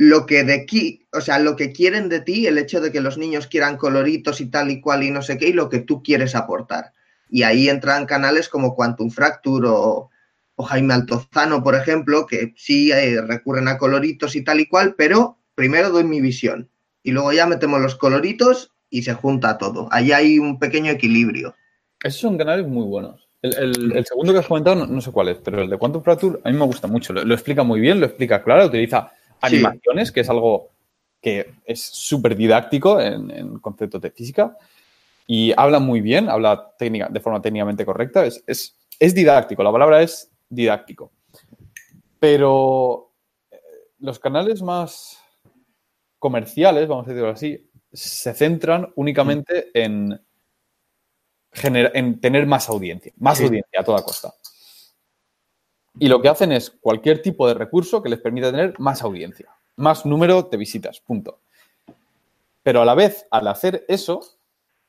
lo 0.00 0.24
que 0.24 0.44
de 0.44 0.54
aquí, 0.54 1.06
o 1.12 1.20
sea, 1.20 1.38
lo 1.38 1.56
que 1.56 1.72
quieren 1.72 2.08
de 2.08 2.20
ti, 2.22 2.46
el 2.46 2.56
hecho 2.56 2.80
de 2.80 2.90
que 2.90 3.02
los 3.02 3.18
niños 3.18 3.46
quieran 3.46 3.76
coloritos 3.76 4.40
y 4.40 4.46
tal 4.46 4.70
y 4.70 4.80
cual 4.80 5.02
y 5.02 5.10
no 5.10 5.20
sé 5.20 5.36
qué, 5.36 5.48
y 5.48 5.52
lo 5.52 5.68
que 5.68 5.80
tú 5.80 6.02
quieres 6.02 6.34
aportar. 6.34 6.94
Y 7.28 7.42
ahí 7.42 7.68
entran 7.68 8.06
canales 8.06 8.48
como 8.48 8.74
Quantum 8.74 9.10
Fracture 9.10 9.68
o, 9.68 10.08
o 10.54 10.62
Jaime 10.64 10.94
Altozano, 10.94 11.62
por 11.62 11.74
ejemplo, 11.74 12.24
que 12.24 12.54
sí 12.56 12.90
eh, 12.90 13.20
recurren 13.20 13.68
a 13.68 13.76
coloritos 13.76 14.36
y 14.36 14.42
tal 14.42 14.60
y 14.60 14.68
cual, 14.68 14.94
pero 14.96 15.36
primero 15.54 15.90
doy 15.90 16.04
mi 16.04 16.22
visión 16.22 16.70
y 17.02 17.10
luego 17.12 17.34
ya 17.34 17.44
metemos 17.46 17.78
los 17.82 17.94
coloritos 17.94 18.72
y 18.88 19.02
se 19.02 19.12
junta 19.12 19.58
todo. 19.58 19.86
Ahí 19.92 20.12
hay 20.12 20.38
un 20.38 20.58
pequeño 20.58 20.90
equilibrio. 20.92 21.54
esos 22.02 22.22
son 22.22 22.38
canales 22.38 22.66
muy 22.66 22.86
buenos. 22.86 23.28
El, 23.42 23.92
el- 23.94 24.06
segundo 24.06 24.32
que 24.32 24.38
has 24.38 24.46
comentado 24.46 24.86
no, 24.86 25.00
sé 25.02 25.12
cuál 25.12 25.28
es, 25.28 25.36
pero 25.44 25.60
el 25.60 25.68
de 25.68 25.76
Quantum 25.76 26.02
Fracture 26.02 26.38
a 26.42 26.50
mí 26.50 26.56
me 26.56 26.64
gusta 26.64 26.86
mucho. 26.88 27.12
Lo 27.12 27.34
explica 27.34 27.62
muy 27.62 27.80
bien, 27.80 28.00
lo 28.00 28.06
explica 28.06 28.42
claro, 28.42 28.64
utiliza 28.64 29.12
Sí. 29.42 29.56
animaciones, 29.56 30.12
que 30.12 30.20
es 30.20 30.30
algo 30.30 30.70
que 31.20 31.54
es 31.64 31.82
súper 31.82 32.34
didáctico 32.36 33.00
en, 33.00 33.30
en 33.30 33.58
conceptos 33.58 34.00
de 34.00 34.10
física. 34.10 34.56
Y 35.26 35.52
habla 35.56 35.78
muy 35.78 36.00
bien, 36.00 36.28
habla 36.28 36.74
técnica, 36.78 37.08
de 37.08 37.20
forma 37.20 37.40
técnicamente 37.40 37.84
correcta. 37.84 38.24
Es, 38.24 38.42
es- 38.46 38.76
es 38.98 39.14
didáctico, 39.14 39.62
la 39.62 39.72
palabra 39.72 40.02
es 40.02 40.30
didáctico. 40.48 41.10
Pero 42.18 43.12
eh, 43.50 43.56
los 44.00 44.18
canales 44.18 44.60
más 44.62 45.18
comerciales, 46.18 46.86
vamos 46.86 47.06
a 47.06 47.10
decirlo 47.10 47.30
así, 47.30 47.70
se 47.92 48.34
centran 48.34 48.92
únicamente 48.96 49.70
en, 49.74 50.20
en 51.62 52.20
tener 52.20 52.46
más 52.46 52.68
audiencia, 52.68 53.12
más 53.18 53.38
Sí. 53.38 53.44
audiencia 53.44 53.80
a 53.80 53.84
toda 53.84 54.02
costa. 54.02 54.32
Y 55.98 56.08
lo 56.08 56.22
que 56.22 56.28
hacen 56.28 56.52
es 56.52 56.70
cualquier 56.70 57.22
tipo 57.22 57.46
de 57.48 57.54
recurso 57.54 58.02
que 58.02 58.08
les 58.08 58.20
permita 58.20 58.50
tener 58.50 58.78
más 58.78 59.02
audiencia, 59.02 59.50
más 59.76 60.06
número 60.06 60.42
de 60.42 60.56
visitas, 60.56 61.00
punto. 61.00 61.40
Pero 62.62 62.82
a 62.82 62.84
la 62.84 62.94
vez, 62.94 63.26
al 63.30 63.48
hacer 63.48 63.84
eso, 63.88 64.20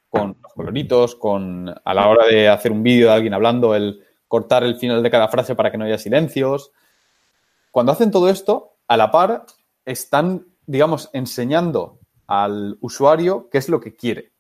con 0.10 0.38
los 0.42 0.54
coloritos, 0.54 1.16
con 1.16 1.70
a 1.70 1.94
la 1.94 2.08
hora 2.08 2.28
de 2.28 2.50
hacer 2.50 2.72
un 2.72 2.84
vídeo 2.84 3.08
de 3.08 3.14
alguien 3.14 3.34
hablando, 3.34 3.74
el 3.76 4.04
cortar 4.28 4.64
el 4.64 4.76
final 4.76 5.02
de 5.02 5.12
cada 5.12 5.28
frase 5.28 5.56
para 5.56 5.72
que 5.72 5.78
no 5.78 5.86
haya 5.86 5.98
silencios, 5.98 6.72
cuando 7.72 7.94
hacen 7.94 8.12
todo 8.12 8.30
esto, 8.30 8.76
a 8.88 8.98
la 8.98 9.12
par 9.12 9.46
están, 9.86 10.46
digamos, 10.66 11.10
enseñando 11.14 12.00
al 12.28 12.78
usuario 12.82 13.50
qué 13.50 13.58
es 13.58 13.70
lo 13.70 13.80
que 13.80 13.96
quiere. 13.96 14.32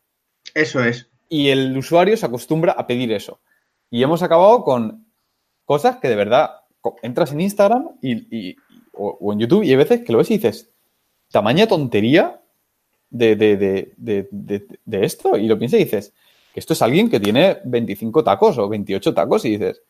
Eso 0.53 0.83
es. 0.83 1.09
Y 1.29 1.49
el 1.49 1.77
usuario 1.77 2.17
se 2.17 2.25
acostumbra 2.25 2.73
a 2.73 2.85
pedir 2.85 3.11
eso. 3.13 3.39
Y 3.89 4.03
hemos 4.03 4.21
acabado 4.21 4.63
con 4.65 5.05
cosas 5.71 5.97
que 6.01 6.09
de 6.09 6.15
verdad 6.17 6.51
entras 7.01 7.31
en 7.31 7.39
Instagram 7.39 7.91
y, 8.01 8.11
y- 8.49 8.55
o, 8.93 9.17
o 9.21 9.31
en 9.31 9.39
YouTube 9.39 9.63
y 9.63 9.69
hay 9.69 9.77
veces 9.77 10.01
que 10.03 10.11
lo 10.11 10.17
ves 10.17 10.29
y 10.31 10.33
dices, 10.37 10.69
tamaña 11.31 11.65
tontería 11.65 12.41
de, 13.09 13.37
de- 13.37 13.55
de- 13.55 13.93
de- 13.95 14.27
de- 14.31 14.65
de 14.83 15.05
esto. 15.05 15.37
Y 15.37 15.47
lo 15.47 15.57
piensas 15.57 15.79
y 15.79 15.85
dices, 15.85 16.13
que 16.53 16.59
esto 16.59 16.73
es 16.73 16.81
alguien 16.81 17.09
que 17.09 17.21
tiene 17.21 17.59
25 17.63 18.21
tacos 18.21 18.57
o 18.57 18.67
28 18.67 19.13
tacos 19.13 19.45
y 19.45 19.51
dices, 19.51 19.81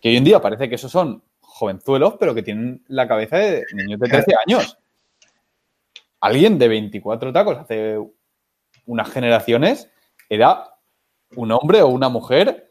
que 0.00 0.08
hoy 0.08 0.16
en 0.16 0.24
día 0.24 0.40
parece 0.40 0.68
que 0.68 0.74
esos 0.74 0.90
son 0.90 1.22
jovenzuelos, 1.40 2.14
pero 2.18 2.34
que 2.34 2.42
tienen 2.42 2.82
la 2.88 3.06
cabeza 3.06 3.36
de 3.38 3.64
niños 3.74 4.00
de 4.00 4.08
13 4.08 4.32
años. 4.44 4.76
Alguien 6.20 6.58
de 6.58 6.66
24 6.66 7.32
tacos 7.32 7.58
hace 7.58 7.98
unas 8.86 9.08
generaciones 9.10 9.88
era 10.28 10.64
un 11.36 11.52
hombre 11.52 11.80
o 11.82 11.88
una 11.88 12.08
mujer 12.08 12.61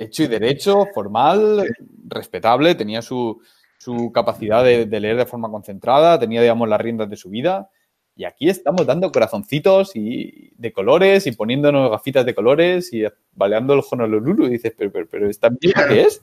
hecho 0.00 0.22
y 0.24 0.26
derecho, 0.26 0.86
formal, 0.94 1.66
respetable, 2.08 2.74
tenía 2.74 3.02
su, 3.02 3.40
su 3.78 4.10
capacidad 4.12 4.64
de, 4.64 4.86
de 4.86 5.00
leer 5.00 5.16
de 5.16 5.26
forma 5.26 5.50
concentrada, 5.50 6.18
tenía, 6.18 6.40
digamos, 6.40 6.68
las 6.68 6.80
riendas 6.80 7.08
de 7.08 7.16
su 7.16 7.30
vida. 7.30 7.70
Y 8.16 8.24
aquí 8.24 8.48
estamos 8.48 8.86
dando 8.86 9.10
corazoncitos 9.12 9.92
y 9.94 10.52
de 10.56 10.72
colores 10.72 11.26
y 11.26 11.32
poniéndonos 11.32 11.90
gafitas 11.90 12.26
de 12.26 12.34
colores 12.34 12.92
y 12.92 13.04
baleando 13.32 13.74
el 13.74 13.82
Honolulu. 13.88 14.46
Y 14.46 14.50
dices, 14.50 14.74
pero, 14.76 14.90
pero, 14.92 15.06
pero 15.08 15.30
¿esta 15.30 15.48
mierda 15.48 15.86
Claro. 15.86 15.94
qué 15.94 16.02
es? 16.02 16.20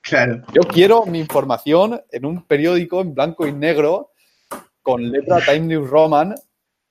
Claro. 0.00 0.42
Yo 0.54 0.62
quiero 0.62 1.04
mi 1.06 1.18
información 1.20 2.00
en 2.10 2.24
un 2.24 2.44
periódico 2.46 3.00
en 3.00 3.14
blanco 3.14 3.46
y 3.46 3.52
negro 3.52 4.12
con 4.82 5.10
letra 5.10 5.40
Time 5.44 5.60
News 5.60 5.90
Roman 5.90 6.34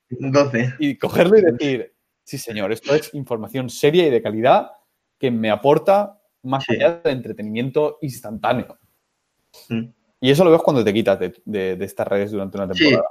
12. 0.09 0.75
y 0.79 0.95
cogerlo 0.97 1.37
y 1.37 1.41
decir, 1.41 1.93
sí 2.23 2.37
señor, 2.37 2.71
esto 2.71 2.93
es 2.95 3.13
información 3.13 3.69
seria 3.69 4.07
y 4.07 4.09
de 4.09 4.21
calidad 4.21 4.71
que 5.19 5.29
me 5.29 5.51
aporta 5.51 6.17
más 6.43 6.63
Sí. 6.63 6.75
allá 6.75 7.01
de 7.03 7.11
entretenimiento 7.11 7.97
instantáneo. 8.01 8.77
Mm. 9.67 9.83
Y 10.21 10.31
eso 10.31 10.43
lo 10.43 10.51
ves 10.51 10.61
cuando 10.61 10.83
te 10.83 10.93
quitas 10.93 11.19
de, 11.19 11.33
de- 11.45 11.75
de 11.75 11.85
estas 11.85 12.07
redes 12.07 12.31
durante 12.31 12.57
una 12.57 12.73
Sí. 12.73 12.83
temporada. 12.85 13.09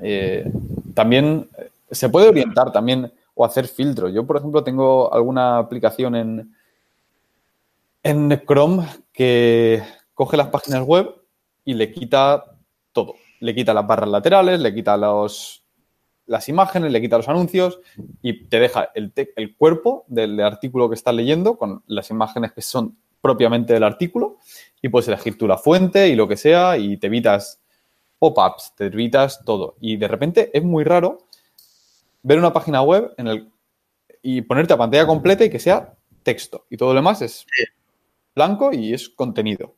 Eh, 0.00 0.50
también 0.94 1.48
eh, 1.58 1.70
se 1.90 2.08
puede 2.08 2.28
orientar 2.28 2.72
también 2.72 3.12
o 3.34 3.44
hacer 3.44 3.66
filtros. 3.66 4.12
Yo, 4.12 4.26
por 4.26 4.36
ejemplo, 4.36 4.62
tengo 4.64 5.12
alguna 5.12 5.58
aplicación 5.58 6.14
en, 6.16 6.54
en 8.02 8.42
Chrome 8.46 8.86
que 9.12 9.82
coge 10.14 10.36
las 10.36 10.48
páginas 10.48 10.82
web 10.86 11.14
y 11.64 11.74
le 11.74 11.92
quita 11.92 12.44
todo. 12.92 13.14
Le 13.40 13.54
quita 13.54 13.74
las 13.74 13.86
barras 13.86 14.08
laterales, 14.08 14.58
le 14.60 14.74
quita 14.74 14.96
los, 14.96 15.62
las 16.28 16.48
imágenes, 16.48 16.92
le 16.92 17.00
quita 17.00 17.16
los 17.16 17.28
anuncios 17.28 17.80
y 18.22 18.44
te 18.44 18.60
deja 18.60 18.90
el, 18.94 19.12
el 19.16 19.56
cuerpo 19.56 20.04
del 20.06 20.38
artículo 20.40 20.88
que 20.88 20.94
estás 20.94 21.14
leyendo 21.14 21.56
con 21.56 21.82
las 21.86 22.10
imágenes 22.10 22.52
que 22.52 22.62
son 22.62 22.96
propiamente 23.20 23.72
del 23.72 23.82
artículo 23.82 24.36
y 24.80 24.88
puedes 24.88 25.08
elegir 25.08 25.36
tú 25.36 25.48
la 25.48 25.58
fuente 25.58 26.08
y 26.08 26.14
lo 26.14 26.28
que 26.28 26.36
sea 26.36 26.78
y 26.78 26.98
te 26.98 27.08
evitas 27.08 27.60
pop-ups, 28.18 28.74
te 28.76 28.86
evitas 28.86 29.44
todo. 29.44 29.76
Y 29.80 29.96
de 29.96 30.06
repente 30.06 30.50
es 30.52 30.62
muy 30.62 30.84
raro 30.84 31.26
ver 32.22 32.38
una 32.38 32.52
página 32.52 32.82
web 32.82 33.14
en 33.16 33.26
el, 33.26 33.52
y 34.22 34.42
ponerte 34.42 34.74
a 34.74 34.78
pantalla 34.78 35.06
completa 35.06 35.44
y 35.44 35.50
que 35.50 35.58
sea 35.58 35.94
texto 36.22 36.66
y 36.68 36.76
todo 36.76 36.90
lo 36.90 36.96
demás 36.96 37.22
es 37.22 37.46
blanco 38.34 38.72
y 38.72 38.92
es 38.92 39.08
contenido. 39.08 39.74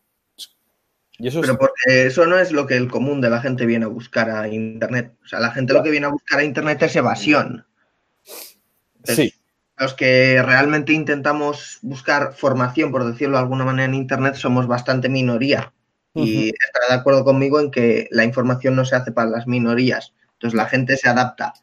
Pero 1.22 1.58
porque 1.58 2.06
eso 2.06 2.26
no 2.26 2.38
es 2.38 2.52
lo 2.52 2.66
que 2.66 2.76
el 2.76 2.88
común 2.88 3.20
de 3.20 3.30
la 3.30 3.40
gente 3.40 3.66
viene 3.66 3.84
a 3.84 3.88
buscar 3.88 4.30
a 4.30 4.48
Internet. 4.48 5.12
O 5.22 5.26
sea, 5.26 5.40
la 5.40 5.50
gente 5.50 5.72
lo 5.72 5.82
que 5.82 5.90
viene 5.90 6.06
a 6.06 6.10
buscar 6.10 6.40
a 6.40 6.44
Internet 6.44 6.82
es 6.82 6.96
evasión. 6.96 7.66
sí. 9.04 9.34
Los 9.76 9.94
que 9.94 10.42
realmente 10.42 10.92
intentamos 10.92 11.78
buscar 11.80 12.34
formación, 12.34 12.92
por 12.92 13.02
decirlo 13.10 13.38
de 13.38 13.44
alguna 13.44 13.64
manera, 13.64 13.86
en 13.86 13.94
Internet 13.94 14.34
somos 14.34 14.66
bastante 14.66 15.08
minoría. 15.08 15.72
Y 16.14 16.48
estará 16.48 16.88
de 16.90 17.00
acuerdo 17.00 17.24
conmigo 17.24 17.60
en 17.60 17.70
que 17.70 18.06
la 18.10 18.24
información 18.24 18.76
no 18.76 18.84
se 18.84 18.96
hace 18.96 19.10
para 19.10 19.30
las 19.30 19.46
minorías. 19.46 20.12
Entonces 20.34 20.54
la 20.54 20.66
gente 20.66 20.98
se 20.98 21.08
adapta. 21.08 21.54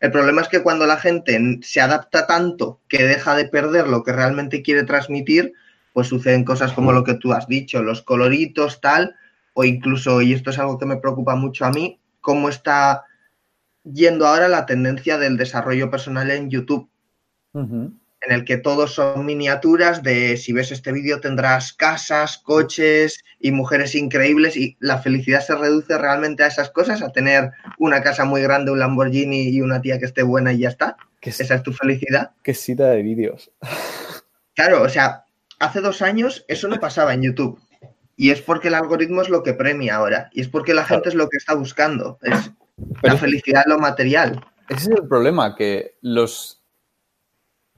El 0.00 0.10
problema 0.10 0.40
es 0.40 0.48
que 0.48 0.62
cuando 0.62 0.86
la 0.86 0.96
gente 0.96 1.60
se 1.62 1.80
adapta 1.80 2.26
tanto 2.26 2.80
que 2.88 3.04
deja 3.04 3.36
de 3.36 3.44
perder 3.44 3.86
lo 3.86 4.02
que 4.02 4.12
realmente 4.12 4.62
quiere 4.62 4.82
transmitir, 4.82 5.52
pues 5.92 6.08
suceden 6.08 6.44
cosas 6.44 6.72
como 6.72 6.92
lo 6.92 7.04
que 7.04 7.14
tú 7.14 7.32
has 7.32 7.46
dicho, 7.46 7.82
los 7.82 8.02
coloritos, 8.02 8.80
tal, 8.80 9.16
o 9.54 9.64
incluso, 9.64 10.22
y 10.22 10.32
esto 10.32 10.50
es 10.50 10.58
algo 10.58 10.78
que 10.78 10.86
me 10.86 10.96
preocupa 10.96 11.34
mucho 11.34 11.64
a 11.64 11.70
mí, 11.70 12.00
cómo 12.20 12.48
está 12.48 13.04
yendo 13.84 14.26
ahora 14.26 14.48
la 14.48 14.66
tendencia 14.66 15.18
del 15.18 15.36
desarrollo 15.36 15.90
personal 15.90 16.30
en 16.30 16.50
YouTube, 16.50 16.88
en 17.54 18.32
el 18.32 18.44
que 18.44 18.58
todos 18.58 18.94
son 18.94 19.24
miniaturas 19.24 20.02
de 20.02 20.36
si 20.36 20.52
ves 20.52 20.70
este 20.70 20.92
vídeo 20.92 21.20
tendrás 21.20 21.72
casas, 21.72 22.38
coches 22.38 23.18
y 23.40 23.50
mujeres 23.50 23.94
increíbles 23.94 24.56
y 24.56 24.76
la 24.78 24.98
felicidad 24.98 25.40
se 25.40 25.56
reduce 25.56 25.96
realmente 25.96 26.44
a 26.44 26.48
esas 26.48 26.70
cosas, 26.70 27.02
a 27.02 27.12
tener 27.12 27.50
una 27.78 28.02
casa 28.02 28.24
muy 28.24 28.42
grande, 28.42 28.70
un 28.70 28.78
Lamborghini 28.78 29.48
y 29.48 29.62
una 29.62 29.80
tía 29.80 29.98
que 29.98 30.04
esté 30.04 30.22
buena 30.22 30.52
y 30.52 30.58
ya 30.58 30.68
está. 30.68 30.96
Esa 31.22 31.54
es 31.54 31.62
tu 31.62 31.72
felicidad. 31.72 32.30
Qué 32.42 32.54
cita 32.54 32.88
de 32.90 33.02
vídeos. 33.02 33.50
Claro, 34.52 34.82
o 34.82 34.88
sea, 34.90 35.24
hace 35.60 35.80
dos 35.80 36.02
años 36.02 36.44
eso 36.48 36.66
no 36.66 36.80
pasaba 36.80 37.14
en 37.14 37.22
YouTube. 37.22 37.60
Y 38.16 38.30
es 38.30 38.42
porque 38.42 38.68
el 38.68 38.74
algoritmo 38.74 39.22
es 39.22 39.28
lo 39.28 39.42
que 39.42 39.54
premia 39.54 39.96
ahora. 39.96 40.28
Y 40.32 40.40
es 40.40 40.48
porque 40.48 40.74
la 40.74 40.84
gente 40.84 41.08
es 41.08 41.14
lo 41.14 41.28
que 41.28 41.38
está 41.38 41.54
buscando. 41.54 42.18
Es 42.22 42.50
la 43.02 43.16
felicidad, 43.16 43.62
lo 43.66 43.78
material. 43.78 44.44
Ese 44.68 44.92
es 44.92 44.98
el 44.98 45.08
problema, 45.08 45.54
que 45.56 45.96
los, 46.02 46.62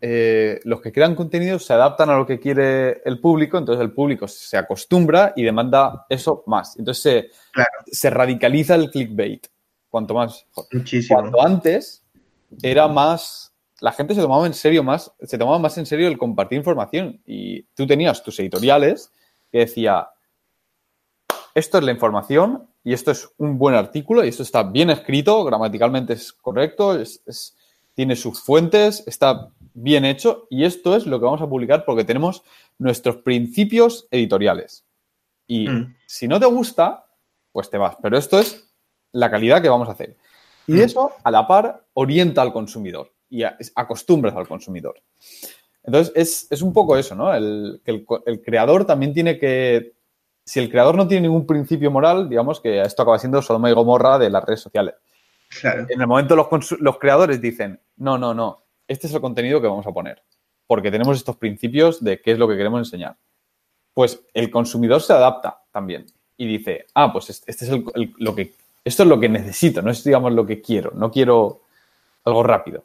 eh, 0.00 0.60
los 0.64 0.80
que 0.80 0.90
crean 0.90 1.14
contenido 1.14 1.58
se 1.60 1.72
adaptan 1.72 2.10
a 2.10 2.16
lo 2.16 2.26
que 2.26 2.40
quiere 2.40 3.02
el 3.04 3.20
público, 3.20 3.56
entonces 3.56 3.82
el 3.82 3.92
público 3.92 4.26
se 4.26 4.56
acostumbra 4.56 5.32
y 5.36 5.44
demanda 5.44 6.06
eso 6.08 6.42
más. 6.46 6.76
Entonces 6.76 7.02
se, 7.02 7.30
se 7.86 8.10
radicaliza 8.10 8.74
el 8.74 8.90
clickbait. 8.90 9.46
Cuanto 9.88 10.14
más. 10.14 10.46
Muchísimo. 10.72 11.20
Cuanto 11.20 11.42
antes 11.42 12.04
era 12.62 12.88
más 12.88 13.51
la 13.82 13.90
gente 13.90 14.14
se 14.14 14.20
tomaba 14.20 14.46
en 14.46 14.54
serio 14.54 14.84
más, 14.84 15.12
se 15.20 15.36
tomaba 15.36 15.58
más 15.58 15.76
en 15.76 15.86
serio 15.86 16.06
el 16.06 16.16
compartir 16.16 16.56
información. 16.56 17.20
Y 17.26 17.64
tú 17.74 17.84
tenías 17.84 18.22
tus 18.22 18.38
editoriales 18.38 19.12
que 19.50 19.58
decía, 19.58 20.10
esto 21.52 21.78
es 21.78 21.84
la 21.84 21.90
información 21.90 22.68
y 22.84 22.92
esto 22.92 23.10
es 23.10 23.28
un 23.38 23.58
buen 23.58 23.74
artículo 23.74 24.24
y 24.24 24.28
esto 24.28 24.44
está 24.44 24.62
bien 24.62 24.90
escrito, 24.90 25.42
gramaticalmente 25.42 26.12
es 26.12 26.32
correcto, 26.32 26.96
tiene 27.94 28.14
sus 28.14 28.40
fuentes, 28.40 29.02
está 29.08 29.48
bien 29.74 30.04
hecho 30.04 30.46
y 30.48 30.64
esto 30.64 30.94
es 30.94 31.04
lo 31.04 31.18
que 31.18 31.24
vamos 31.24 31.42
a 31.42 31.48
publicar 31.48 31.84
porque 31.84 32.04
tenemos 32.04 32.44
nuestros 32.78 33.16
principios 33.16 34.06
editoriales. 34.12 34.84
Y 35.48 35.68
mm. 35.68 35.96
si 36.06 36.28
no 36.28 36.38
te 36.38 36.46
gusta, 36.46 37.06
pues 37.50 37.68
te 37.68 37.78
vas. 37.78 37.96
Pero 38.00 38.16
esto 38.16 38.38
es 38.38 38.72
la 39.10 39.28
calidad 39.28 39.60
que 39.60 39.68
vamos 39.68 39.88
a 39.88 39.92
hacer. 39.92 40.16
Y 40.68 40.74
mm. 40.74 40.82
eso, 40.82 41.10
a 41.24 41.32
la 41.32 41.48
par, 41.48 41.84
orienta 41.94 42.42
al 42.42 42.52
consumidor 42.52 43.10
y 43.32 43.44
acostumbras 43.74 44.36
al 44.36 44.46
consumidor. 44.46 45.00
Entonces, 45.82 46.46
es, 46.50 46.62
un 46.62 46.72
poco 46.72 46.98
eso, 46.98 47.14
¿no? 47.14 47.34
El, 47.34 47.80
que 47.82 48.04
el, 48.26 48.42
creador 48.42 48.84
también 48.84 49.14
tiene 49.14 49.38
que. 49.38 49.94
Si 50.44 50.60
el 50.60 50.70
creador 50.70 50.96
no 50.96 51.08
tiene 51.08 51.22
ningún 51.22 51.46
principio 51.46 51.90
moral, 51.90 52.28
digamos 52.28 52.60
que 52.60 52.82
esto 52.82 53.02
acaba 53.02 53.18
siendo 53.18 53.40
Sodoma 53.40 53.70
y 53.70 53.72
Gomorra 53.72 54.18
de 54.18 54.28
las 54.28 54.44
redes 54.44 54.60
sociales. 54.60 54.94
En 55.62 56.00
el 56.00 56.06
momento 56.06 56.36
los, 56.36 56.46
los 56.80 56.98
creadores 56.98 57.40
dicen, 57.40 57.80
no, 57.96 58.18
no, 58.18 58.34
no, 58.34 58.64
este 58.86 59.06
es 59.06 59.14
el 59.14 59.20
contenido 59.20 59.60
que 59.60 59.66
vamos 59.66 59.86
a 59.86 59.92
poner, 59.92 60.22
porque 60.66 60.90
tenemos 60.90 61.16
estos 61.16 61.36
principios 61.36 62.02
de 62.02 62.20
qué 62.20 62.32
es 62.32 62.38
lo 62.38 62.48
que 62.48 62.56
queremos 62.56 62.80
enseñar. 62.80 63.16
Pues 63.94 64.20
el 64.34 64.50
consumidor 64.50 65.00
se 65.00 65.12
adapta 65.12 65.62
también 65.70 66.06
y 66.36 66.46
dice, 66.46 66.86
ah, 66.94 67.12
pues 67.12 67.30
este, 67.46 67.64
es 67.64 67.70
lo 68.18 68.34
que, 68.34 68.52
esto 68.84 69.02
es 69.02 69.08
lo 69.08 69.20
que 69.20 69.28
necesito, 69.28 69.82
no 69.82 69.90
es, 69.90 70.02
digamos, 70.04 70.32
lo 70.32 70.46
que 70.46 70.60
quiero, 70.60 70.92
no 70.94 71.10
quiero 71.10 71.62
algo 72.24 72.42
rápido. 72.42 72.84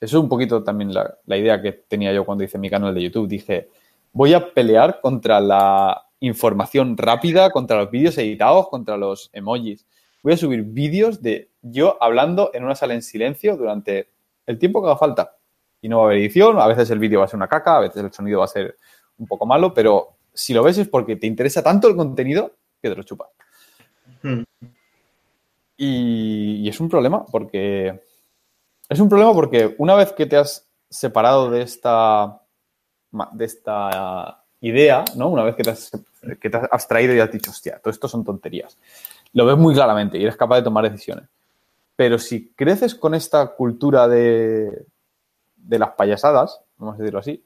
Eso 0.00 0.18
es 0.18 0.22
un 0.22 0.28
poquito 0.28 0.62
también 0.62 0.92
la, 0.92 1.36
idea 1.36 1.60
que 1.62 1.72
tenía 1.72 2.12
yo 2.12 2.24
cuando 2.24 2.44
hice 2.44 2.58
mi 2.58 2.68
canal 2.68 2.94
de 2.94 3.02
YouTube. 3.02 3.28
Dije, 3.28 3.70
voy 4.12 4.34
a 4.34 4.52
pelear 4.52 5.00
contra 5.00 5.40
la 5.40 6.06
información 6.20 6.96
rápida, 6.96 7.50
contra 7.50 7.78
los 7.78 7.90
vídeos 7.90 8.18
editados, 8.18 8.68
contra 8.68 8.96
los 8.96 9.30
emojis. 9.32 9.86
Voy 10.22 10.34
a 10.34 10.36
subir 10.36 10.62
vídeos 10.62 11.22
de 11.22 11.50
yo 11.62 11.96
hablando 12.00 12.50
en 12.52 12.64
una 12.64 12.74
sala 12.74 12.94
en 12.94 13.02
silencio 13.02 13.56
durante 13.56 14.10
el 14.46 14.58
tiempo 14.58 14.82
que 14.82 14.88
haga 14.88 14.98
falta. 14.98 15.36
Y 15.80 15.88
no 15.88 15.98
va 15.98 16.04
a 16.04 16.06
haber 16.06 16.18
edición, 16.18 16.58
a 16.58 16.66
veces 16.66 16.90
el 16.90 16.98
vídeo 16.98 17.20
va 17.20 17.26
a 17.26 17.28
ser 17.28 17.36
una 17.36 17.48
caca, 17.48 17.76
a 17.76 17.80
veces 17.80 18.02
el 18.02 18.12
sonido 18.12 18.40
va 18.40 18.44
a 18.44 18.48
ser 18.48 18.76
un 19.18 19.26
poco 19.26 19.46
malo, 19.46 19.72
pero 19.72 20.16
si 20.32 20.52
lo 20.52 20.62
ves 20.62 20.78
es 20.78 20.88
porque 20.88 21.16
te 21.16 21.26
interesa 21.26 21.62
tanto 21.62 21.88
el 21.88 21.96
contenido 21.96 22.52
que 22.82 22.90
te 22.90 22.96
lo 22.96 23.02
chupas. 23.02 23.28
Hmm. 24.22 24.42
y, 25.76 26.68
es 26.68 26.80
un 26.80 26.88
problema 26.88 27.24
porque 27.26 28.00
es 28.88 29.00
un 29.00 29.08
problema 29.08 29.32
porque 29.32 29.74
una 29.78 29.94
vez 29.94 30.12
que 30.12 30.26
te 30.26 30.36
has 30.36 30.66
separado 30.88 31.50
de 31.50 31.62
esta, 31.62 32.40
de 33.32 33.44
esta 33.44 34.44
idea, 34.60 35.04
¿no? 35.16 35.28
Una 35.28 35.42
vez 35.42 35.56
que 35.56 35.62
te, 35.62 35.70
has, 35.70 35.90
que 36.40 36.50
te 36.50 36.56
has 36.56 36.68
abstraído 36.70 37.14
y 37.14 37.20
has 37.20 37.30
dicho, 37.30 37.50
hostia, 37.50 37.78
todo 37.78 37.90
esto 37.90 38.08
son 38.08 38.24
tonterías. 38.24 38.78
Lo 39.32 39.46
ves 39.46 39.56
muy 39.56 39.74
claramente 39.74 40.18
y 40.18 40.22
eres 40.22 40.36
capaz 40.36 40.56
de 40.56 40.62
tomar 40.62 40.90
decisiones. 40.90 41.28
Pero 41.96 42.18
si 42.18 42.50
creces 42.50 42.94
con 42.94 43.14
esta 43.14 43.54
cultura 43.54 44.06
de, 44.06 44.86
de 45.56 45.78
las 45.78 45.90
payasadas, 45.90 46.60
vamos 46.76 46.94
a 46.94 46.98
decirlo 46.98 47.20
así, 47.20 47.42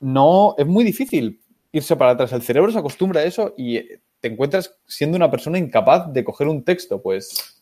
no 0.00 0.54
es 0.58 0.66
muy 0.66 0.84
difícil 0.84 1.40
irse 1.72 1.96
para 1.96 2.12
atrás. 2.12 2.32
El 2.32 2.42
cerebro 2.42 2.70
se 2.70 2.78
acostumbra 2.78 3.20
a 3.20 3.24
eso 3.24 3.54
y 3.56 3.80
te 4.20 4.28
encuentras 4.28 4.76
siendo 4.86 5.16
una 5.16 5.30
persona 5.30 5.58
incapaz 5.58 6.12
de 6.12 6.24
coger 6.24 6.48
un 6.48 6.64
texto, 6.64 7.02
pues 7.02 7.53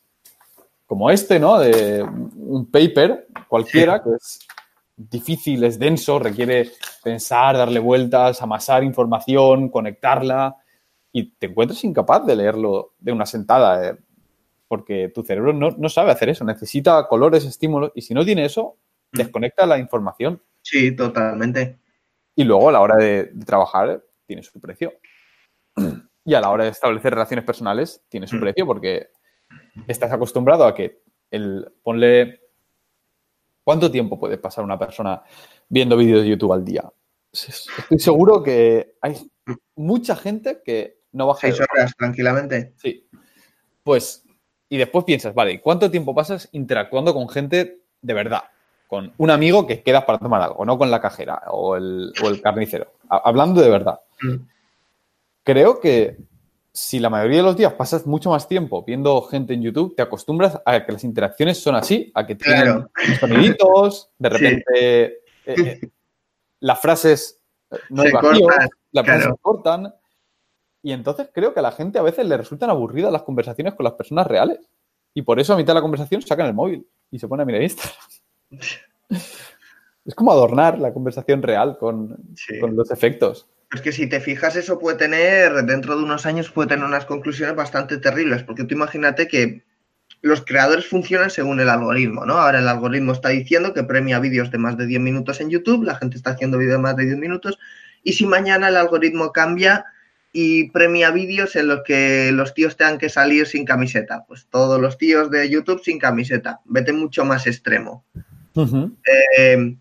como 0.87 1.11
este, 1.11 1.39
¿no? 1.39 1.59
De 1.59 2.03
un 2.03 2.70
paper 2.70 3.28
cualquiera, 3.49 4.03
que 4.03 4.11
es 4.11 4.41
difícil, 4.97 5.64
es 5.64 5.78
denso, 5.78 6.18
requiere 6.18 6.70
pensar, 7.03 7.57
darle 7.57 7.80
vueltas, 7.80 8.43
amasar 8.43 8.85
información, 8.85 9.68
conectarla, 9.68 10.57
y 11.12 11.30
te 11.33 11.47
encuentras 11.47 11.85
incapaz 11.85 12.24
de 12.26 12.37
leerlo 12.37 12.95
de 12.99 13.12
una 13.12 13.26
sentada, 13.26 13.89
eh, 13.91 13.97
porque 14.68 15.11
tu 15.14 15.22
cerebro 15.22 15.53
no, 15.53 15.89
sabe 15.89 16.11
hacer 16.11 16.30
eso, 16.30 16.45
necesita 16.45 17.07
colores, 17.07 17.45
estímulos, 17.45 17.93
y 17.95 18.03
si 18.03 18.14
no 18.14 18.24
tiene 18.24 18.45
eso, 18.45 18.78
mm. 19.12 19.18
desconecta 19.18 19.66
la 19.66 19.78
información. 19.78 20.43
Sí, 20.62 20.97
totalmente. 20.97 21.78
Y 22.35 22.45
luego 22.45 22.70
a 22.70 22.72
la 22.72 22.80
hora 22.80 22.97
de, 22.97 23.30
trabajar 23.45 24.03
tiene 24.26 24.43
su 24.43 24.61
precio. 24.61 24.93
Y 26.24 26.35
a 26.35 26.41
la 26.41 26.51
hora 26.51 26.62
de 26.62 26.70
establecer 26.70 27.12
relaciones 27.12 27.45
personales 27.45 28.05
tiene 28.09 28.28
su 28.28 28.37
mm. 28.37 28.41
precio 28.41 28.64
porque 28.64 29.09
estás 29.86 30.12
acostumbrado 30.12 30.66
a 30.66 30.74
que 30.74 31.03
el 31.30 31.72
ponle 31.82 32.42
¿Cuánto 33.64 33.90
tiempo 33.90 34.18
puede 34.18 34.38
pasar 34.38 34.64
una 34.64 34.78
persona 34.78 35.22
viendo 35.68 35.96
vídeos 35.96 36.22
de 36.22 36.28
YouTube 36.28 36.53
al 36.53 36.64
día? 36.64 36.90
Estoy 37.32 37.98
seguro 37.98 38.42
que 38.42 38.96
hay 39.00 39.16
mucha 39.76 40.16
gente 40.16 40.62
que 40.64 40.98
no 41.12 41.28
baja. 41.28 41.40
Seis 41.40 41.61
horas 41.61 41.94
tranquilamente. 41.96 42.74
Sí. 42.76 43.09
Pues, 43.84 44.24
y 44.68 44.76
después 44.76 45.05
piensas, 45.05 45.34
vale, 45.34 45.61
¿cuánto 45.61 45.90
tiempo 45.90 46.14
pasas 46.14 46.48
interactuando 46.53 47.14
con 47.14 47.28
gente 47.28 47.82
de 48.00 48.14
verdad? 48.14 48.42
Con 48.88 49.12
un 49.16 49.30
amigo 49.30 49.66
que 49.66 49.82
quedas 49.82 50.05
para 50.05 50.18
tomar 50.18 50.42
algo, 50.42 50.64
no 50.64 50.76
con 50.76 50.90
la 50.90 51.00
cajera 51.00 51.42
o 51.48 51.76
el, 51.76 52.12
o 52.22 52.28
el 52.28 52.42
carnicero. 52.42 52.92
Hablando 53.09 53.61
de 53.61 53.70
verdad. 53.70 54.00
Mm. 54.22 54.36
Creo 55.44 55.80
que 55.80 56.18
si 56.72 56.98
la 56.98 57.10
mayoría 57.10 57.38
de 57.38 57.42
los 57.42 57.56
días 57.56 57.74
pasas 57.74 58.06
mucho 58.06 58.30
más 58.30 58.48
tiempo 58.48 58.82
viendo 58.84 59.20
gente 59.22 59.52
en 59.52 59.62
YouTube, 59.62 59.94
te 59.94 60.02
acostumbras 60.02 60.58
a 60.64 60.84
que 60.84 60.92
las 60.92 61.04
interacciones 61.04 61.58
son 61.58 61.74
así, 61.74 62.10
a 62.14 62.26
que 62.26 62.34
tienen 62.34 62.88
soniditos, 63.20 64.10
de 64.18 64.28
repente 64.30 65.04
eh, 65.04 65.22
eh, 65.44 65.80
las 66.60 66.80
frases 66.80 67.42
eh, 67.70 67.76
no 67.90 68.02
hay 68.02 68.10
vacío, 68.10 68.46
las 68.92 69.04
frases 69.04 69.24
se 69.24 69.38
cortan. 69.40 69.94
Y 70.84 70.92
entonces 70.92 71.28
creo 71.32 71.52
que 71.52 71.60
a 71.60 71.62
la 71.62 71.72
gente 71.72 71.98
a 71.98 72.02
veces 72.02 72.26
le 72.26 72.36
resultan 72.36 72.70
aburridas 72.70 73.12
las 73.12 73.22
conversaciones 73.22 73.74
con 73.74 73.84
las 73.84 73.92
personas 73.92 74.26
reales. 74.26 74.58
Y 75.14 75.22
por 75.22 75.38
eso 75.38 75.52
a 75.52 75.56
mitad 75.56 75.74
de 75.74 75.78
la 75.78 75.82
conversación 75.82 76.22
sacan 76.22 76.46
el 76.46 76.54
móvil 76.54 76.88
y 77.10 77.18
se 77.18 77.28
pone 77.28 77.42
a 77.42 77.46
mirar 77.46 77.62
Instagram. 77.62 77.96
es 80.04 80.14
como 80.14 80.32
adornar 80.32 80.78
la 80.78 80.92
conversación 80.92 81.42
real 81.42 81.76
con, 81.78 82.34
con 82.60 82.74
los 82.74 82.90
efectos. 82.90 83.46
Es 83.72 83.80
que 83.80 83.92
si 83.92 84.06
te 84.06 84.20
fijas, 84.20 84.56
eso 84.56 84.78
puede 84.78 84.98
tener, 84.98 85.52
dentro 85.64 85.96
de 85.96 86.02
unos 86.02 86.26
años, 86.26 86.50
puede 86.50 86.68
tener 86.68 86.84
unas 86.84 87.06
conclusiones 87.06 87.56
bastante 87.56 87.96
terribles, 87.96 88.42
porque 88.42 88.64
tú 88.64 88.74
imagínate 88.74 89.28
que 89.28 89.64
los 90.20 90.44
creadores 90.44 90.86
funcionan 90.86 91.30
según 91.30 91.58
el 91.58 91.70
algoritmo, 91.70 92.26
¿no? 92.26 92.34
Ahora 92.34 92.58
el 92.58 92.68
algoritmo 92.68 93.12
está 93.12 93.30
diciendo 93.30 93.72
que 93.72 93.82
premia 93.82 94.20
vídeos 94.20 94.50
de 94.50 94.58
más 94.58 94.76
de 94.76 94.86
10 94.86 95.00
minutos 95.00 95.40
en 95.40 95.50
YouTube, 95.50 95.84
la 95.84 95.96
gente 95.96 96.16
está 96.16 96.30
haciendo 96.30 96.58
vídeos 96.58 96.76
de 96.76 96.82
más 96.82 96.96
de 96.96 97.06
10 97.06 97.16
minutos, 97.16 97.58
y 98.02 98.12
si 98.12 98.26
mañana 98.26 98.68
el 98.68 98.76
algoritmo 98.76 99.32
cambia 99.32 99.86
y 100.32 100.70
premia 100.70 101.10
vídeos 101.10 101.56
en 101.56 101.68
los 101.68 101.82
que 101.82 102.30
los 102.32 102.54
tíos 102.54 102.76
tengan 102.76 102.98
que 102.98 103.08
salir 103.08 103.46
sin 103.46 103.64
camiseta. 103.64 104.24
Pues 104.26 104.46
todos 104.46 104.80
los 104.80 104.96
tíos 104.96 105.30
de 105.30 105.48
YouTube 105.48 105.82
sin 105.84 105.98
camiseta. 105.98 106.60
Vete 106.64 106.92
mucho 106.92 107.24
más 107.24 107.46
extremo. 107.46 108.04
Eh, 109.38 109.76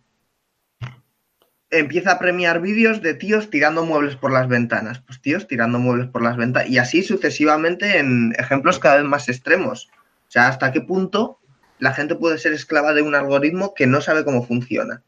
empieza 1.71 2.11
a 2.11 2.19
premiar 2.19 2.61
vídeos 2.61 3.01
de 3.01 3.13
tíos 3.13 3.49
tirando 3.49 3.85
muebles 3.85 4.15
por 4.15 4.31
las 4.31 4.47
ventanas. 4.47 4.99
Pues 4.99 5.21
tíos 5.21 5.47
tirando 5.47 5.79
muebles 5.79 6.09
por 6.09 6.21
las 6.21 6.37
ventanas. 6.37 6.69
Y 6.69 6.77
así 6.77 7.01
sucesivamente 7.01 7.97
en 7.97 8.33
ejemplos 8.37 8.79
cada 8.79 8.97
vez 8.97 9.05
más 9.05 9.29
extremos. 9.29 9.89
O 10.27 10.31
sea, 10.31 10.47
hasta 10.47 10.71
qué 10.71 10.81
punto 10.81 11.39
la 11.79 11.93
gente 11.93 12.15
puede 12.15 12.37
ser 12.37 12.53
esclava 12.53 12.93
de 12.93 13.01
un 13.01 13.15
algoritmo 13.15 13.73
que 13.73 13.87
no 13.87 14.01
sabe 14.01 14.23
cómo 14.23 14.43
funciona. 14.43 15.01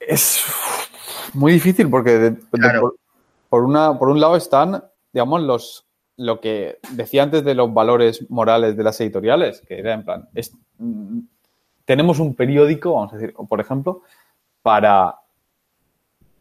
Es 0.00 0.44
muy 1.32 1.52
difícil 1.52 1.88
porque 1.88 2.34
por, 3.48 3.62
una, 3.64 3.98
por 3.98 4.08
un 4.08 4.20
lado 4.20 4.36
están, 4.36 4.84
digamos, 5.12 5.42
los 5.42 5.84
lo 6.16 6.40
que 6.40 6.78
decía 6.92 7.24
antes 7.24 7.44
de 7.44 7.54
los 7.54 7.72
valores 7.74 8.28
morales 8.30 8.76
de 8.76 8.84
las 8.84 9.00
editoriales, 9.00 9.62
que 9.66 9.78
era 9.78 9.94
en 9.94 10.04
plan, 10.04 10.28
es, 10.34 10.52
mm, 10.78 11.20
tenemos 11.84 12.20
un 12.20 12.34
periódico, 12.34 12.94
vamos 12.94 13.12
a 13.12 13.16
decir, 13.16 13.34
por 13.34 13.60
ejemplo, 13.60 14.02
para 14.64 15.14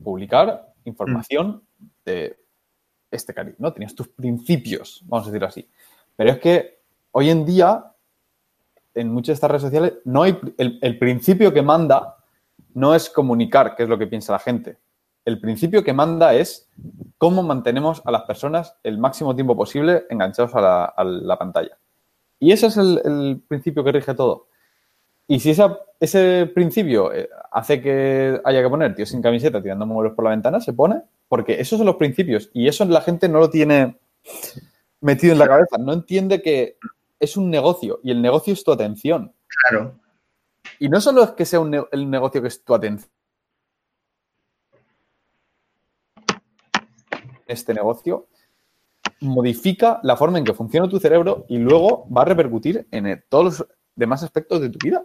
publicar 0.01 0.73
información 0.85 1.61
de 2.05 2.39
este 3.11 3.33
cariz, 3.33 3.55
¿no? 3.57 3.73
Tenías 3.73 3.93
tus 3.93 4.07
principios, 4.07 5.01
vamos 5.07 5.27
a 5.27 5.29
decirlo 5.29 5.47
así. 5.47 5.69
Pero 6.15 6.31
es 6.31 6.39
que 6.39 6.79
hoy 7.11 7.29
en 7.29 7.45
día, 7.45 7.83
en 8.93 9.11
muchas 9.11 9.27
de 9.27 9.33
estas 9.33 9.51
redes 9.51 9.63
sociales, 9.63 9.93
no 10.05 10.23
hay 10.23 10.39
el, 10.57 10.97
principio 10.97 11.53
que 11.53 11.61
manda 11.61 12.15
no 12.73 12.95
es 12.95 13.09
comunicar 13.09 13.75
qué 13.75 13.83
es 13.83 13.89
lo 13.89 13.99
que 13.99 14.07
piensa 14.07 14.31
la 14.31 14.39
gente. 14.39 14.77
El 15.25 15.41
principio 15.41 15.83
que 15.83 15.91
manda 15.91 16.33
es 16.33 16.71
cómo 17.17 17.43
mantenemos 17.43 18.01
a 18.05 18.11
las 18.11 18.21
personas 18.21 18.77
el 18.83 18.99
máximo 18.99 19.35
tiempo 19.35 19.53
posible 19.57 20.05
enganchados 20.09 20.55
a 20.55 21.03
la, 21.03 21.37
pantalla. 21.37 21.77
Y 22.39 22.53
ese 22.53 22.67
es 22.67 22.77
el, 22.77 23.43
principio 23.49 23.83
que 23.83 23.91
rige 23.91 24.13
todo. 24.13 24.47
Y 25.27 25.39
si 25.39 25.55
ese 25.99 26.51
principio 26.53 27.13
eh, 27.13 27.29
hace 27.51 27.81
que 27.81 28.41
haya 28.43 28.61
que 28.61 28.69
poner 28.69 28.95
tío 28.95 29.05
sin 29.05 29.21
camiseta 29.21 29.61
tirando 29.61 29.85
móviles 29.85 30.15
por 30.15 30.25
la 30.25 30.31
ventana, 30.31 30.59
se 30.59 30.73
pone, 30.73 31.01
porque 31.27 31.59
esos 31.59 31.77
son 31.77 31.85
los 31.85 31.95
principios 31.95 32.49
y 32.53 32.67
eso 32.67 32.85
la 32.85 33.01
gente 33.01 33.29
no 33.29 33.39
lo 33.39 33.49
tiene 33.49 33.97
metido 35.01 35.33
en 35.33 35.39
la 35.39 35.47
cabeza, 35.47 35.77
no 35.77 35.93
entiende 35.93 36.41
que 36.41 36.77
es 37.19 37.37
un 37.37 37.49
negocio 37.49 37.99
y 38.03 38.11
el 38.11 38.21
negocio 38.21 38.53
es 38.53 38.63
tu 38.63 38.71
atención. 38.71 39.33
Claro. 39.47 39.99
Y 40.79 40.89
no 40.89 40.99
solo 40.99 41.23
es 41.23 41.31
que 41.31 41.45
sea 41.45 41.61
el 41.91 42.09
negocio 42.09 42.41
que 42.41 42.47
es 42.47 42.63
tu 42.63 42.73
atención. 42.73 43.09
Este 47.47 47.73
negocio 47.73 48.27
modifica 49.21 49.99
la 50.03 50.17
forma 50.17 50.37
en 50.37 50.43
que 50.43 50.53
funciona 50.53 50.89
tu 50.89 50.99
cerebro 50.99 51.45
y 51.47 51.57
luego 51.57 52.07
va 52.09 52.23
a 52.23 52.25
repercutir 52.25 52.87
en 52.91 53.23
todos 53.29 53.45
los 53.45 53.67
demás 53.95 54.23
aspectos 54.23 54.61
de 54.61 54.69
tu 54.69 54.79
vida. 54.79 55.03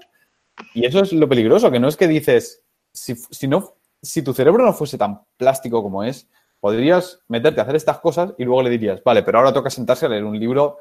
Y 0.75 0.87
eso 0.87 1.01
es 1.01 1.13
lo 1.13 1.29
peligroso, 1.29 1.71
que 1.71 1.81
no 1.81 1.89
es 1.89 1.97
que 1.97 2.09
dices, 2.09 2.63
si, 2.93 3.47
no, 3.47 3.75
si 4.03 4.23
tu 4.23 4.35
cerebro 4.35 4.65
no 4.65 4.73
fuese 4.73 4.99
tan 4.99 5.21
plástico 5.37 5.83
como 5.83 6.03
es, 6.03 6.29
podrías 6.61 7.21
meterte 7.29 7.61
a 7.61 7.63
hacer 7.63 7.77
estas 7.77 8.01
cosas 8.01 8.33
y 8.39 8.45
luego 8.45 8.63
le 8.63 8.71
dirías, 8.71 9.03
vale, 9.05 9.23
pero 9.23 9.39
ahora 9.39 9.53
toca 9.53 9.71
sentarse 9.71 10.07
a 10.07 10.09
leer 10.09 10.25
un 10.25 10.39
libro 10.39 10.79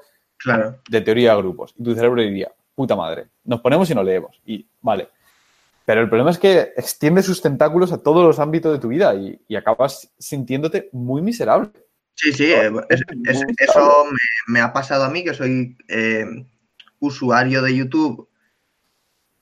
de 0.90 1.02
teoría 1.02 1.36
de 1.36 1.42
grupos. 1.42 1.74
Y 1.78 1.84
tu 1.84 1.94
cerebro 1.94 2.22
diría, 2.22 2.52
puta 2.76 2.96
madre, 2.96 3.28
nos 3.44 3.62
ponemos 3.62 3.90
y 3.90 3.96
no 3.96 4.04
leemos. 4.04 4.40
Y 4.46 4.66
vale. 4.82 5.10
Pero 5.86 6.02
el 6.02 6.10
problema 6.10 6.32
es 6.32 6.38
que 6.38 6.74
extiende 6.76 7.24
sus 7.24 7.42
tentáculos 7.42 7.94
a 7.94 8.04
todos 8.04 8.24
los 8.26 8.40
ámbitos 8.40 8.74
de 8.74 8.80
tu 8.80 8.90
vida 8.90 9.16
y, 9.16 9.56
acabas 9.56 10.12
sintiéndote 10.20 10.90
muy 10.92 11.22
miserable. 11.22 11.70
Sí, 12.14 12.34
sí, 12.34 12.52
eso 12.52 14.06
me, 14.48 14.60
ha 14.60 14.74
pasado 14.74 15.06
a 15.06 15.10
mí, 15.10 15.24
que 15.24 15.34
soy 15.34 15.78
eh, 15.88 16.26
usuario 17.00 17.62
de 17.62 17.76
YouTube, 17.76 18.28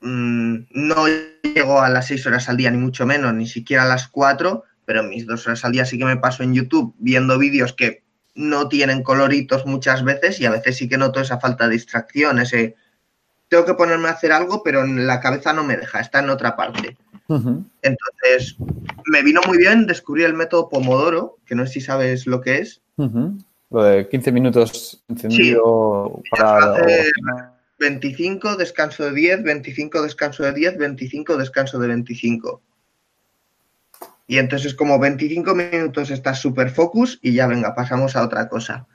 mm, 0.02 0.56
no 0.72 1.08
llego 1.44 1.82
a 1.82 1.90
las 1.90 2.08
seis 2.08 2.26
horas 2.26 2.50
al 2.50 2.58
día, 2.58 2.72
ni 2.72 2.78
mucho 2.78 3.06
menos, 3.06 3.34
ni 3.34 3.48
siquiera 3.48 3.84
a 3.84 3.88
las 3.88 4.08
cuatro, 4.08 4.64
pero 4.86 5.04
mis 5.04 5.26
dos 5.26 5.46
horas 5.48 5.66
al 5.66 5.72
día 5.72 5.86
sí 5.86 5.98
que 5.98 6.06
me 6.06 6.18
paso 6.18 6.44
en 6.44 6.54
YouTube 6.54 6.94
viendo 7.00 7.38
vídeos 7.38 7.74
que 7.74 8.04
no 8.36 8.68
tienen 8.68 9.02
coloritos 9.02 9.66
muchas 9.66 10.04
veces 10.04 10.40
y 10.40 10.46
a 10.46 10.52
veces 10.52 10.78
sí 10.78 10.90
que 10.90 10.98
noto 10.98 11.22
esa 11.22 11.40
falta 11.40 11.68
de 11.68 11.74
distracción, 11.74 12.40
ese 12.40 12.76
tengo 13.48 13.66
que 13.66 13.74
ponerme 13.76 14.10
a 14.10 14.14
hacer 14.14 14.32
algo, 14.32 14.64
pero 14.64 14.84
en 14.84 15.08
la 15.08 15.20
cabeza 15.20 15.54
no 15.54 15.64
me 15.64 15.78
deja, 15.78 16.00
está 16.00 16.20
en 16.20 16.30
otra 16.30 16.56
parte. 16.56 16.98
Entonces, 17.28 18.56
me 19.06 19.24
vino 19.24 19.42
muy 19.48 19.58
bien 19.58 19.88
descubrir 19.88 20.26
el 20.26 20.34
método 20.34 20.70
Pomodoro, 20.70 21.38
que 21.46 21.56
no 21.56 21.66
sé 21.66 21.74
si 21.74 21.82
sabes 21.82 22.28
lo 22.28 22.42
que 22.42 22.58
es. 22.58 22.82
Lo 23.76 23.84
de 23.84 24.08
15 24.08 24.32
minutos 24.32 25.04
encendido 25.10 26.22
para... 26.32 26.78
25, 27.78 28.56
descanso 28.56 29.04
de 29.04 29.12
10, 29.12 29.44
25, 29.44 30.02
descanso 30.02 30.44
de 30.44 30.54
10, 30.54 30.78
25, 30.78 31.36
descanso 31.36 31.78
de 31.78 31.90
25. 31.90 32.62
Y 34.28 34.38
entonces 34.38 34.76
como 34.76 34.98
25 34.98 35.54
minutos 35.56 36.10
estás 36.10 36.40
super 36.40 36.70
focus 36.70 37.20
y 37.22 37.34
ya 37.34 37.48
venga, 37.48 37.76
pasamos 37.76 38.16
a 38.16 38.24
otra 38.24 38.48
cosa. 38.48 38.88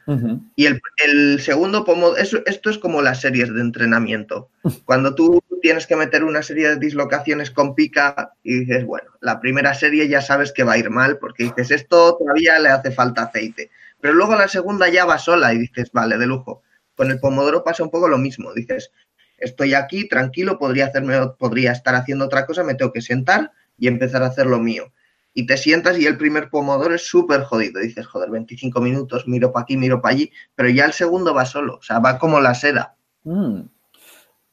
Y 0.56 0.64
el, 0.64 1.40
segundo 1.40 1.84
pomo, 1.84 2.16
esto 2.16 2.70
es 2.70 2.78
como 2.78 3.02
las 3.02 3.20
series 3.20 3.52
de 3.52 3.60
entrenamiento. 3.60 4.48
Cuando 4.86 5.14
tú 5.14 5.42
tienes 5.60 5.86
que 5.86 5.96
meter 5.96 6.24
una 6.24 6.42
serie 6.42 6.70
de 6.70 6.76
dislocaciones 6.76 7.50
con 7.50 7.74
pica 7.74 8.32
y 8.42 8.60
dices, 8.60 8.86
bueno, 8.86 9.10
la 9.20 9.40
primera 9.40 9.74
serie 9.74 10.08
ya 10.08 10.22
sabes 10.22 10.52
que 10.52 10.64
va 10.64 10.72
a 10.72 10.78
ir 10.78 10.88
mal 10.88 11.18
porque 11.18 11.44
dices, 11.44 11.70
esto 11.70 12.16
todavía 12.16 12.58
le 12.58 12.70
hace 12.70 12.90
falta 12.90 13.24
aceite. 13.24 13.70
Pero 14.00 14.14
luego 14.14 14.34
la 14.34 14.48
segunda 14.48 14.88
ya 14.88 15.04
va 15.04 15.18
sola 15.18 15.52
y 15.52 15.58
dices, 15.58 15.90
vale, 15.92 16.18
de 16.18 16.26
lujo. 16.26 16.62
Con 16.94 17.10
el 17.10 17.20
pomodoro 17.20 17.64
pasa 17.64 17.82
un 17.82 17.90
poco 17.90 18.08
lo 18.08 18.18
mismo. 18.18 18.52
Dices, 18.52 18.92
estoy 19.38 19.74
aquí, 19.74 20.08
tranquilo, 20.08 20.58
podría, 20.58 20.86
hacerme, 20.86 21.18
podría 21.38 21.72
estar 21.72 21.94
haciendo 21.94 22.26
otra 22.26 22.46
cosa, 22.46 22.62
me 22.62 22.74
tengo 22.74 22.92
que 22.92 23.02
sentar 23.02 23.52
y 23.78 23.88
empezar 23.88 24.22
a 24.22 24.26
hacer 24.26 24.46
lo 24.46 24.58
mío. 24.58 24.92
Y 25.32 25.46
te 25.46 25.56
sientas 25.56 25.98
y 25.98 26.06
el 26.06 26.18
primer 26.18 26.50
pomodoro 26.50 26.94
es 26.94 27.06
súper 27.06 27.42
jodido. 27.42 27.80
Dices, 27.80 28.06
joder, 28.06 28.30
25 28.30 28.80
minutos, 28.80 29.26
miro 29.28 29.52
para 29.52 29.62
aquí, 29.62 29.76
miro 29.76 30.00
para 30.00 30.14
allí, 30.14 30.32
pero 30.54 30.68
ya 30.68 30.84
el 30.84 30.92
segundo 30.92 31.34
va 31.34 31.46
solo, 31.46 31.76
o 31.76 31.82
sea, 31.82 31.98
va 31.98 32.18
como 32.18 32.40
la 32.40 32.54
seda. 32.54 32.96
Mm. 33.24 33.62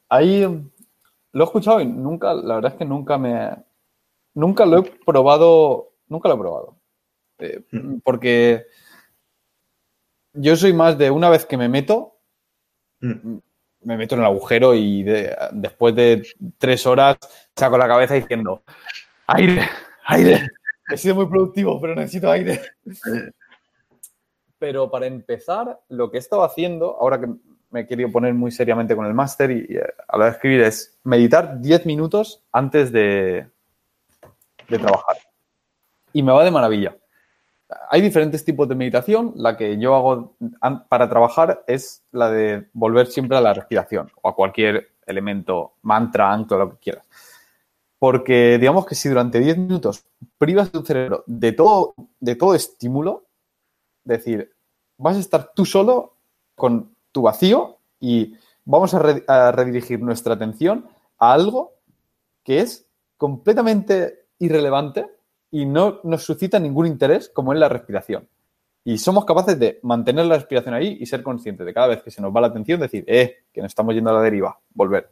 Ahí 0.08 0.42
lo 1.32 1.44
he 1.44 1.46
escuchado 1.46 1.80
y 1.80 1.86
nunca, 1.86 2.32
la 2.32 2.56
verdad 2.56 2.72
es 2.72 2.78
que 2.78 2.84
nunca 2.84 3.18
me. 3.18 3.50
Nunca 4.34 4.64
lo 4.64 4.78
he 4.78 4.82
probado, 4.82 5.92
nunca 6.08 6.28
lo 6.28 6.34
he 6.34 6.38
probado. 6.38 6.76
Eh, 7.40 7.64
mm. 7.72 7.98
porque 8.04 8.66
yo 10.40 10.56
soy 10.56 10.72
más 10.72 10.96
de 10.96 11.10
una 11.10 11.28
vez 11.30 11.44
que 11.44 11.56
me 11.56 11.68
meto, 11.68 12.18
mm. 13.00 13.36
me 13.82 13.96
meto 13.96 14.14
en 14.14 14.20
el 14.20 14.26
agujero 14.26 14.74
y 14.74 15.02
después 15.52 15.94
de 15.94 16.26
tres 16.58 16.86
horas 16.86 17.18
saco 17.54 17.76
la 17.76 17.88
cabeza 17.88 18.14
diciendo, 18.14 18.62
aire, 19.26 19.68
aire, 20.06 20.48
he 20.88 20.96
sido 20.96 21.16
muy 21.16 21.26
productivo, 21.26 21.80
pero 21.80 21.94
necesito 21.94 22.30
aire. 22.30 22.60
Pero 24.58 24.90
para 24.90 25.06
empezar, 25.06 25.80
lo 25.88 26.10
que 26.10 26.16
he 26.16 26.20
estado 26.20 26.42
haciendo, 26.42 26.96
ahora 27.00 27.20
que 27.20 27.28
me 27.70 27.80
he 27.80 27.86
querido 27.86 28.10
poner 28.10 28.34
muy 28.34 28.50
seriamente 28.50 28.96
con 28.96 29.06
el 29.06 29.14
máster 29.14 29.50
y, 29.50 29.76
eh, 29.76 29.82
a 30.08 30.16
la 30.16 30.18
hora 30.18 30.24
de 30.26 30.32
escribir, 30.32 30.60
es 30.62 30.98
meditar 31.04 31.60
10 31.60 31.86
minutos 31.86 32.42
antes 32.50 32.90
de, 32.90 33.46
de 34.68 34.78
trabajar. 34.78 35.16
Y 36.12 36.22
me 36.22 36.32
va 36.32 36.44
de 36.44 36.50
maravilla. 36.50 36.96
Hay 37.90 38.00
diferentes 38.00 38.44
tipos 38.44 38.68
de 38.68 38.74
meditación. 38.74 39.32
La 39.36 39.56
que 39.56 39.78
yo 39.78 39.94
hago 39.94 40.36
para 40.88 41.08
trabajar 41.08 41.64
es 41.66 42.02
la 42.12 42.30
de 42.30 42.68
volver 42.72 43.08
siempre 43.08 43.36
a 43.36 43.40
la 43.40 43.54
respiración 43.54 44.10
o 44.22 44.28
a 44.28 44.34
cualquier 44.34 44.88
elemento, 45.06 45.74
mantra, 45.82 46.32
ancla, 46.32 46.58
lo 46.58 46.70
que 46.70 46.78
quieras. 46.78 47.06
Porque 47.98 48.58
digamos 48.58 48.86
que 48.86 48.94
si 48.94 49.08
durante 49.08 49.40
10 49.40 49.58
minutos 49.58 50.04
privas 50.38 50.70
tu 50.70 50.84
cerebro 50.84 51.24
de 51.26 51.52
todo, 51.52 51.94
de 52.20 52.36
todo 52.36 52.54
estímulo, 52.54 53.24
es 54.04 54.18
decir, 54.18 54.52
vas 54.96 55.16
a 55.16 55.20
estar 55.20 55.52
tú 55.54 55.64
solo 55.64 56.14
con 56.54 56.94
tu 57.12 57.22
vacío 57.22 57.78
y 58.00 58.36
vamos 58.64 58.94
a, 58.94 59.50
redirigir 59.52 60.00
nuestra 60.00 60.34
atención 60.34 60.86
a 61.18 61.32
algo 61.32 61.72
que 62.44 62.60
es 62.60 62.86
completamente 63.16 64.26
irrelevante 64.38 65.06
y 65.50 65.66
no 65.66 66.00
nos 66.04 66.22
suscita 66.22 66.58
ningún 66.58 66.86
interés, 66.86 67.28
como 67.28 67.52
es 67.52 67.58
la 67.58 67.68
respiración. 67.68 68.28
Y 68.84 68.98
somos 68.98 69.24
capaces 69.24 69.58
de 69.58 69.80
mantener 69.82 70.26
la 70.26 70.36
respiración 70.36 70.74
ahí 70.74 70.96
y 71.00 71.06
ser 71.06 71.22
conscientes 71.22 71.66
de 71.66 71.74
cada 71.74 71.88
vez 71.88 72.02
que 72.02 72.10
se 72.10 72.22
nos 72.22 72.34
va 72.34 72.40
la 72.40 72.46
atención, 72.48 72.80
decir, 72.80 73.04
eh, 73.06 73.36
que 73.52 73.60
nos 73.60 73.70
estamos 73.70 73.94
yendo 73.94 74.10
a 74.10 74.14
la 74.14 74.22
deriva, 74.22 74.58
volver. 74.74 75.10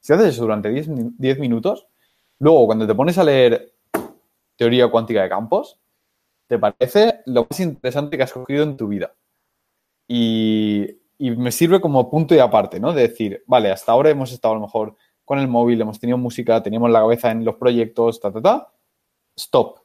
Si 0.00 0.12
haces 0.12 0.28
eso 0.28 0.42
durante 0.42 0.68
10 0.70 1.38
minutos, 1.38 1.86
Luego, 2.38 2.66
cuando 2.66 2.86
te 2.86 2.94
pones 2.94 3.16
a 3.18 3.24
leer 3.24 3.72
teoría 4.56 4.88
cuántica 4.88 5.22
de 5.22 5.28
campos, 5.28 5.78
te 6.46 6.58
parece 6.58 7.20
lo 7.26 7.46
más 7.48 7.60
interesante 7.60 8.16
que 8.16 8.22
has 8.22 8.32
cogido 8.32 8.64
en 8.64 8.76
tu 8.76 8.88
vida. 8.88 9.14
Y, 10.08 11.00
me 11.18 11.52
sirve 11.52 11.80
como 11.80 12.10
punto 12.10 12.34
y 12.34 12.38
aparte, 12.38 12.80
¿no? 12.80 12.92
De 12.92 13.08
decir, 13.08 13.42
vale, 13.46 13.70
hasta 13.70 13.92
ahora 13.92 14.10
hemos 14.10 14.30
estado 14.32 14.52
a 14.52 14.56
lo 14.56 14.62
mejor 14.62 14.96
con 15.24 15.38
el 15.38 15.48
móvil, 15.48 15.80
hemos 15.80 15.98
tenido 15.98 16.18
música, 16.18 16.62
teníamos 16.62 16.90
la 16.90 17.00
cabeza 17.00 17.30
en 17.30 17.44
los 17.44 17.54
proyectos, 17.54 18.20
ta, 18.20 18.30
ta, 18.30 18.42
ta. 18.42 18.72
Stop. 19.36 19.80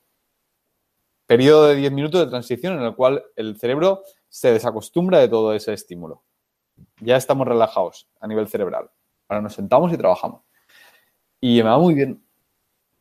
periodo 1.25 1.67
de 1.67 1.75
10 1.75 1.91
minutos 1.91 2.21
de 2.21 2.27
transición 2.27 2.77
en 2.77 2.83
el 2.83 2.95
cual 2.95 3.23
el 3.35 3.57
cerebro 3.57 4.03
se 4.27 4.51
desacostumbra 4.51 5.19
de 5.19 5.27
todo 5.27 5.53
ese 5.53 5.73
estímulo. 5.73 6.23
Ya 7.01 7.17
estamos 7.17 7.47
relajados 7.47 8.07
a 8.19 8.27
nivel 8.27 8.47
cerebral. 8.47 8.89
Ahora 9.27 9.41
nos 9.41 9.53
sentamos 9.53 9.91
y 9.93 9.97
trabajamos. 9.97 10.41
Y 11.39 11.61
me 11.63 11.69
va 11.69 11.77
muy 11.77 11.93
bien. 11.93 12.21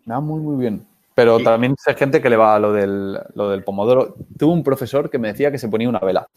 Me 0.05 0.15
va 0.15 0.21
muy, 0.21 0.41
muy 0.41 0.57
bien. 0.57 0.87
Pero 1.15 1.41
también 1.41 1.75
sé 1.77 1.95
gente 1.95 2.23
que 2.23 2.31
le 2.31 2.37
va 2.37 2.55
a 2.55 2.59
lo 2.59 2.73
del, 2.73 3.19
lo 3.35 3.51
del 3.51 3.65
pomodoro. 3.65 4.15
Tuve 4.39 4.53
un 4.53 4.63
profesor 4.63 5.11
que 5.11 5.19
me 5.19 5.29
decía 5.29 5.51
que 5.51 5.59
se 5.59 5.69
ponía 5.69 5.89
una 5.89 5.99
vela. 5.99 6.29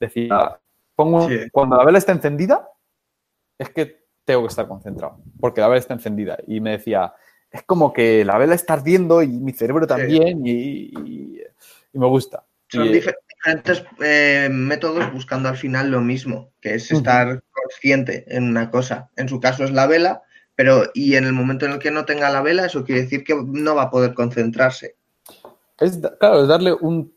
Decía, 0.00 0.60
pongo, 0.96 1.28
cuando 1.52 1.76
la 1.76 1.84
vela 1.84 1.98
está 1.98 2.12
encendida, 2.12 2.68
es 3.56 3.70
que 3.70 4.06
tengo 4.24 4.42
que 4.42 4.48
estar 4.48 4.66
concentrado, 4.66 5.18
porque 5.40 5.60
la 5.60 5.68
vela 5.68 5.78
está 5.78 5.94
encendida. 5.94 6.36
Y 6.46 6.60
me 6.60 6.72
decía, 6.72 7.14
es 7.50 7.62
como 7.62 7.92
que 7.92 8.24
la 8.24 8.38
vela 8.38 8.54
está 8.54 8.74
ardiendo 8.74 9.22
y 9.22 9.28
mi 9.28 9.52
cerebro 9.52 9.86
también 9.86 10.46
y, 10.46 10.92
me 11.92 12.06
gusta. 12.06 12.44
Son 12.68 12.92
diferentes 12.92 13.82
eh, 14.00 14.48
métodos 14.50 15.10
buscando 15.12 15.48
al 15.48 15.56
final 15.56 15.90
lo 15.90 16.00
mismo, 16.00 16.52
que 16.60 16.74
es 16.74 16.90
estar 16.92 17.42
consciente 17.50 18.24
en 18.28 18.44
una 18.44 18.70
cosa. 18.70 19.10
En 19.16 19.28
su 19.28 19.40
caso 19.40 19.64
es 19.64 19.70
la 19.72 19.86
vela, 19.86 20.22
pero 20.54 20.84
y 20.94 21.16
en 21.16 21.24
el 21.24 21.32
momento 21.32 21.64
en 21.64 21.72
el 21.72 21.78
que 21.78 21.90
no 21.90 22.04
tenga 22.04 22.30
la 22.30 22.42
vela, 22.42 22.66
eso 22.66 22.84
quiere 22.84 23.02
decir 23.02 23.24
que 23.24 23.34
no 23.34 23.74
va 23.74 23.84
a 23.84 23.90
poder 23.90 24.12
concentrarse. 24.14 24.96
Es, 25.78 25.98
claro, 26.18 26.42
es 26.42 26.48
darle 26.48 26.72
un 26.74 27.12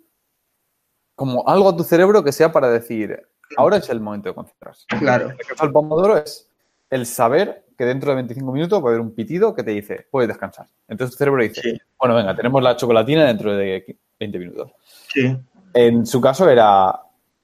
como 1.15 1.47
algo 1.47 1.69
a 1.69 1.75
tu 1.75 1.83
cerebro 1.83 2.23
que 2.23 2.31
sea 2.31 2.51
para 2.51 2.69
decir, 2.69 3.27
ahora 3.57 3.77
es 3.77 3.89
el 3.89 3.99
momento 3.99 4.29
de 4.29 4.35
concentrarse. 4.35 4.85
Claro. 4.99 5.33
El 5.61 5.71
pomodoro 5.71 6.17
es 6.17 6.50
el 6.91 7.05
saber 7.05 7.65
que 7.77 7.85
dentro 7.85 8.11
de 8.11 8.17
25 8.17 8.51
minutos 8.51 8.79
va 8.83 8.89
a 8.89 8.89
haber 8.89 9.01
un 9.01 9.15
pitido 9.15 9.55
que 9.55 9.63
te 9.63 9.71
dice, 9.71 10.05
puedes 10.11 10.27
descansar. 10.27 10.67
Entonces 10.87 11.15
tu 11.15 11.17
cerebro 11.17 11.41
dice, 11.41 11.81
bueno, 11.97 12.13
venga, 12.13 12.35
tenemos 12.35 12.61
la 12.61 12.75
chocolatina 12.75 13.25
dentro 13.25 13.55
de 13.55 13.97
20 14.19 14.37
minutos. 14.37 14.71
Sí. 15.11 15.35
En 15.73 16.05
su 16.05 16.21
caso 16.21 16.47
era, 16.49 16.93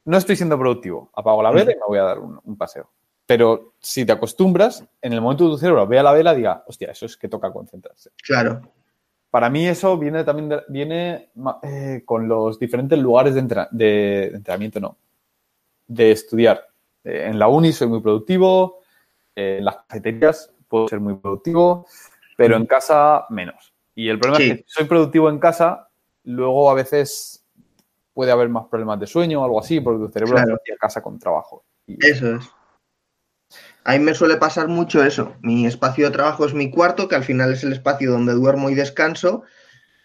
no 0.06 0.18
estoy 0.18 0.36
siendo 0.36 0.60
productivo, 0.60 1.10
apago 1.16 1.42
la 1.42 1.52
vela 1.52 1.72
y 1.72 1.76
me 1.76 1.88
voy 1.88 1.98
a 1.98 2.04
dar 2.04 2.20
un, 2.20 2.58
paseo. 2.58 2.92
Pero 3.26 3.74
si 3.80 4.06
te 4.06 4.12
acostumbras, 4.12 4.86
en 5.02 5.14
el 5.14 5.22
momento 5.22 5.46
que 5.46 5.52
tu 5.52 5.58
cerebro 5.58 5.88
vea 5.88 6.04
la 6.04 6.14
vela, 6.14 6.36
diga, 6.36 6.64
hostia, 6.68 6.92
eso 6.92 7.06
es 7.06 7.18
que 7.18 7.30
toca 7.30 7.52
concentrarse. 7.52 8.12
Claro. 8.24 8.62
Para 9.32 9.50
mí 9.50 9.66
eso 9.66 9.98
viene 9.98 10.24
también 10.24 10.62
viene 10.68 11.30
eh, 11.64 12.04
con 12.06 12.28
los 12.28 12.60
diferentes 12.60 13.00
lugares 13.00 13.34
de, 13.34 14.28
entrenamiento, 14.34 14.80
no, 14.80 14.98
de 15.88 16.12
estudiar. 16.12 16.68
Eh, 17.04 17.26
en 17.28 17.40
la 17.40 17.48
uni 17.48 17.72
soy 17.72 17.88
muy 17.88 18.02
productivo, 18.02 18.77
en 19.38 19.64
las 19.64 19.78
cafeterías 19.88 20.52
puedo 20.68 20.88
ser 20.88 21.00
muy 21.00 21.16
productivo, 21.16 21.86
pero 22.36 22.56
en 22.56 22.66
casa 22.66 23.26
menos. 23.30 23.74
Y 23.96 24.10
el 24.10 24.20
problema 24.20 24.44
es 24.44 24.52
que 24.52 24.58
si 24.58 24.64
soy 24.68 24.86
productivo 24.86 25.30
en 25.30 25.40
casa, 25.40 25.90
luego 26.24 26.70
a 26.70 26.74
veces 26.74 27.46
puede 28.14 28.32
haber 28.32 28.50
más 28.50 28.66
problemas 28.66 29.00
de 29.00 29.08
sueño 29.08 29.42
o 29.42 29.46
algo 29.46 29.60
así, 29.60 29.80
porque 29.80 30.06
tu 30.06 30.12
cerebro 30.12 30.36
claro. 30.36 30.56
a 30.56 30.78
casa 30.78 31.02
con 31.02 31.20
trabajo. 31.20 31.64
Eso 31.88 32.36
es. 32.36 32.50
A 33.84 33.94
mí 33.94 34.00
me 34.00 34.16
suele 34.16 34.38
pasar 34.38 34.68
mucho 34.68 35.04
eso. 35.04 35.36
Mi 35.42 35.66
espacio 35.66 36.06
de 36.06 36.12
trabajo 36.12 36.46
es 36.46 36.54
mi 36.54 36.70
cuarto, 36.70 37.08
que 37.08 37.16
al 37.16 37.24
final 37.24 37.54
es 37.54 37.64
el 37.64 37.72
espacio 37.72 38.12
donde 38.12 38.34
duermo 38.34 38.70
y 38.70 38.76
descanso. 38.76 39.44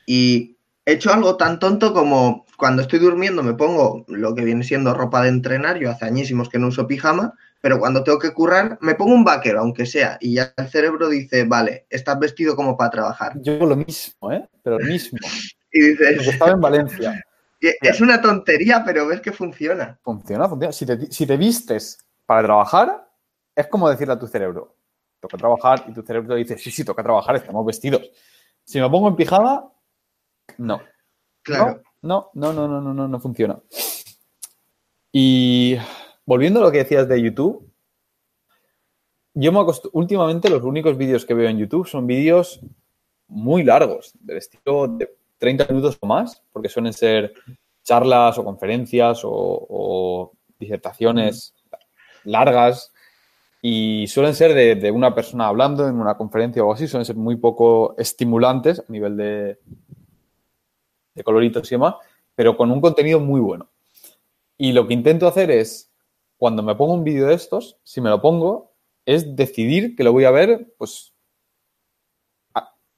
Y 0.07 0.59
he 0.85 0.93
hecho 0.93 1.13
algo 1.13 1.37
tan 1.37 1.59
tonto 1.59 1.93
como 1.93 2.47
cuando 2.57 2.83
estoy 2.83 3.01
durmiendo 3.01 3.43
me 3.43 3.55
pongo 3.55 4.05
lo 4.07 4.35
que 4.35 4.45
viene 4.45 4.63
siendo 4.63 4.95
ropa 4.95 5.23
de 5.23 5.31
entrenar. 5.31 5.79
Yo 5.79 5.91
hace 5.91 6.05
añísimos 6.05 6.49
que 6.49 6.59
no 6.59 6.69
uso 6.69 6.87
pijama, 6.87 7.35
pero 7.63 7.79
cuando 7.79 8.03
tengo 8.03 8.19
que 8.19 8.35
currar 8.35 8.77
me 8.81 8.97
pongo 8.97 9.15
un 9.15 9.25
vaquero, 9.25 9.61
aunque 9.61 9.87
sea. 9.87 10.19
Y 10.21 10.35
ya 10.35 10.53
el 10.57 10.69
cerebro 10.69 11.09
dice, 11.09 11.45
vale, 11.45 11.87
estás 11.89 12.19
vestido 12.19 12.57
como 12.57 12.77
para 12.77 12.91
trabajar. 12.91 13.41
Yo 13.41 13.65
lo 13.65 13.77
mismo, 13.77 14.33
¿eh? 14.33 14.47
Pero 14.65 14.81
lo 14.81 14.85
mismo. 14.85 15.19
y 15.73 15.81
dices... 15.81 16.27
estaba 16.27 16.53
en 16.53 16.61
Valencia. 16.61 17.25
Es 17.81 18.01
una 18.01 18.21
tontería, 18.21 18.83
pero 18.85 19.07
ves 19.07 19.21
que 19.21 19.31
funciona. 19.31 19.97
Funciona, 20.03 20.49
funciona. 20.49 20.73
Si 20.73 21.27
te, 21.27 21.37
vistes 21.37 21.97
para 22.27 22.43
trabajar, 22.43 23.09
es 23.55 23.69
como 23.69 23.89
decirle 23.89 24.15
a 24.15 24.19
tu 24.19 24.27
cerebro, 24.27 24.75
toca 25.21 25.37
trabajar, 25.37 25.85
y 25.87 25.93
tu 25.93 26.03
cerebro 26.03 26.35
dice, 26.35 26.59
sí, 26.59 26.73
sí, 26.73 26.85
toca 26.85 27.05
trabajar, 27.05 27.37
estamos 27.37 27.65
vestidos. 27.65 28.11
Si 28.65 28.81
me 28.81 28.91
pongo 28.91 29.07
en 29.07 29.15
pijama, 29.15 29.71
no. 30.59 30.83
Claro. 31.43 31.81
No, 32.03 32.31
no, 32.35 32.53
no, 32.53 32.67
no, 32.67 32.81
no, 32.81 32.93
no, 32.93 33.07
no 33.07 33.21
funciona. 33.21 33.61
Y 35.13 35.79
volviendo 36.25 36.61
a 36.61 36.63
lo 36.63 36.71
que 36.71 36.79
decías 36.79 37.09
de 37.09 37.21
YouTube, 37.21 37.73
yo 39.35 39.53
me 39.53 39.61
últimamente 39.93 40.51
los 40.51 40.63
únicos 40.63 40.97
vídeos 40.97 41.25
que 41.25 41.35
veo 41.35 41.49
en 41.49 41.59
YouTube 41.59 41.87
son 41.87 42.07
vídeos 42.07 42.61
muy 43.29 43.63
largos, 43.63 44.13
del 44.21 44.37
estilo 44.37 44.89
de 44.89 45.15
30 45.39 45.67
minutos 45.69 45.97
o 46.01 46.07
más, 46.07 46.43
porque 46.53 46.69
suelen 46.69 46.93
ser 46.93 47.33
charlas 47.83 48.39
o 48.39 48.45
conferencias 48.45 49.23
o, 49.25 50.33
disertaciones 50.59 51.55
largas 52.23 52.93
y 53.61 54.07
suelen 54.07 54.35
ser 54.35 54.55
de, 54.55 54.91
una 54.93 55.13
persona 55.13 55.49
hablando 55.49 55.89
en 55.89 55.97
una 55.97 56.17
conferencia 56.17 56.63
o 56.63 56.73
así, 56.73 56.87
suelen 56.87 57.05
ser 57.05 57.17
muy 57.17 57.37
poco 57.37 57.97
estimulantes 57.99 58.79
a 58.81 58.85
nivel 58.89 59.17
de, 59.17 59.59
de 61.15 61.25
coloritos 61.25 61.71
y 61.73 61.75
demás, 61.75 61.97
pero 62.35 62.57
con 62.57 62.71
un 62.71 62.81
contenido 62.81 63.19
muy 63.19 63.41
bueno. 63.41 63.71
Y 64.57 64.73
lo 64.73 64.87
que 64.87 64.95
intento 64.95 65.27
hacer 65.27 65.51
es, 65.51 65.92
cuando 66.43 66.65
me 66.65 66.75
pongo 66.75 66.95
un 66.95 67.05
vídeo 67.05 67.29
de 67.29 67.35
estos, 67.35 67.79
si 67.85 68.01
me 68.01 68.11
lo 68.11 68.21
pongo, 68.21 68.75
es 69.07 69.37
decidir 69.37 69.95
que 69.95 70.03
lo 70.03 70.11
voy 70.11 70.25
a 70.25 70.33
ver, 70.33 70.75
pues, 70.77 71.15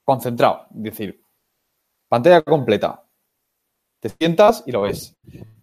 concentrado. 0.02 0.64
Es 0.74 0.82
decir, 0.82 1.22
Pantalla 2.08 2.40
completa. 2.40 3.04
Te 4.00 4.08
sientas 4.08 4.62
y 4.64 4.72
lo 4.72 4.80
ves. 4.80 5.14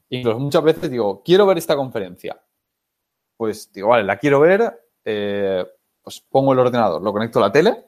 Incluso 0.09 0.37
muchas 0.37 0.61
veces 0.61 0.91
digo, 0.91 1.23
quiero 1.23 1.47
ver 1.47 1.57
esta 1.57 1.75
conferencia. 1.75 2.39
Pues 3.35 3.73
digo, 3.73 3.87
vale, 3.87 4.03
la 4.03 4.19
quiero 4.19 4.39
ver, 4.41 4.79
eh, 5.03 5.65
pues 6.03 6.21
pongo 6.21 6.53
el 6.53 6.59
ordenador, 6.59 7.01
lo 7.01 7.11
conecto 7.11 7.39
a 7.39 7.47
la 7.47 7.51
tele, 7.51 7.87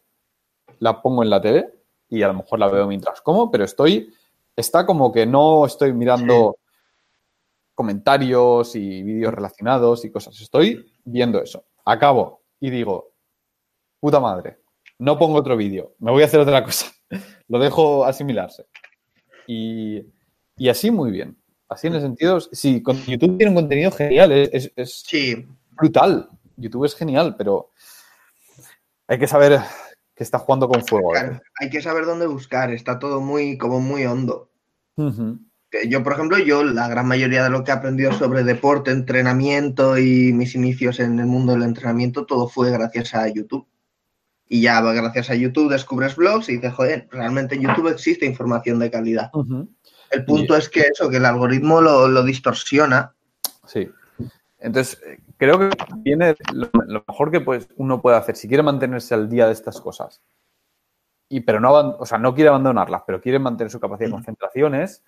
la 0.79 1.03
pongo 1.03 1.21
en 1.21 1.29
la 1.29 1.39
tele 1.39 1.71
y 2.09 2.23
a 2.23 2.29
lo 2.29 2.33
mejor 2.33 2.57
la 2.57 2.67
veo 2.67 2.87
mientras 2.87 3.21
como, 3.21 3.51
pero 3.51 3.63
estoy, 3.63 4.11
está 4.55 4.87
como 4.87 5.11
que 5.11 5.27
no 5.27 5.67
estoy 5.67 5.93
mirando 5.93 6.57
comentarios 7.73 8.75
y 8.75 9.03
vídeos 9.03 9.33
relacionados 9.33 10.05
y 10.05 10.11
cosas. 10.11 10.39
Estoy 10.39 10.93
viendo 11.03 11.41
eso. 11.41 11.65
Acabo 11.85 12.43
y 12.59 12.69
digo, 12.69 13.13
puta 13.99 14.19
madre, 14.19 14.59
no 14.99 15.17
pongo 15.17 15.37
otro 15.37 15.57
vídeo, 15.57 15.95
me 15.99 16.11
voy 16.11 16.23
a 16.23 16.25
hacer 16.25 16.39
otra 16.39 16.63
cosa 16.63 16.93
lo 17.47 17.59
dejo 17.59 18.05
asimilarse. 18.05 18.65
Y, 19.47 20.05
así 20.69 20.91
muy 20.91 21.11
bien. 21.11 21.37
Así 21.69 21.87
en 21.87 21.95
el 21.95 22.01
sentido, 22.01 22.39
sí, 22.39 22.83
YouTube 23.07 23.37
tiene 23.37 23.49
un 23.49 23.55
contenido 23.55 23.91
genial, 23.91 24.31
es, 24.31 24.71
brutal. 25.71 26.29
YouTube 26.55 26.85
es 26.85 26.93
genial, 26.93 27.35
pero 27.35 27.71
hay 29.07 29.17
que 29.17 29.27
saber 29.27 29.59
que 30.15 30.23
está 30.23 30.37
jugando 30.37 30.67
con 30.67 30.85
fuego. 30.85 31.15
¿eh? 31.15 31.39
Hay 31.59 31.69
que 31.69 31.81
saber 31.81 32.05
dónde 32.05 32.27
buscar, 32.27 32.71
está 32.71 32.99
todo 32.99 33.21
muy, 33.21 33.57
como 33.57 33.79
muy 33.79 34.05
hondo. 34.05 34.51
Yo, 35.87 36.03
por 36.03 36.13
ejemplo, 36.13 36.37
yo 36.37 36.63
la 36.63 36.87
gran 36.87 37.07
mayoría 37.07 37.43
de 37.43 37.49
lo 37.49 37.63
que 37.63 37.71
he 37.71 37.73
aprendido 37.73 38.11
sobre 38.13 38.43
deporte, 38.43 38.91
entrenamiento 38.91 39.97
y 39.97 40.31
mis 40.31 40.53
inicios 40.55 40.99
en 40.99 41.19
el 41.19 41.25
mundo 41.25 41.53
del 41.53 41.63
entrenamiento, 41.63 42.25
todo 42.25 42.47
fue 42.47 42.71
gracias 42.71 43.15
a 43.15 43.27
YouTube. 43.27 43.67
Y 44.47 44.61
ya 44.61 44.81
gracias 44.81 45.31
a 45.31 45.35
YouTube 45.35 45.71
descubres 45.71 46.15
blogs 46.15 46.49
y 46.49 46.57
dices, 46.57 46.73
joder, 46.73 47.07
realmente 47.09 47.55
en 47.55 47.61
YouTube 47.61 47.87
existe 47.87 48.25
información 48.25 48.77
de 48.77 48.91
calidad. 48.91 49.31
El 50.11 50.25
punto 50.25 50.55
es 50.55 50.69
que 50.69 50.81
eso, 50.81 51.09
que 51.09 51.17
el 51.17 51.25
algoritmo 51.25 51.81
lo, 51.81 52.23
distorsiona. 52.23 53.15
Sí. 53.65 53.89
Entonces, 54.59 55.01
creo 55.37 55.57
que 55.57 55.69
viene 55.97 56.35
lo, 56.53 56.69
mejor 57.07 57.31
que 57.31 57.41
pues, 57.41 57.67
uno 57.77 57.99
puede 58.01 58.17
hacer 58.17 58.35
si 58.35 58.47
quiere 58.47 58.61
mantenerse 58.61 59.15
al 59.15 59.27
día 59.27 59.47
de 59.47 59.53
estas 59.53 59.81
cosas. 59.81 60.21
Y, 61.29 61.39
pero 61.39 61.59
no, 61.59 61.73
o 61.97 62.05
sea, 62.05 62.19
no 62.19 62.35
quiere 62.35 62.49
abandonarlas, 62.49 63.01
pero 63.07 63.19
quiere 63.19 63.39
mantener 63.39 63.71
su 63.71 63.79
capacidad 63.79 64.09
de 64.09 64.13
concentración 64.13 64.75
es 64.75 65.03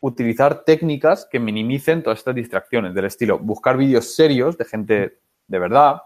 utilizar 0.00 0.64
técnicas 0.64 1.26
que 1.30 1.40
minimicen 1.40 2.02
todas 2.02 2.18
estas 2.18 2.34
distracciones, 2.34 2.94
del 2.94 3.06
estilo 3.06 3.38
buscar 3.38 3.76
vídeos 3.76 4.14
serios 4.14 4.58
de 4.58 4.64
gente 4.64 5.18
de 5.48 5.58
verdad, 5.58 6.02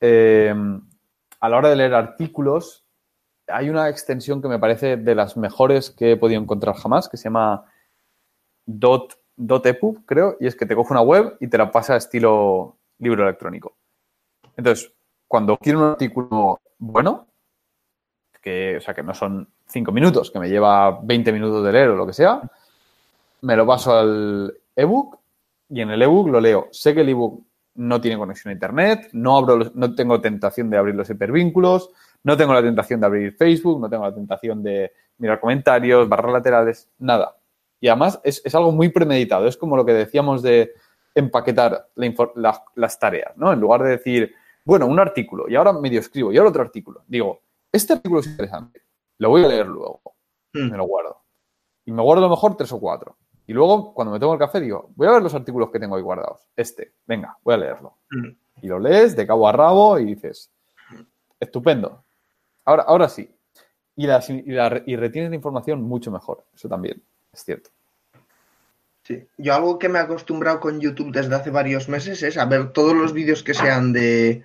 eh, 0.00 0.54
a 1.40 1.48
la 1.48 1.56
hora 1.56 1.68
de 1.68 1.76
leer 1.76 1.94
artículos, 1.94 2.84
hay 3.48 3.68
una 3.68 3.88
extensión 3.88 4.42
que 4.42 4.48
me 4.48 4.58
parece 4.58 4.96
de 4.96 5.14
las 5.14 5.36
mejores 5.36 5.90
que 5.90 6.12
he 6.12 6.16
podido 6.16 6.40
encontrar 6.40 6.74
jamás, 6.74 7.08
que 7.08 7.16
se 7.16 7.24
llama 7.24 7.64
Dot, 8.64 9.18
.epub, 9.38 10.04
creo, 10.06 10.36
y 10.40 10.46
es 10.46 10.56
que 10.56 10.66
te 10.66 10.74
coge 10.74 10.92
una 10.92 11.02
web 11.02 11.36
y 11.40 11.48
te 11.48 11.58
la 11.58 11.70
pasa 11.70 11.94
a 11.94 11.98
estilo 11.98 12.78
libro 12.98 13.22
electrónico. 13.22 13.76
Entonces, 14.56 14.92
cuando 15.28 15.56
quiero 15.58 15.80
un 15.80 15.90
artículo 15.90 16.60
bueno, 16.78 17.26
que, 18.40 18.76
o 18.78 18.80
sea, 18.80 18.94
que 18.94 19.02
no 19.02 19.12
son 19.12 19.48
cinco 19.66 19.92
minutos, 19.92 20.30
que 20.30 20.38
me 20.38 20.48
lleva 20.48 21.00
20 21.02 21.32
minutos 21.32 21.64
de 21.64 21.72
leer 21.72 21.90
o 21.90 21.96
lo 21.96 22.06
que 22.06 22.12
sea, 22.12 22.40
me 23.42 23.56
lo 23.56 23.66
paso 23.66 23.96
al 23.96 24.54
ebook 24.74 25.18
y 25.68 25.80
en 25.80 25.90
el 25.90 26.02
ebook 26.02 26.28
lo 26.28 26.40
leo. 26.40 26.68
Sé 26.70 26.94
que 26.94 27.00
el 27.00 27.08
ebook 27.08 27.44
no 27.74 28.00
tiene 28.00 28.18
conexión 28.18 28.50
a 28.50 28.54
Internet, 28.54 29.08
no, 29.12 29.36
abro 29.36 29.70
no 29.74 29.94
tengo 29.94 30.20
tentación 30.20 30.70
de 30.70 30.78
abrir 30.78 30.94
los 30.94 31.10
hipervínculos, 31.10 31.90
no 32.22 32.36
tengo 32.36 32.54
la 32.54 32.62
tentación 32.62 33.00
de 33.00 33.06
abrir 33.06 33.36
Facebook, 33.36 33.80
no 33.80 33.88
tengo 33.88 34.04
la 34.04 34.14
tentación 34.14 34.62
de 34.62 34.92
mirar 35.18 35.40
comentarios, 35.40 36.08
barras 36.08 36.32
laterales, 36.32 36.90
nada. 36.98 37.36
Y 37.80 37.88
además 37.88 38.20
es, 38.24 38.42
algo 38.54 38.72
muy 38.72 38.88
premeditado. 38.88 39.46
Es 39.46 39.56
como 39.56 39.76
lo 39.76 39.84
que 39.84 39.92
decíamos 39.92 40.42
de 40.42 40.72
empaquetar 41.14 41.88
las 42.74 42.98
tareas, 42.98 43.36
¿no? 43.36 43.52
En 43.52 43.60
lugar 43.60 43.82
de 43.82 43.90
decir, 43.90 44.34
bueno, 44.64 44.86
un 44.86 44.98
artículo 44.98 45.48
y 45.48 45.54
ahora 45.54 45.72
medio 45.72 46.00
escribo 46.00 46.32
y 46.32 46.36
ahora 46.36 46.50
otro 46.50 46.62
artículo. 46.62 47.04
Digo, 47.06 47.40
este 47.70 47.92
artículo 47.92 48.20
es 48.20 48.26
interesante, 48.26 48.82
lo 49.18 49.30
voy 49.30 49.44
a 49.44 49.48
leer 49.48 49.66
luego, 49.66 50.00
hmm. 50.52 50.70
me 50.70 50.76
lo 50.76 50.84
guardo. 50.84 51.22
Y 51.84 51.92
me 51.92 52.02
guardo 52.02 52.24
a 52.24 52.28
lo 52.28 52.30
mejor 52.30 52.56
tres 52.56 52.72
o 52.72 52.80
cuatro. 52.80 53.16
Y 53.46 53.52
luego, 53.52 53.94
cuando 53.94 54.12
me 54.12 54.20
tomo 54.20 54.32
el 54.32 54.38
café, 54.38 54.60
digo, 54.60 54.90
voy 54.96 55.06
a 55.06 55.12
ver 55.12 55.22
los 55.22 55.34
artículos 55.34 55.70
que 55.70 55.78
tengo 55.78 55.96
ahí 55.96 56.02
guardados. 56.02 56.40
Este, 56.56 56.92
venga, 57.06 57.36
voy 57.44 57.54
a 57.54 57.58
leerlo. 57.58 57.94
Hmm. 58.10 58.30
Y 58.62 58.66
lo 58.66 58.78
lees 58.78 59.14
de 59.14 59.26
cabo 59.26 59.48
a 59.48 59.52
rabo 59.52 59.98
y 59.98 60.04
dices, 60.04 60.50
estupendo. 61.38 62.02
Ahora, 62.64 62.82
ahora 62.84 63.08
sí. 63.08 63.30
Y, 63.94 64.06
la, 64.06 64.22
y, 64.84 64.96
retienes 64.96 65.30
la 65.30 65.36
información 65.36 65.82
mucho 65.82 66.10
mejor. 66.10 66.44
Eso 66.54 66.68
también 66.68 67.02
es 67.32 67.44
cierto. 67.44 67.70
Sí. 69.04 69.26
Yo 69.38 69.54
algo 69.54 69.78
que 69.78 69.88
me 69.88 69.98
he 69.98 70.02
acostumbrado 70.02 70.60
con 70.60 70.80
YouTube 70.80 71.12
desde 71.12 71.34
hace 71.34 71.50
varios 71.50 71.88
meses 71.88 72.22
es 72.22 72.36
a 72.36 72.44
ver 72.44 72.72
todos 72.72 72.94
los 72.94 73.12
vídeos 73.12 73.42
que 73.44 73.54
sean 73.54 73.92
de, 73.92 74.44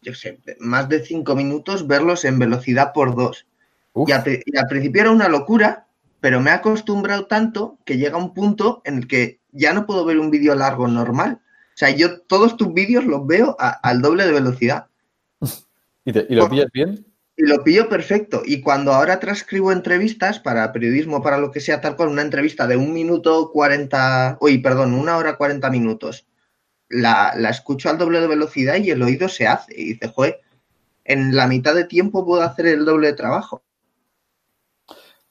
yo 0.00 0.14
sé, 0.14 0.38
más 0.60 0.88
de 0.88 1.04
cinco 1.04 1.34
minutos, 1.34 1.86
verlos 1.86 2.24
en 2.24 2.38
velocidad 2.38 2.92
por 2.94 3.16
dos. 3.16 3.46
Y 4.06 4.12
al, 4.12 4.22
principio 4.68 5.00
era 5.02 5.10
una 5.10 5.28
locura, 5.28 5.85
pero 6.26 6.40
me 6.40 6.50
he 6.50 6.54
acostumbrado 6.54 7.26
tanto 7.26 7.78
que 7.84 7.98
llega 7.98 8.16
un 8.16 8.34
punto 8.34 8.82
en 8.84 8.96
el 8.96 9.06
que 9.06 9.38
ya 9.52 9.72
no 9.72 9.86
puedo 9.86 10.04
ver 10.04 10.18
un 10.18 10.32
vídeo 10.32 10.56
largo 10.56 10.88
normal. 10.88 11.40
O 11.40 11.76
sea, 11.76 11.90
yo 11.90 12.18
todos 12.22 12.56
tus 12.56 12.74
vídeos 12.74 13.04
los 13.04 13.24
veo 13.28 13.56
al 13.60 14.02
doble 14.02 14.26
de 14.26 14.32
velocidad. 14.32 14.88
¿Y, 16.04 16.34
lo 16.34 16.48
pillas 16.48 16.66
bien? 16.72 17.06
Y 17.36 17.46
lo 17.46 17.62
pillo 17.62 17.88
perfecto. 17.88 18.42
Y 18.44 18.60
cuando 18.60 18.92
ahora 18.92 19.20
transcribo 19.20 19.70
entrevistas 19.70 20.40
para 20.40 20.72
periodismo, 20.72 21.22
para 21.22 21.38
lo 21.38 21.52
que 21.52 21.60
sea, 21.60 21.80
tal 21.80 21.94
cual, 21.94 22.08
una 22.08 22.22
entrevista 22.22 22.66
de 22.66 22.76
un 22.76 22.92
minuto 22.92 23.52
cuarenta, 23.52 24.36
uy, 24.40 24.58
perdón, 24.58 24.94
una 24.94 25.18
hora 25.18 25.36
cuarenta 25.36 25.70
minutos, 25.70 26.26
la, 26.88 27.36
escucho 27.48 27.88
al 27.88 27.98
doble 27.98 28.20
de 28.20 28.26
velocidad 28.26 28.78
y 28.82 28.90
el 28.90 29.00
oído 29.00 29.28
se 29.28 29.46
hace. 29.46 29.80
Y 29.80 29.92
dice, 29.92 30.08
joder, 30.08 30.40
en 31.04 31.36
la 31.36 31.46
mitad 31.46 31.76
de 31.76 31.84
tiempo 31.84 32.26
puedo 32.26 32.42
hacer 32.42 32.66
el 32.66 32.84
doble 32.84 33.06
de 33.06 33.12
trabajo. 33.12 33.62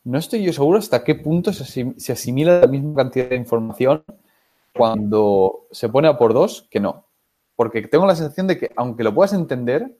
No 0.05 0.19
estoy 0.19 0.43
yo 0.43 0.53
seguro 0.53 0.77
hasta 0.77 1.03
qué 1.03 1.15
punto 1.15 1.51
se 1.51 2.11
asimila 2.11 2.61
la 2.61 2.67
misma 2.67 2.95
cantidad 2.95 3.27
de 3.27 3.35
información 3.35 4.03
cuando 4.71 5.67
se 5.71 5.89
pone 5.89 6.07
a 6.07 6.17
por 6.17 6.33
dos 6.33 6.67
que 6.69 6.79
no. 6.79 7.07
Porque 7.55 7.81
tengo 7.81 8.05
la 8.05 8.15
sensación 8.15 8.47
de 8.47 8.57
que, 8.57 8.71
aunque 8.75 9.03
lo 9.03 9.15
puedas 9.15 9.33
entender, 9.33 9.97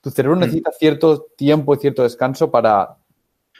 tu 0.00 0.10
cerebro 0.10 0.36
mm. 0.36 0.40
necesita 0.40 0.72
cierto 0.72 1.26
tiempo 1.36 1.74
y 1.74 1.78
cierto 1.78 2.02
descanso 2.02 2.50
para, 2.50 2.96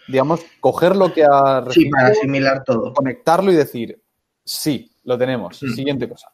digamos, 0.08 0.40
coger 0.60 0.96
lo 0.96 1.12
que 1.12 1.24
ha 1.24 1.60
recibido. 1.60 1.88
Sí, 1.88 1.90
para 1.90 2.08
asimilar 2.08 2.64
todo. 2.64 2.92
Conectarlo 2.92 3.52
y 3.52 3.56
decir, 3.56 4.02
sí, 4.44 4.92
lo 5.04 5.16
tenemos. 5.16 5.62
Mm. 5.62 5.68
Siguiente 5.68 6.08
cosa. 6.08 6.28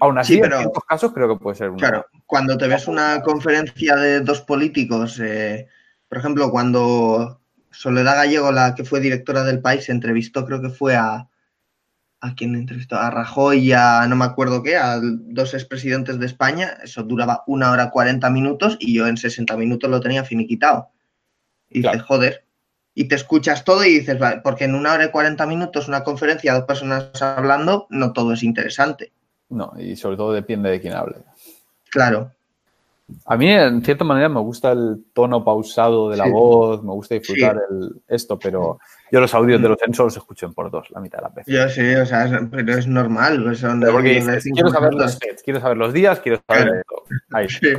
Aún 0.00 0.18
así, 0.18 0.38
en 0.38 0.52
estos 0.52 0.84
casos 0.84 1.12
creo 1.12 1.28
que 1.28 1.42
puede 1.42 1.56
ser 1.56 1.70
una... 1.70 1.78
Claro, 1.78 2.06
cuando 2.26 2.56
te 2.56 2.68
ves 2.68 2.86
una 2.86 3.22
conferencia 3.22 3.96
de 3.96 4.20
dos 4.20 4.42
políticos, 4.42 5.18
eh, 5.20 5.68
por 6.08 6.18
ejemplo, 6.18 6.50
cuando 6.50 7.40
Soledad 7.76 8.16
Gallego, 8.16 8.52
la 8.52 8.74
que 8.74 8.84
fue 8.84 9.00
directora 9.00 9.44
del 9.44 9.60
país, 9.60 9.88
entrevistó, 9.88 10.46
creo 10.46 10.62
que 10.62 10.70
fue 10.70 10.96
a, 10.96 11.28
a 12.20 12.34
quien 12.34 12.54
entrevistó, 12.54 12.96
a 12.96 13.10
Rajoy 13.10 13.58
y 13.58 13.72
a 13.72 14.06
no 14.08 14.16
me 14.16 14.24
acuerdo 14.24 14.62
qué, 14.62 14.76
a 14.76 14.98
dos 15.02 15.52
expresidentes 15.52 16.18
de 16.18 16.26
España, 16.26 16.78
eso 16.82 17.02
duraba 17.02 17.44
una 17.46 17.70
hora 17.70 17.90
cuarenta 17.90 18.30
minutos 18.30 18.76
y 18.80 18.94
yo 18.94 19.06
en 19.06 19.18
60 19.18 19.56
minutos 19.56 19.90
lo 19.90 20.00
tenía 20.00 20.24
finiquitado. 20.24 20.88
Y 21.68 21.82
dices, 21.82 22.02
joder, 22.02 22.44
y 22.94 23.08
te 23.08 23.14
escuchas 23.14 23.64
todo 23.64 23.84
y 23.84 23.98
dices, 23.98 24.18
vale, 24.18 24.40
porque 24.42 24.64
en 24.64 24.74
una 24.74 24.94
hora 24.94 25.04
y 25.04 25.10
cuarenta 25.10 25.46
minutos 25.46 25.86
una 25.86 26.02
conferencia, 26.02 26.54
dos 26.54 26.64
personas 26.64 27.20
hablando, 27.20 27.86
no 27.90 28.14
todo 28.14 28.32
es 28.32 28.42
interesante. 28.42 29.12
No, 29.50 29.74
y 29.78 29.96
sobre 29.96 30.16
todo 30.16 30.32
depende 30.32 30.70
de 30.70 30.80
quién 30.80 30.94
hable. 30.94 31.16
Claro. 31.90 32.32
A 33.26 33.36
mí, 33.36 33.48
en 33.48 33.84
cierta 33.84 34.04
manera, 34.04 34.28
me 34.28 34.40
gusta 34.40 34.72
el 34.72 35.04
tono 35.12 35.44
pausado 35.44 36.10
de 36.10 36.16
la 36.16 36.28
voz, 36.28 36.82
me 36.82 36.92
gusta 36.92 37.14
disfrutar 37.14 37.56
el, 37.70 38.02
esto, 38.08 38.36
pero 38.38 38.78
yo 39.12 39.20
los 39.20 39.32
audios 39.32 39.62
de 39.62 39.68
los 39.68 39.78
censos 39.78 40.06
los 40.06 40.16
escucho 40.16 40.46
en 40.46 40.54
por 40.54 40.70
dos, 40.70 40.90
la 40.90 41.00
mitad 41.00 41.18
de 41.18 41.22
la 41.22 41.28
vez. 41.28 41.46
Yo 41.46 41.68
sí, 41.68 41.94
o 41.94 42.04
sea, 42.04 42.48
pero 42.50 42.76
es 42.76 42.86
normal. 42.88 43.42
Pues 43.44 43.62
porque 43.62 44.40
quiero 44.52 44.70
saber 44.70 44.94
los 44.94 45.12
sets, 45.12 45.42
quiero 45.42 45.60
saber 45.60 45.76
los 45.76 45.92
días, 45.92 46.20
quiero 46.20 46.42
saber 46.48 46.82
Ahí. 47.30 47.48
Sí. 47.48 47.74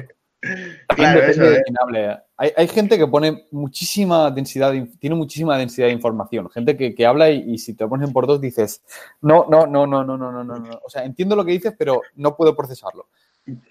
Claro, 0.88 1.22
eso, 1.24 1.42
de 1.42 1.64
hable. 1.82 2.18
Hay, 2.38 2.52
hay, 2.56 2.68
gente 2.68 2.98
que 2.98 3.08
pone 3.08 3.48
muchísima 3.52 4.30
densidad, 4.32 4.72
tiene 5.00 5.16
muchísima 5.16 5.58
densidad 5.58 5.88
de 5.88 5.94
información. 5.94 6.50
Gente 6.50 6.78
que, 6.78 6.94
que 6.94 7.06
habla 7.06 7.32
y, 7.32 7.54
y, 7.54 7.58
si 7.58 7.74
te 7.74 7.88
pones 7.88 8.08
en 8.08 8.14
por 8.14 8.28
dos 8.28 8.40
dices, 8.40 8.84
no, 9.22 9.48
no, 9.50 9.66
no, 9.66 9.88
no, 9.88 10.04
no, 10.04 10.16
no, 10.16 10.32
no, 10.32 10.44
no. 10.44 10.80
O 10.86 10.90
sea, 10.90 11.04
entiendo 11.04 11.36
lo 11.36 11.44
que 11.44 11.54
dices, 11.54 11.74
pero 11.78 12.02
no 12.16 12.36
puedo 12.36 12.56
procesarlo. 12.56 13.08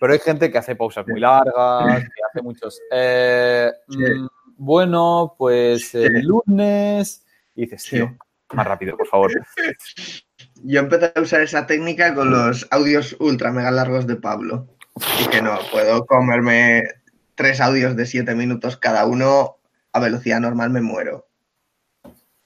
Pero 0.00 0.12
hay 0.12 0.18
gente 0.18 0.50
que 0.50 0.58
hace 0.58 0.76
pausas 0.76 1.06
muy 1.06 1.20
largas, 1.20 2.02
que 2.02 2.22
hace 2.30 2.42
muchos. 2.42 2.80
Eh, 2.90 3.70
mm, 3.88 4.26
bueno, 4.56 5.34
pues 5.36 5.94
el 5.94 6.22
lunes. 6.22 7.24
Y 7.54 7.62
dices, 7.62 7.84
tío, 7.84 8.16
más 8.52 8.66
rápido, 8.66 8.96
por 8.96 9.06
favor. 9.06 9.30
Yo 10.62 10.80
empecé 10.80 11.12
a 11.14 11.20
usar 11.20 11.42
esa 11.42 11.66
técnica 11.66 12.14
con 12.14 12.30
los 12.30 12.66
audios 12.70 13.16
ultra 13.20 13.52
mega 13.52 13.70
largos 13.70 14.06
de 14.06 14.16
Pablo. 14.16 14.68
Y 15.20 15.28
que 15.28 15.42
no, 15.42 15.58
puedo 15.70 16.06
comerme 16.06 16.84
tres 17.34 17.60
audios 17.60 17.96
de 17.96 18.06
siete 18.06 18.34
minutos 18.34 18.76
cada 18.76 19.04
uno 19.06 19.58
a 19.92 20.00
velocidad 20.00 20.40
normal, 20.40 20.70
me 20.70 20.80
muero. 20.80 21.28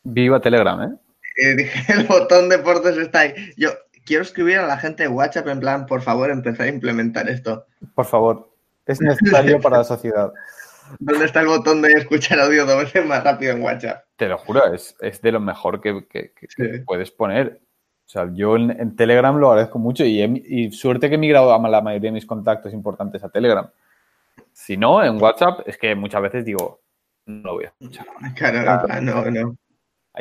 Viva 0.03 0.41
Telegram, 0.41 0.83
¿eh? 0.83 0.97
eh 1.37 1.55
dije, 1.57 1.93
el 1.93 2.07
botón 2.07 2.49
de 2.49 2.59
portes 2.59 2.97
está 2.97 3.21
ahí. 3.21 3.35
Yo, 3.57 3.71
quiero 4.05 4.23
escribir 4.23 4.59
a 4.59 4.67
la 4.67 4.77
gente 4.77 5.05
de 5.05 5.09
WhatsApp 5.09 5.49
en 5.49 5.61
plan, 5.61 5.87
por 5.87 6.03
favor, 6.03 6.31
empezar 6.31 6.67
a 6.67 6.71
implementar 6.71 7.29
esto. 7.29 7.67
Por 7.95 8.07
favor, 8.07 8.51
es 8.87 9.01
necesario 9.01 9.61
para 9.61 9.79
la 9.79 9.85
sociedad. 9.85 10.33
¿Dónde 10.99 11.27
está 11.27 11.41
el 11.41 11.47
botón 11.47 11.83
de 11.83 11.93
escuchar 11.93 12.41
audio 12.41 12.67
dos 12.67 12.79
veces 12.85 13.07
más 13.07 13.23
rápido 13.23 13.53
en 13.53 13.63
WhatsApp? 13.63 14.05
Te 14.17 14.29
lo 14.29 14.39
juro, 14.39 14.73
es, 14.73 14.97
de 15.23 15.33
lo 15.33 15.41
mejor 15.41 15.81
que, 15.81 16.33
puedes 16.85 17.11
poner. 17.11 17.61
O 18.07 18.09
sea, 18.09 18.29
yo 18.33 18.57
en, 18.57 18.97
Telegram 18.97 19.37
lo 19.37 19.51
agradezco 19.51 19.79
mucho 19.79 20.05
y, 20.05 20.73
suerte 20.73 21.09
que 21.09 21.15
he 21.15 21.19
migrado 21.19 21.55
a 21.55 21.69
la 21.69 21.81
mayoría 21.81 22.09
de 22.09 22.15
mis 22.15 22.27
contactos 22.27 22.73
importantes 22.73 23.23
a 23.23 23.29
Telegram. 23.29 23.71
Si 24.53 24.77
no, 24.77 25.03
en 25.05 25.23
WhatsApp 25.23 25.61
es 25.67 25.79
que 25.79 25.95
muchas 25.95 26.21
veces 26.23 26.45
digo, 26.45 26.81
no 27.27 27.43
lo 27.43 27.55
voy 27.55 27.65
a 27.65 27.69
escuchar. 27.69 28.07
Claro, 28.35 29.01
no, 29.01 29.31
no. 29.31 29.57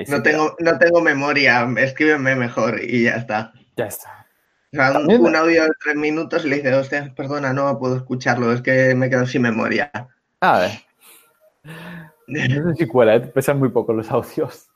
No 0.07 0.21
tengo, 0.21 0.55
no 0.59 0.77
tengo 0.77 1.01
memoria, 1.01 1.67
escríbeme 1.77 2.35
mejor 2.35 2.79
y 2.81 3.03
ya 3.03 3.15
está. 3.15 3.53
Ya 3.79 3.85
está. 3.85 4.27
un, 4.73 5.35
audio 5.37 5.63
de 5.63 5.71
tres 5.81 5.95
minutos 5.95 6.43
y 6.43 6.49
le 6.49 6.57
dice, 6.57 6.73
hostia, 6.73 7.13
perdona, 7.15 7.53
no 7.53 7.79
puedo 7.79 7.95
escucharlo, 7.95 8.51
es 8.51 8.61
que 8.61 8.93
me 8.93 9.09
quedo 9.09 9.25
sin 9.25 9.43
memoria. 9.43 9.89
A 10.41 10.59
ver. 10.59 10.71
No 12.31 12.69
sé 12.69 12.75
si 12.75 12.87
cuela, 12.87 13.15
¿eh? 13.15 13.21
pesan 13.21 13.57
muy 13.57 13.69
poco 13.69 13.91
los 13.91 14.11
audios. 14.11 14.69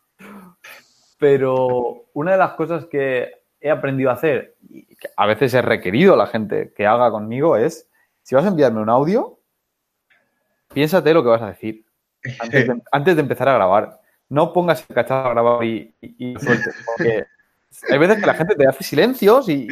Pero 1.20 2.06
una 2.14 2.32
de 2.32 2.40
las 2.40 2.54
cosas 2.54 2.88
que 2.88 3.32
he 3.62 3.70
aprendido 3.70 4.10
a 4.10 4.14
hacer, 4.14 4.56
y 4.68 4.96
que 4.96 5.10
a 5.16 5.28
veces 5.28 5.54
he 5.54 5.62
requerido 5.62 6.16
a 6.16 6.18
la 6.18 6.26
gente 6.26 6.74
que 6.76 6.88
haga 6.88 7.12
conmigo, 7.12 7.56
es, 7.56 7.88
si 8.24 8.34
vas 8.34 8.46
a 8.46 8.48
enviarme 8.48 8.82
un 8.82 8.90
audio, 8.90 9.38
piénsate 10.74 11.14
lo 11.14 11.22
que 11.22 11.30
vas 11.30 11.44
a 11.44 11.50
decir 11.50 11.86
antes 12.92 13.16
de, 13.16 13.22
empezar 13.22 13.50
a 13.50 13.54
grabar. 13.54 14.00
No 14.30 14.52
pongas 14.52 14.84
el 14.90 14.96
cacharro 14.96 15.30
a 15.30 15.34
grabar 15.34 15.64
y, 15.64 15.94
y, 16.02 16.36
sueltes, 16.40 16.76
porque 16.88 17.26
hay 17.90 17.98
veces 17.98 18.20
que 18.20 18.26
la 18.26 18.34
gente 18.34 18.56
te 18.56 18.68
hace 18.68 18.84
silencios 18.84 19.50
y, 19.50 19.68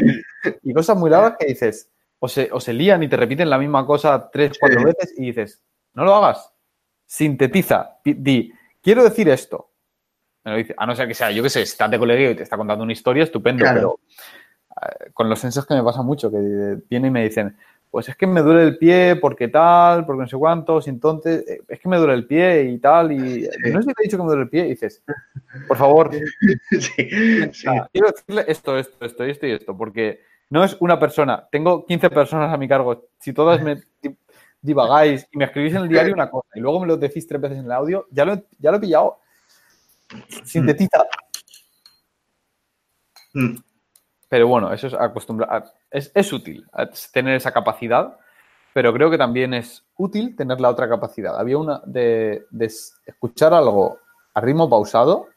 cosas 0.74 0.98
muy 0.98 1.10
largas 1.10 1.36
que 1.40 1.48
dices, 1.48 1.90
o 2.20 2.28
se, 2.28 2.50
o 2.52 2.60
se, 2.60 2.74
lían 2.74 3.04
y 3.04 3.08
te 3.08 3.18
repiten 3.18 3.50
la 3.50 3.58
misma 3.58 3.86
cosa 3.86 4.30
tres, 4.32 4.58
cuatro 4.60 4.84
veces 4.84 5.14
y 5.18 5.28
dices, 5.28 5.64
no 5.94 6.06
lo 6.06 6.16
hagas. 6.16 6.52
Sintetiza, 7.06 7.98
di, 8.04 8.54
quiero 8.82 9.04
decir 9.04 9.30
esto. 9.30 9.72
Me 10.44 10.52
lo 10.52 10.58
dice, 10.58 10.74
a 10.78 10.86
no 10.86 10.96
ser 10.96 11.08
que 11.08 11.14
sea, 11.14 11.32
yo 11.32 11.44
qué 11.44 11.50
sé, 11.50 11.62
estás 11.62 11.92
de 11.92 12.00
colegio 12.00 12.32
y 12.32 12.36
te 12.36 12.44
está 12.44 12.58
contando 12.58 12.84
una 12.84 12.94
historia, 12.94 13.24
estupendo, 13.24 13.66
pero 13.74 14.00
eh, 14.82 15.12
con 15.14 15.30
los 15.30 15.40
sensos 15.40 15.66
que 15.66 15.76
me 15.76 15.84
pasa 15.84 16.02
mucho, 16.02 16.32
que 16.32 16.78
vienen 16.90 17.10
y 17.10 17.12
me 17.12 17.24
dicen, 17.24 17.56
pues 17.92 18.08
es 18.08 18.16
que 18.16 18.26
me 18.26 18.42
duele 18.42 18.64
el 18.64 18.78
pie 18.78 19.18
porque 19.18 19.50
tal, 19.50 20.06
porque 20.06 20.22
no 20.22 20.28
sé 20.28 20.38
cuántos, 20.38 20.88
entonces 20.88 21.46
eh, 21.48 21.62
es 21.68 21.80
que 21.80 21.90
me 21.90 21.98
duele 21.98 22.14
el 22.14 22.26
pie 22.26 22.64
y 22.64 22.80
tal, 22.80 23.12
y 23.12 23.18
no 23.70 23.82
sé 23.82 23.90
si 23.90 23.94
te 23.94 24.02
he 24.02 24.04
dicho 24.06 24.18
que 24.18 24.24
me 24.24 24.30
duele 24.30 24.44
el 24.44 24.50
pie, 24.50 24.66
y 24.66 24.70
dices, 24.70 25.04
por 25.68 25.76
favor, 25.76 26.10
quiero 26.10 28.08
decirle 28.12 28.46
esto, 28.48 28.78
esto, 28.78 29.06
esto, 29.06 29.24
esto 29.26 29.46
y 29.46 29.52
esto, 29.52 29.78
porque 29.78 30.22
no 30.50 30.64
es 30.64 30.78
una 30.80 30.98
persona, 30.98 31.46
tengo 31.52 31.86
15 31.86 32.10
personas 32.10 32.54
a 32.54 32.58
mi 32.58 32.70
cargo, 32.70 33.10
si 33.20 33.34
todas 33.34 33.62
me 33.62 33.84
divagáis 34.62 35.28
y 35.30 35.38
me 35.38 35.46
escribís 35.46 35.74
en 35.74 35.82
el 35.82 35.90
diario 35.90 36.14
una 36.14 36.30
cosa 36.30 36.48
y 36.56 36.62
luego 36.62 36.80
me 36.80 36.88
lo 36.88 36.96
decís 36.96 37.28
tres 37.28 37.42
veces 37.42 37.58
en 37.58 37.66
el 37.66 37.72
audio, 37.74 38.08
ya 38.10 38.24
lo, 38.24 38.42
ya 38.58 38.72
lo 38.72 38.78
he 38.78 38.80
pillado. 38.80 39.20
Sintetiza. 40.46 41.06
Mm. 43.34 43.58
Pero 44.30 44.48
bueno, 44.48 44.72
eso 44.72 44.88
es 44.88 44.94
acostumbrar. 44.94 45.66
Es, 45.92 46.12
es 46.16 46.34
útil 46.34 46.66
tener 47.14 47.36
esa 47.36 47.52
capacidad, 47.52 48.18
pero 48.74 48.94
creo 48.94 49.10
que 49.12 49.18
también 49.18 49.54
es 49.54 49.84
útil 49.98 50.36
tener 50.36 50.60
la 50.62 50.70
otra 50.70 50.88
capacidad. 50.88 51.38
Había 51.38 51.58
una 51.58 51.82
de, 51.86 52.46
escuchar 53.06 53.54
algo 53.54 54.00
a 54.34 54.42
ritmo 54.42 54.70
pausado 54.70 55.28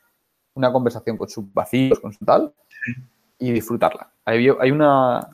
una 0.54 0.72
conversación 0.72 1.16
con 1.16 1.28
sus 1.28 1.52
vacíos, 1.52 1.98
con 1.98 2.12
su 2.12 2.24
tal, 2.24 2.54
y 3.40 3.50
disfrutarla. 3.50 4.10
Hay, 4.24 4.48
hay 4.60 4.70
una... 4.70 5.28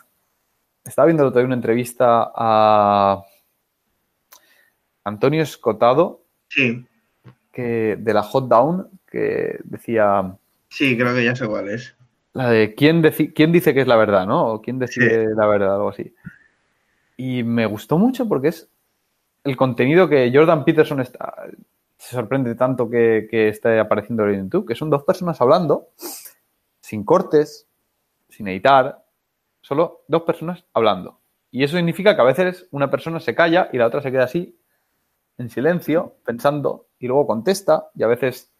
Estaba 0.82 1.06
viendo 1.06 1.22
el 1.22 1.28
otro 1.28 1.40
día 1.40 1.46
una 1.46 1.56
entrevista 1.56 2.32
a 2.34 3.22
Antonio 5.04 5.42
Escotado, 5.42 6.24
Sí, 6.48 6.84
que, 7.52 7.96
de 8.00 8.14
la 8.14 8.22
Hot 8.22 8.48
Down, 8.48 8.88
que 9.06 9.58
decía... 9.64 10.36
sí, 10.68 10.96
creo 10.96 11.14
que 11.14 11.24
ya 11.24 11.36
sé 11.36 11.46
cuál 11.46 11.68
es. 11.68 11.94
La 12.32 12.50
de 12.50 12.74
quién, 12.74 13.02
quién 13.34 13.52
dice 13.52 13.74
que 13.74 13.80
es 13.80 13.88
la 13.88 13.96
verdad, 13.96 14.26
¿no? 14.26 14.46
O 14.46 14.62
quién 14.62 14.78
decide 14.78 15.34
la 15.34 15.46
verdad, 15.46 15.74
algo 15.74 15.88
así. 15.88 16.14
Y 17.16 17.42
me 17.42 17.66
gustó 17.66 17.98
mucho 17.98 18.28
porque 18.28 18.48
es 18.48 18.70
el 19.44 19.56
contenido 19.56 20.08
que 20.08 20.30
Jordan 20.32 20.64
Peterson 20.64 21.00
está, 21.00 21.34
se 21.96 22.14
sorprende 22.14 22.54
tanto 22.54 22.88
que, 22.88 23.26
que 23.30 23.48
esté 23.48 23.78
apareciendo 23.78 24.26
en 24.28 24.44
YouTube, 24.44 24.68
que 24.68 24.74
son 24.74 24.90
dos 24.90 25.02
personas 25.02 25.40
hablando, 25.40 25.88
sin 26.80 27.04
cortes, 27.04 27.68
sin 28.28 28.48
editar, 28.48 29.04
solo 29.60 30.02
dos 30.08 30.22
personas 30.22 30.64
hablando. 30.72 31.20
Y 31.50 31.64
eso 31.64 31.76
significa 31.76 32.14
que 32.14 32.22
a 32.22 32.24
veces 32.24 32.66
una 32.70 32.90
persona 32.90 33.20
se 33.20 33.34
calla 33.34 33.68
y 33.72 33.78
la 33.78 33.86
otra 33.86 34.00
se 34.02 34.10
queda 34.10 34.24
así, 34.24 34.56
en 35.36 35.50
silencio, 35.50 36.16
pensando, 36.24 36.86
y 36.98 37.06
luego 37.06 37.26
contesta, 37.26 37.90
y 37.94 38.02
a 38.02 38.06
veces 38.06 38.52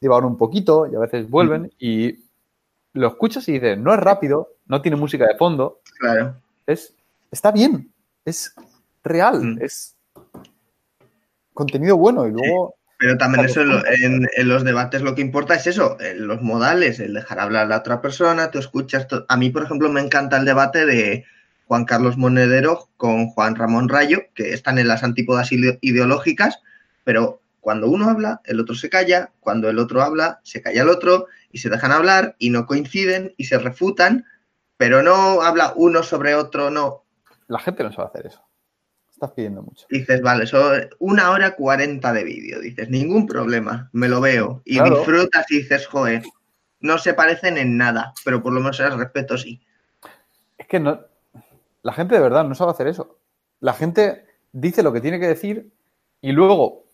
divagan 0.00 0.24
un 0.24 0.38
poquito, 0.38 0.86
y 0.90 0.94
a 0.94 0.98
veces 0.98 1.28
vuelven, 1.28 1.72
y 1.78 2.24
lo 2.92 3.08
escuchas 3.08 3.48
y 3.48 3.52
dices, 3.52 3.78
no 3.78 3.92
es 3.94 4.00
rápido, 4.00 4.54
no 4.66 4.82
tiene 4.82 4.96
música 4.96 5.26
de 5.26 5.36
fondo, 5.36 5.80
Claro. 5.98 6.36
es, 6.66 6.94
está 7.30 7.50
bien, 7.52 7.92
es 8.24 8.54
real, 9.04 9.42
Mm. 9.42 9.58
es 9.62 9.96
contenido 11.54 11.96
bueno, 11.96 12.26
y 12.26 12.32
luego... 12.32 12.74
Pero 12.98 13.16
también 13.16 13.46
eso 13.46 13.62
en, 13.62 14.28
en- 14.36 14.48
los 14.48 14.62
debates 14.62 15.00
lo 15.00 15.14
que 15.14 15.22
importa 15.22 15.54
es 15.54 15.66
eso, 15.66 15.98
eh, 16.00 16.14
los 16.14 16.42
modales, 16.42 17.00
el 17.00 17.14
dejar 17.14 17.40
hablar 17.40 17.64
a 17.64 17.68
la 17.68 17.78
otra 17.78 18.02
persona, 18.02 18.50
tú 18.50 18.58
escuchas. 18.58 19.08
to- 19.08 19.24
A 19.26 19.38
mí, 19.38 19.48
por 19.48 19.62
ejemplo, 19.62 19.88
me 19.88 20.02
encanta 20.02 20.36
el 20.36 20.44
debate 20.44 20.84
de 20.84 21.24
Juan 21.64 21.86
Carlos 21.86 22.18
Monedero 22.18 22.90
con 22.98 23.28
Juan 23.28 23.56
Ramón 23.56 23.88
Rayo, 23.88 24.24
que 24.34 24.52
están 24.52 24.78
en 24.78 24.86
las 24.86 25.02
antípodas 25.02 25.50
ide- 25.50 25.78
ideológicas, 25.80 26.60
pero 27.02 27.40
cuando 27.60 27.88
uno 27.88 28.10
habla, 28.10 28.42
el 28.44 28.60
otro 28.60 28.74
se 28.74 28.90
calla, 28.90 29.30
cuando 29.40 29.70
el 29.70 29.78
otro 29.78 30.02
habla, 30.02 30.40
se 30.42 30.60
calla 30.60 30.82
el 30.82 30.90
otro 30.90 31.26
y 31.50 31.58
se 31.58 31.68
dejan 31.68 31.92
hablar 31.92 32.36
y 32.38 32.50
no 32.50 32.66
coinciden 32.66 33.34
y 33.36 33.44
se 33.44 33.58
refutan, 33.58 34.24
pero 34.76 35.02
no 35.02 35.42
habla 35.42 35.72
uno 35.76 36.02
sobre 36.02 36.34
otro, 36.34 36.70
no. 36.70 37.04
La 37.48 37.58
gente 37.58 37.82
no 37.82 37.92
sabe 37.92 38.08
hacer 38.08 38.26
eso. 38.26 38.42
Estás 39.10 39.32
pidiendo 39.32 39.62
mucho. 39.62 39.86
Dices, 39.90 40.22
vale, 40.22 40.46
son 40.46 40.88
una 40.98 41.30
hora 41.30 41.54
cuarenta 41.56 42.12
de 42.12 42.24
vídeo. 42.24 42.60
Dices, 42.60 42.88
ningún 42.88 43.26
problema, 43.26 43.90
me 43.92 44.08
lo 44.08 44.20
veo. 44.20 44.62
Y 44.64 44.78
Claro. 44.78 44.96
disfrutas 44.96 45.50
y 45.50 45.58
dices, 45.58 45.86
joder, 45.86 46.22
no 46.80 46.96
se 46.96 47.12
parecen 47.12 47.58
en 47.58 47.76
nada, 47.76 48.14
pero 48.24 48.42
por 48.42 48.52
lo 48.52 48.60
menos 48.60 48.80
el 48.80 48.96
respeto 48.96 49.36
sí. 49.36 49.60
Es 50.56 50.66
que 50.66 50.80
no. 50.80 51.00
La 51.82 51.92
gente 51.92 52.14
de 52.14 52.20
verdad 52.20 52.44
no 52.44 52.54
sabe 52.54 52.70
hacer 52.70 52.86
eso. 52.86 53.18
La 53.60 53.74
gente 53.74 54.24
dice 54.52 54.82
lo 54.82 54.92
que 54.92 55.00
tiene 55.00 55.20
que 55.20 55.26
decir 55.28 55.70
y 56.22 56.32
luego, 56.32 56.84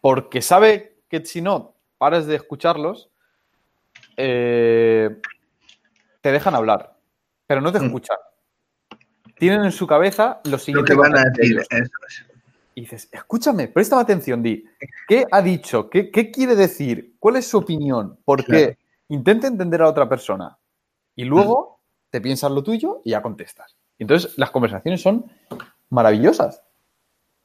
porque 0.00 0.42
sabe 0.42 0.96
que 1.08 1.24
si 1.24 1.40
no 1.40 1.76
paras 1.98 2.26
de 2.26 2.36
escucharlos, 2.36 3.10
eh, 4.20 5.16
te 6.20 6.32
dejan 6.32 6.54
hablar, 6.54 6.96
pero 7.46 7.60
no 7.60 7.70
te 7.72 7.78
Mm. 7.80 7.84
escuchan. 7.86 8.16
Tienen 9.38 9.64
en 9.64 9.72
su 9.72 9.86
cabeza 9.86 10.40
lo 10.44 10.52
Lo 10.52 10.58
siguiente 10.58 10.92
que 10.92 10.98
van 10.98 11.16
a 11.16 11.22
decir 11.30 11.58
eso 11.60 11.76
es. 11.76 11.90
Y 12.74 12.82
dices, 12.82 13.08
escúchame, 13.12 13.68
préstame 13.68 14.02
atención, 14.02 14.42
di, 14.42 14.64
¿qué 15.08 15.24
ha 15.30 15.40
dicho? 15.42 15.88
¿Qué, 15.88 16.10
qué 16.10 16.30
quiere 16.30 16.54
decir? 16.56 17.14
¿Cuál 17.18 17.36
es 17.36 17.46
su 17.48 17.58
opinión? 17.58 18.18
¿Por 18.24 18.44
qué? 18.44 18.50
Claro. 18.76 18.76
Intenta 19.08 19.46
entender 19.46 19.82
a 19.82 19.88
otra 19.88 20.08
persona. 20.08 20.58
Y 21.16 21.24
luego 21.24 21.80
te 22.10 22.20
piensas 22.20 22.50
lo 22.52 22.62
tuyo 22.62 23.00
y 23.04 23.10
ya 23.10 23.22
contestas. 23.22 23.76
Y 23.98 24.02
entonces 24.04 24.36
las 24.38 24.50
conversaciones 24.50 25.00
son 25.00 25.24
maravillosas. 25.90 26.62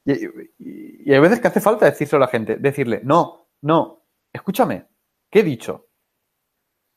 Y, 0.04 0.12
y- 0.12 1.02
y 1.06 1.12
hay 1.12 1.20
veces 1.20 1.40
que 1.40 1.48
hace 1.48 1.60
falta 1.60 1.86
decírselo 1.86 2.22
a 2.22 2.26
la 2.26 2.30
gente, 2.30 2.56
decirle, 2.56 3.00
no, 3.04 3.46
no, 3.62 4.02
escúchame, 4.32 4.86
¿qué 5.30 5.40
he 5.40 5.42
dicho? 5.44 5.86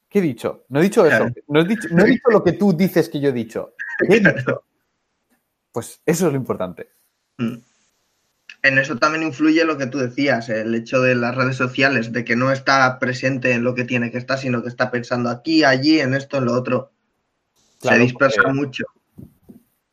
¿Qué 0.10 0.20
he 0.20 0.22
dicho? 0.22 0.66
No 0.70 0.80
he 0.80 0.84
dicho 0.84 1.06
eso. 1.06 1.28
No 1.48 1.60
he 1.62 1.66
dicho, 1.66 1.88
no 1.92 2.04
he 2.06 2.08
dicho 2.10 2.30
lo 2.32 2.44
que 2.44 2.54
tú 2.54 2.74
dices 2.74 3.10
que 3.10 3.20
yo 3.20 3.30
he 3.30 3.34
dicho. 3.34 3.74
¿Qué 4.10 4.18
he 4.18 4.20
dicho? 4.20 4.64
Pues 5.72 6.02
eso 6.06 6.28
es 6.28 6.34
lo 6.34 6.38
importante. 6.38 6.90
Mm. 7.38 7.58
En 8.64 8.78
eso 8.80 8.98
también 8.98 9.24
influye 9.24 9.64
lo 9.66 9.78
que 9.78 9.86
tú 9.88 10.00
decías, 10.00 10.50
el 10.50 10.74
hecho 10.74 11.02
de 11.02 11.16
las 11.16 11.36
redes 11.36 11.56
sociales, 11.56 12.12
de 12.12 12.26
que 12.26 12.36
no 12.36 12.52
está 12.52 12.98
presente 13.00 13.52
en 13.54 13.64
lo 13.64 13.76
que 13.76 13.84
tiene 13.84 14.12
que 14.12 14.18
estar, 14.18 14.38
sino 14.40 14.64
que 14.64 14.70
está 14.70 14.90
pensando 14.90 15.30
aquí, 15.30 15.64
allí, 15.64 16.00
en 16.00 16.14
esto, 16.16 16.38
en 16.38 16.46
lo 16.46 16.54
otro. 16.54 16.92
Claro, 17.80 17.98
Se 17.98 18.04
dispersa 18.04 18.52
mucho. 18.54 18.86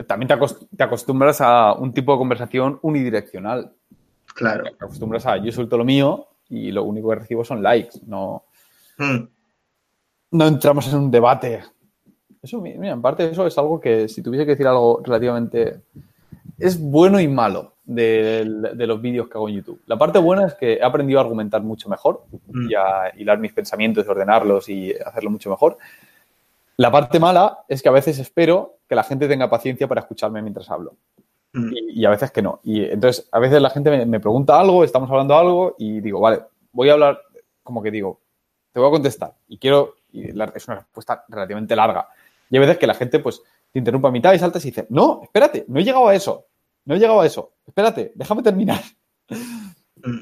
también 0.07 0.29
te 0.77 0.83
acostumbras 0.85 1.41
a 1.41 1.75
un 1.75 1.93
tipo 1.93 2.13
de 2.13 2.19
conversación 2.19 2.79
unidireccional. 2.83 3.75
Claro. 4.35 4.65
Te 4.65 4.85
acostumbras 4.85 5.27
a 5.27 5.37
yo 5.37 5.53
suelto 5.53 5.77
lo 5.77 5.85
mío 5.85 6.29
y 6.49 6.73
lo 6.73 6.85
único 6.85 7.11
que 7.11 7.17
recibo 7.17 7.45
son 7.45 7.63
likes. 7.63 7.99
No, 8.07 8.45
Mm. 8.97 9.27
No 10.35 10.47
entramos 10.47 10.87
en 10.93 10.99
un 10.99 11.11
debate. 11.11 11.63
Eso, 12.43 12.61
mi- 12.61 12.75
mira, 12.75 12.93
en 12.93 13.01
parte 13.03 13.25
eso 13.31 13.47
es 13.47 13.57
algo 13.57 13.81
que 13.81 14.09
si 14.09 14.23
tuviese 14.23 14.45
que 14.45 14.53
decir 14.53 14.67
algo 14.67 15.01
relativamente... 15.03 15.81
Es 16.59 16.79
bueno 16.81 17.19
y 17.21 17.27
malo 17.27 17.73
del- 17.85 18.77
de, 18.77 18.87
los 18.87 19.01
vídeos 19.01 19.29
que 19.29 19.35
hago 19.39 19.49
en 19.49 19.57
YouTube. 19.57 19.81
La 19.87 19.97
parte 19.97 20.19
buena 20.19 20.47
es 20.47 20.55
que 20.55 20.75
he 20.75 20.83
aprendido 20.83 21.19
a 21.19 21.23
argumentar 21.23 21.63
mucho 21.63 21.89
mejor 21.89 22.25
Mm. 22.49 22.71
y 22.71 22.75
a 22.75 23.13
hilar 23.17 23.39
mis 23.39 23.53
pensamientos, 23.53 24.07
ordenarlos 24.07 24.69
y 24.69 24.93
hacerlo 24.93 25.31
mucho 25.31 25.51
mejor. 25.51 25.79
La 26.77 26.91
parte 26.91 27.19
mala 27.19 27.61
es 27.69 27.83
que 27.83 27.89
a 27.89 27.93
veces 27.93 28.19
espero 28.19 28.77
que 28.89 28.95
la 28.95 29.05
gente 29.05 29.27
tenga 29.29 29.49
paciencia 29.51 29.89
para 29.89 30.01
escucharme 30.03 30.43
mientras 30.43 30.71
hablo. 30.71 30.95
Mm. 31.53 31.71
y, 31.73 32.01
y 32.01 32.05
a 32.05 32.11
veces 32.11 32.31
que 32.31 32.43
no. 32.43 32.61
Y 32.65 32.85
entonces, 32.85 33.29
a 33.33 33.39
veces 33.39 33.63
la 33.63 33.71
gente 33.71 33.91
me, 33.91 34.05
me 34.07 34.21
pregunta 34.21 34.59
algo, 34.61 34.83
estamos 34.85 35.09
hablando 35.11 35.35
algo 35.37 35.77
y 35.79 36.01
digo, 36.01 36.21
vale, 36.21 36.41
voy 36.73 36.89
a 36.91 36.95
hablar, 36.95 37.21
como 37.63 37.81
que 37.83 37.91
digo, 37.93 38.21
te 38.73 38.81
voy 38.81 38.89
a 38.89 38.93
contestar 38.93 39.35
y 39.49 39.57
quiero, 39.59 39.95
y 40.15 40.33
la- 40.33 40.53
es 40.55 40.67
una 40.69 40.77
respuesta 40.77 41.25
relativamente 41.29 41.75
larga. 41.77 42.09
Y 42.51 42.57
hay 42.57 42.61
veces 42.61 42.79
que 42.79 42.87
la 42.87 42.95
gente, 42.95 43.19
pues, 43.19 43.43
te 43.73 43.79
interrumpe 43.81 44.09
a 44.09 44.11
mitad 44.13 44.33
y 44.33 44.39
saltas 44.39 44.65
y 44.65 44.69
dice, 44.69 44.87
no, 44.91 45.21
espérate, 45.23 45.65
no 45.69 45.81
he 45.81 45.85
llegado 45.85 46.09
a 46.09 46.15
eso, 46.15 46.47
no 46.85 46.95
he 46.95 46.99
llegado 46.99 47.21
a 47.21 47.27
eso, 47.27 47.55
espérate, 47.67 48.13
déjame 48.15 48.43
terminar. 48.43 48.81
Mm. 49.97 50.21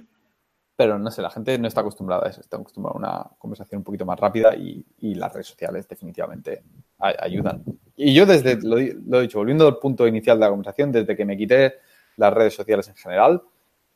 Pero 0.74 0.98
no 0.98 1.10
sé, 1.10 1.20
la 1.20 1.30
gente 1.30 1.58
no 1.58 1.68
está 1.68 1.82
acostumbrada 1.82 2.26
a 2.26 2.30
eso, 2.30 2.40
está 2.40 2.56
acostumbrada 2.56 2.94
a 2.94 2.98
una 2.98 3.30
conversación 3.38 3.80
un 3.80 3.84
poquito 3.84 4.06
más 4.06 4.18
rápida 4.18 4.54
y, 4.56 4.84
y 4.98 5.14
las 5.14 5.32
redes 5.32 5.48
sociales 5.48 5.86
definitivamente 5.86 6.62
ayudan. 6.98 7.62
Y 7.94 8.14
yo 8.14 8.24
desde, 8.24 8.58
lo 8.62 8.78
he 8.78 9.22
dicho, 9.22 9.38
volviendo 9.38 9.66
al 9.66 9.78
punto 9.78 10.06
inicial 10.06 10.38
de 10.38 10.46
la 10.46 10.50
conversación, 10.50 10.90
desde 10.90 11.14
que 11.14 11.24
me 11.24 11.36
quité 11.36 11.74
las 12.16 12.32
redes 12.32 12.54
sociales 12.54 12.88
en 12.88 12.94
general, 12.94 13.42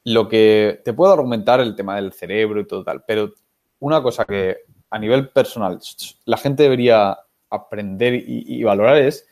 lo 0.05 0.29
que 0.29 0.83
te 0.85 0.93
puedo 0.93 1.13
argumentar 1.13 1.61
el 1.61 1.75
tema 1.75 1.97
del 1.97 2.13
cerebro 2.13 2.61
y 2.61 2.67
todo 2.67 2.85
tal, 2.85 3.03
pero 3.05 3.33
una 3.81 4.03
cosa 4.03 4.25
que 4.25 4.59
a 4.91 4.99
nivel 4.99 5.29
personal 5.31 5.81
la 6.25 6.37
gente 6.37 6.63
debería 6.63 7.19
aprender 7.51 8.15
y, 8.15 8.63
valorar 8.63 8.99
es, 8.99 9.27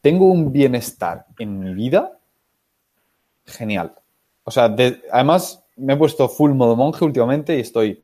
tengo 0.00 0.26
un 0.26 0.52
bienestar 0.52 1.26
en 1.38 1.58
mi 1.60 1.74
vida 1.74 2.18
genial. 3.46 3.94
O 4.44 4.50
sea, 4.50 4.68
de- 4.68 5.02
además 5.10 5.64
me 5.76 5.94
he 5.94 5.96
puesto 5.96 6.28
full 6.28 6.52
modo 6.52 6.76
monje 6.76 7.04
últimamente 7.04 7.56
y 7.56 7.60
estoy, 7.60 8.02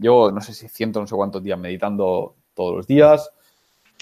llevo 0.00 0.30
no 0.30 0.40
sé 0.40 0.52
si 0.54 0.68
ciento, 0.68 1.00
no 1.00 1.06
sé 1.06 1.14
cuántos 1.14 1.42
días 1.42 1.58
meditando 1.58 2.34
todos 2.54 2.76
los 2.76 2.86
días, 2.86 3.30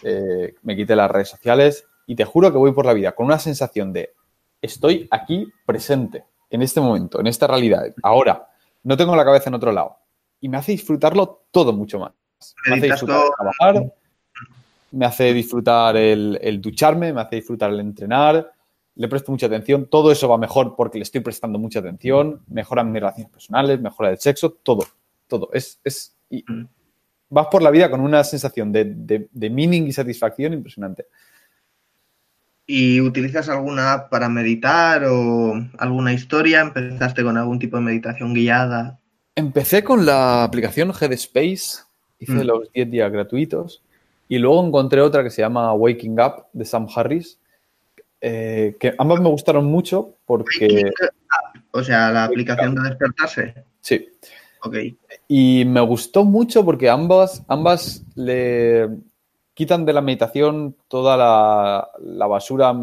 eh, 0.03 0.55
me 0.63 0.77
quité 0.77 0.97
las 0.97 1.11
redes 1.11 1.29
sociales 1.29 1.87
y 2.07 2.15
te 2.15 2.25
juro 2.25 2.51
que 2.51 2.59
voy 2.59 2.73
por 2.73 2.87
la 2.87 2.93
vida 2.93 3.13
con 3.13 3.27
una 3.27 3.39
sensación 3.39 3.93
de 3.93 4.13
estoy 4.61 5.09
aquí 5.11 5.51
presente, 5.67 6.25
en 6.51 6.63
este 6.63 6.81
momento, 6.81 7.21
en 7.21 7.27
esta 7.27 7.47
realidad, 7.47 7.85
ahora, 8.03 8.49
no 8.83 8.97
tengo 8.97 9.17
la 9.17 9.25
cabeza 9.25 9.49
en 9.49 9.55
otro 9.55 9.73
lado 9.73 9.97
y 10.43 10.49
me 10.51 10.59
hace 10.59 10.73
disfrutarlo 10.73 11.45
todo 11.51 11.73
mucho 11.73 11.99
más. 11.99 12.13
Me 12.67 12.75
hace 12.77 12.87
disfrutar 12.89 13.23
trabajar, 13.37 13.93
me 14.91 15.07
hace 15.07 15.33
disfrutar 15.33 15.97
el, 15.97 16.39
el 16.43 16.61
ducharme, 16.61 17.13
me 17.15 17.21
hace 17.23 17.37
disfrutar 17.37 17.71
el 17.71 17.81
entrenar, 17.81 18.53
le 18.97 19.09
presto 19.09 19.33
mucha 19.33 19.47
atención, 19.47 19.87
todo 19.89 20.13
eso 20.13 20.29
va 20.29 20.37
mejor 20.37 20.75
porque 20.77 20.99
le 20.99 21.05
estoy 21.05 21.21
prestando 21.23 21.59
mucha 21.59 21.79
atención, 21.79 22.43
mejoran 22.49 22.93
mis 22.93 23.01
relaciones 23.01 23.33
personales, 23.33 23.81
mejora 23.81 24.11
el 24.11 24.19
sexo, 24.19 24.51
todo, 24.51 24.85
todo. 25.29 25.49
Es, 25.55 25.81
es, 25.85 26.15
y 26.29 26.45
vas 27.31 27.47
por 27.47 27.63
la 27.63 27.71
vida 27.71 27.91
con 27.91 28.01
una 28.01 28.23
sensación 28.25 28.71
de, 28.73 28.85
de- 28.85 29.29
de 29.33 29.49
meaning 29.51 29.85
y 29.87 29.93
satisfacción 29.93 30.53
impresionante. 30.53 31.07
¿Y 32.67 33.01
utilizas 33.01 33.49
alguna 33.49 33.93
app 33.93 34.11
para 34.11 34.29
meditar 34.29 35.05
o 35.07 35.55
alguna 35.79 36.13
historia? 36.13 36.61
¿Empezaste 36.61 37.23
con 37.23 37.37
algún 37.37 37.59
tipo 37.59 37.77
de 37.77 37.83
meditación 37.83 38.35
guiada? 38.35 38.99
Empecé 39.35 39.83
con 39.83 40.05
la 40.05 40.45
aplicación 40.45 40.91
Headspace, 40.91 41.85
hice 42.19 42.33
Mm. 42.33 42.47
los 42.47 42.73
10 42.73 42.91
días 42.91 43.11
gratuitos 43.11 43.83
y 44.29 44.39
luego 44.39 44.65
encontré 44.67 45.01
otra 45.01 45.23
que 45.23 45.31
se 45.31 45.43
llama 45.43 45.73
Waking 45.73 46.21
Up 46.21 46.47
de 46.53 46.65
Sam 46.65 46.87
Harris, 46.95 47.39
eh, 48.21 48.77
que 48.79 48.95
ambas 48.99 49.21
me 49.21 49.29
gustaron 49.29 49.65
mucho 49.65 50.15
porque... 50.27 50.91
O 51.73 51.83
sea, 51.83 52.11
la 52.11 52.25
aplicación 52.25 52.75
de 52.75 52.91
despertarse. 52.91 53.55
Sí. 53.81 54.07
Ok. 54.63 54.77
Y 55.29 55.65
me 55.65 55.81
gustó 55.81 56.25
mucho 56.25 56.65
porque 56.65 56.91
ambas, 56.91 57.43
ambas 57.49 58.05
le 58.15 58.91
quitan 59.55 59.87
de 59.87 59.93
la 59.95 60.03
meditación 60.03 60.77
toda 60.89 61.17
la, 61.17 61.89
la 62.01 62.27
basura 62.27 62.75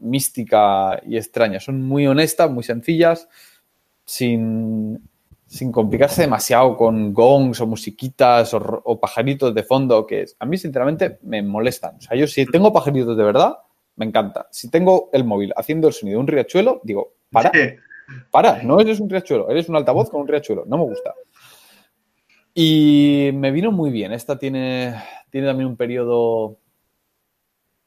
mística 0.00 1.00
y 1.06 1.16
extraña. 1.16 1.58
Son 1.58 1.82
muy 1.82 2.06
honestas, 2.06 2.50
muy 2.50 2.62
sencillas, 2.62 3.28
sin, 4.04 5.09
sin 5.50 5.72
complicarse 5.72 6.22
demasiado 6.22 6.76
con 6.76 7.12
gongs 7.12 7.60
o 7.60 7.66
musiquitas 7.66 8.54
o, 8.54 9.00
pajaritos 9.00 9.52
de 9.52 9.64
fondo, 9.64 10.06
que 10.06 10.24
a 10.38 10.46
mí 10.46 10.56
sinceramente 10.56 11.18
me 11.22 11.42
molestan. 11.42 11.96
O 11.96 12.00
sea, 12.00 12.16
yo 12.16 12.28
si 12.28 12.46
tengo 12.46 12.72
pajaritos 12.72 13.16
de 13.16 13.24
verdad, 13.24 13.56
me 13.96 14.06
encanta. 14.06 14.46
Si 14.52 14.70
tengo 14.70 15.10
el 15.12 15.24
móvil 15.24 15.52
haciendo 15.56 15.88
el 15.88 15.92
sonido 15.92 16.18
de 16.18 16.20
un 16.20 16.28
riachuelo, 16.28 16.80
digo, 16.84 17.14
para, 17.32 17.50
para, 18.30 18.62
no 18.62 18.78
eres 18.78 19.00
un 19.00 19.10
riachuelo, 19.10 19.50
eres 19.50 19.68
un 19.68 19.74
altavoz 19.74 20.08
con 20.08 20.20
un 20.20 20.28
riachuelo, 20.28 20.66
no 20.68 20.78
me 20.78 20.84
gusta. 20.84 21.14
Y 22.54 23.30
me 23.34 23.50
vino 23.50 23.72
muy 23.72 23.90
bien. 23.90 24.12
Esta 24.12 24.38
tiene, 24.38 24.94
tiene 25.30 25.48
también 25.48 25.68
un 25.68 25.76
periodo 25.76 26.58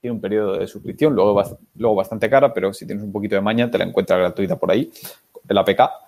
tiene 0.01 0.16
un 0.16 0.22
periodo 0.22 0.57
de 0.57 0.68
suscripción, 0.68 1.16
luego, 1.16 1.41
luego 1.76 1.95
bastante 1.95 2.30
cara, 2.30 2.53
pero 2.53 2.74
si 2.74 2.86
tienes 2.86 3.05
un 3.05 3.14
poquito 3.14 3.36
de 3.36 3.41
maña 3.41 3.72
te 3.72 3.78
la 3.78 3.86
encuentras 3.86 4.20
gratuita 4.20 4.59
por 4.59 4.70
ahí, 4.70 4.91
el 5.47 5.57
APK. 5.57 6.03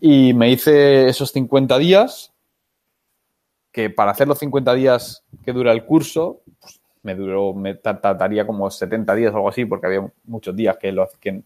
Y 0.00 0.32
me 0.34 0.50
hice 0.50 1.08
esos 1.08 1.30
50 1.32 1.78
días, 1.78 2.32
que 3.72 3.90
para 3.90 4.12
hacer 4.12 4.26
los 4.26 4.38
50 4.38 4.74
días 4.74 5.24
que 5.44 5.52
dura 5.52 5.72
el 5.72 5.84
curso, 5.84 6.40
pues, 6.60 6.80
me 7.02 7.14
duró, 7.14 7.54
me 7.54 7.74
trataría 7.74 8.46
como 8.46 8.70
70 8.70 9.14
días 9.14 9.32
o 9.32 9.36
algo 9.36 9.48
así, 9.48 9.64
porque 9.64 9.86
había 9.86 10.12
muchos 10.24 10.54
días 10.56 10.76
que, 10.78 10.92
lo, 10.92 11.08
que 11.20 11.42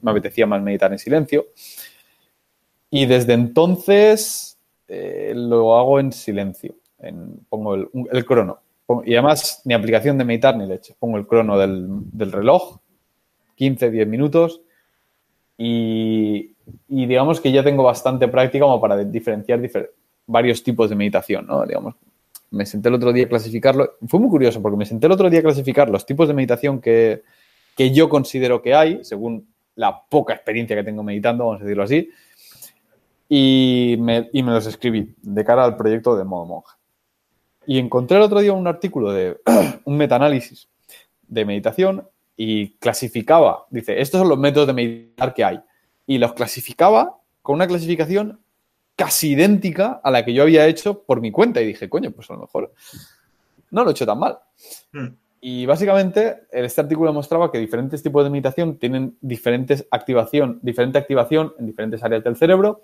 me 0.00 0.10
apetecía 0.10 0.46
más 0.46 0.62
meditar 0.62 0.92
en 0.92 0.98
silencio. 0.98 1.46
Y 2.90 3.06
desde 3.06 3.34
entonces 3.34 4.58
eh, 4.88 5.32
lo 5.34 5.76
hago 5.76 6.00
en 6.00 6.12
silencio. 6.12 6.74
pongo 7.48 7.74
el 7.74 8.24
crono 8.24 8.60
y 9.04 9.14
además, 9.14 9.62
ni 9.64 9.74
aplicación 9.74 10.16
de 10.16 10.24
meditar 10.24 10.56
ni 10.56 10.66
leche. 10.66 10.94
Pongo 10.98 11.16
el 11.16 11.26
crono 11.26 11.58
del, 11.58 12.32
reloj, 12.32 12.78
15, 13.56 13.90
10 13.90 14.06
minutos, 14.06 14.60
y, 15.58 16.54
digamos 16.88 17.40
que 17.40 17.52
ya 17.52 17.62
tengo 17.62 17.82
bastante 17.82 18.28
práctica 18.28 18.64
como 18.64 18.80
para 18.80 19.02
diferenciar 19.04 19.60
varios 20.26 20.62
tipos 20.62 20.90
de 20.90 20.96
meditación, 20.96 21.46
¿no? 21.46 21.64
Digamos, 21.64 21.94
me 22.50 22.66
senté 22.66 22.88
el 22.88 22.94
otro 22.94 23.12
día 23.12 23.24
a 23.24 23.28
clasificarlo. 23.28 23.94
Fue 24.06 24.20
muy 24.20 24.28
curioso 24.28 24.60
porque 24.60 24.76
me 24.76 24.86
senté 24.86 25.06
el 25.06 25.12
otro 25.12 25.30
día 25.30 25.40
a 25.40 25.42
clasificar 25.42 25.88
los 25.88 26.04
tipos 26.04 26.28
de 26.28 26.34
meditación 26.34 26.80
que, 26.80 27.22
yo 27.76 28.08
considero 28.08 28.62
que 28.62 28.74
hay, 28.74 29.04
según 29.04 29.48
la 29.74 30.02
poca 30.08 30.34
experiencia 30.34 30.76
que 30.76 30.84
tengo 30.84 31.02
meditando, 31.02 31.44
vamos 31.46 31.60
a 31.60 31.64
decirlo 31.64 31.82
así, 31.82 32.10
y 33.28 33.96
me, 33.98 34.30
y 34.32 34.42
me 34.42 34.52
los 34.52 34.66
escribí 34.66 35.14
de 35.20 35.44
cara 35.44 35.64
al 35.64 35.76
proyecto 35.76 36.16
de 36.16 36.24
modo 36.24 36.46
monja. 36.46 36.78
Y 37.66 37.78
encontré 37.78 38.16
el 38.16 38.22
otro 38.22 38.40
día 38.40 38.52
un 38.52 38.66
artículo 38.66 39.12
de 39.12 39.38
un 39.84 39.96
metaanálisis 39.96 40.68
de 41.28 41.44
meditación 41.44 42.08
y 42.36 42.76
clasificaba, 42.78 43.66
dice, 43.70 44.00
estos 44.00 44.20
son 44.20 44.28
los 44.28 44.38
métodos 44.38 44.66
de 44.66 44.74
meditar 44.74 45.32
que 45.32 45.44
hay. 45.44 45.60
Y 46.06 46.18
los 46.18 46.34
clasificaba 46.34 47.18
con 47.42 47.54
una 47.54 47.66
clasificación 47.66 48.40
casi 48.94 49.32
idéntica 49.32 50.00
a 50.02 50.10
la 50.10 50.24
que 50.24 50.34
yo 50.34 50.42
había 50.42 50.66
hecho 50.66 51.02
por 51.02 51.20
mi 51.20 51.30
cuenta. 51.30 51.60
Y 51.60 51.66
dije, 51.66 51.88
coño, 51.88 52.10
pues 52.10 52.30
a 52.30 52.34
lo 52.34 52.40
mejor 52.40 52.72
no 53.70 53.84
lo 53.84 53.90
he 53.90 53.92
hecho 53.92 54.06
tan 54.06 54.18
mal. 54.18 54.38
Hmm. 54.92 55.08
Y 55.40 55.66
básicamente 55.66 56.46
este 56.50 56.80
artículo 56.80 57.12
mostraba 57.12 57.52
que 57.52 57.58
diferentes 57.58 58.02
tipos 58.02 58.24
de 58.24 58.30
meditación 58.30 58.78
tienen 58.78 59.16
diferentes 59.20 59.86
activación, 59.90 60.58
diferente 60.62 60.98
activación 60.98 61.54
en 61.58 61.66
diferentes 61.66 62.02
áreas 62.02 62.24
del 62.24 62.36
cerebro 62.36 62.82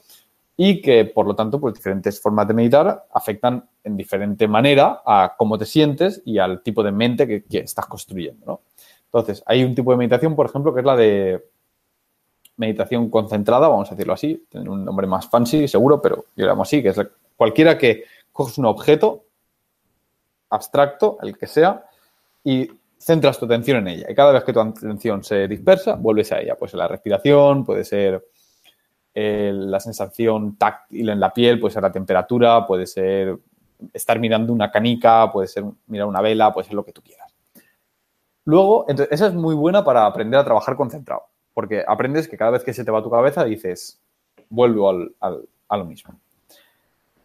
y 0.57 0.81
que, 0.83 1.07
por 1.07 1.27
lo 1.27 1.35
tanto, 1.35 1.59
pues 1.61 1.75
diferentes 1.75 2.21
formas 2.21 2.47
de 2.47 2.55
meditar 2.55 3.07
afectan 3.13 3.69
en 3.83 3.97
diferente 3.97 4.47
manera 4.47 5.03
a 5.05 5.35
cómo 5.37 5.57
te 5.59 5.65
sientes 5.65 6.23
y 6.25 6.39
al 6.39 6.63
tipo 6.63 6.83
de 6.83 6.93
mente 6.93 7.27
que, 7.27 7.59
estás 7.59 7.87
construyendo, 7.87 8.47
¿no? 8.47 8.61
Entonces, 9.13 9.43
hay 9.47 9.63
un 9.63 9.75
tipo 9.75 9.91
de 9.91 9.99
meditación, 9.99 10.35
por 10.35 10.47
ejemplo, 10.47 10.73
que 10.73 10.81
es 10.81 10.87
la 10.87 10.97
de 10.97 11.45
meditación 12.57 13.11
concentrada, 13.11 13.69
vamos 13.69 13.91
a 13.91 13.95
decirlo 13.95 14.15
así, 14.15 14.47
tiene 14.49 14.71
un 14.71 14.85
nombre 14.85 15.07
más 15.07 15.29
fancy, 15.29 15.69
seguro, 15.69 16.01
pero 16.01 16.25
yo 16.35 16.47
lo 16.47 16.63
así, 16.63 16.83
que 16.83 16.91
es 16.91 17.01
cualquiera 17.37 17.77
que 17.77 18.05
coges 18.33 18.57
un 18.57 18.67
objeto 18.67 19.25
abstracto, 20.49 21.19
el 21.23 21.37
que 21.37 21.47
sea, 21.47 21.85
y 22.45 22.71
centras 22.97 23.39
tu 23.39 23.47
atención 23.47 23.79
en 23.79 23.89
ella. 23.89 24.07
Y 24.11 24.15
cada 24.15 24.33
vez 24.33 24.45
que 24.45 24.53
tu 24.53 24.61
atención 24.61 25.25
se 25.25 25.49
dispersa, 25.49 25.97
vuelves 25.97 26.31
a 26.33 26.41
ella. 26.41 26.57
Puede 26.57 26.71
ser 26.71 26.79
la 26.79 26.89
respiración, 26.89 27.65
puede 27.65 27.85
ser 27.85 28.25
la 29.15 29.81
sensación 29.81 30.57
táctil 30.57 31.11
en 31.11 31.21
la 31.21 31.33
piel, 31.33 31.61
puede 31.61 31.75
ser 31.75 31.83
la 31.83 31.93
temperatura, 31.93 32.67
puede 32.67 32.87
ser 32.87 33.37
estar 33.93 34.19
mirando 34.19 34.53
una 34.53 34.71
canica, 34.71 35.31
puede 35.33 35.49
ser 35.49 35.65
mirar 35.87 36.07
una 36.07 36.21
vela, 36.21 36.53
puede 36.53 36.67
ser 36.67 36.75
lo 36.75 36.85
que 36.85 36.93
tú 36.93 37.03
quieras. 37.03 37.32
Luego, 38.45 38.87
entonces, 38.89 39.13
esa 39.13 39.29
es 39.29 39.35
muy 39.35 39.55
buena 39.55 39.85
para 39.85 40.07
aprender 40.07 40.39
a 40.41 40.45
trabajar 40.45 40.77
concentrado, 40.77 41.23
porque 41.55 41.85
aprendes 41.87 42.29
que 42.29 42.37
cada 42.37 42.53
vez 42.53 42.65
que 42.65 42.75
se 42.75 42.85
te 42.85 42.91
va 42.91 43.03
tu 43.03 43.11
cabeza 43.11 43.45
dices, 43.45 44.01
vuelvo 44.49 44.91
al, 44.91 45.15
a 45.21 45.77
lo 45.77 45.85
mismo. 45.85 46.15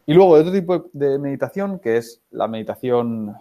Y 0.06 0.14
luego, 0.14 0.32
otro 0.32 0.52
tipo 0.52 0.90
de 0.94 1.20
meditación, 1.20 1.80
que 1.80 1.98
es 1.98 2.22
la 2.32 2.48
meditación, 2.48 3.36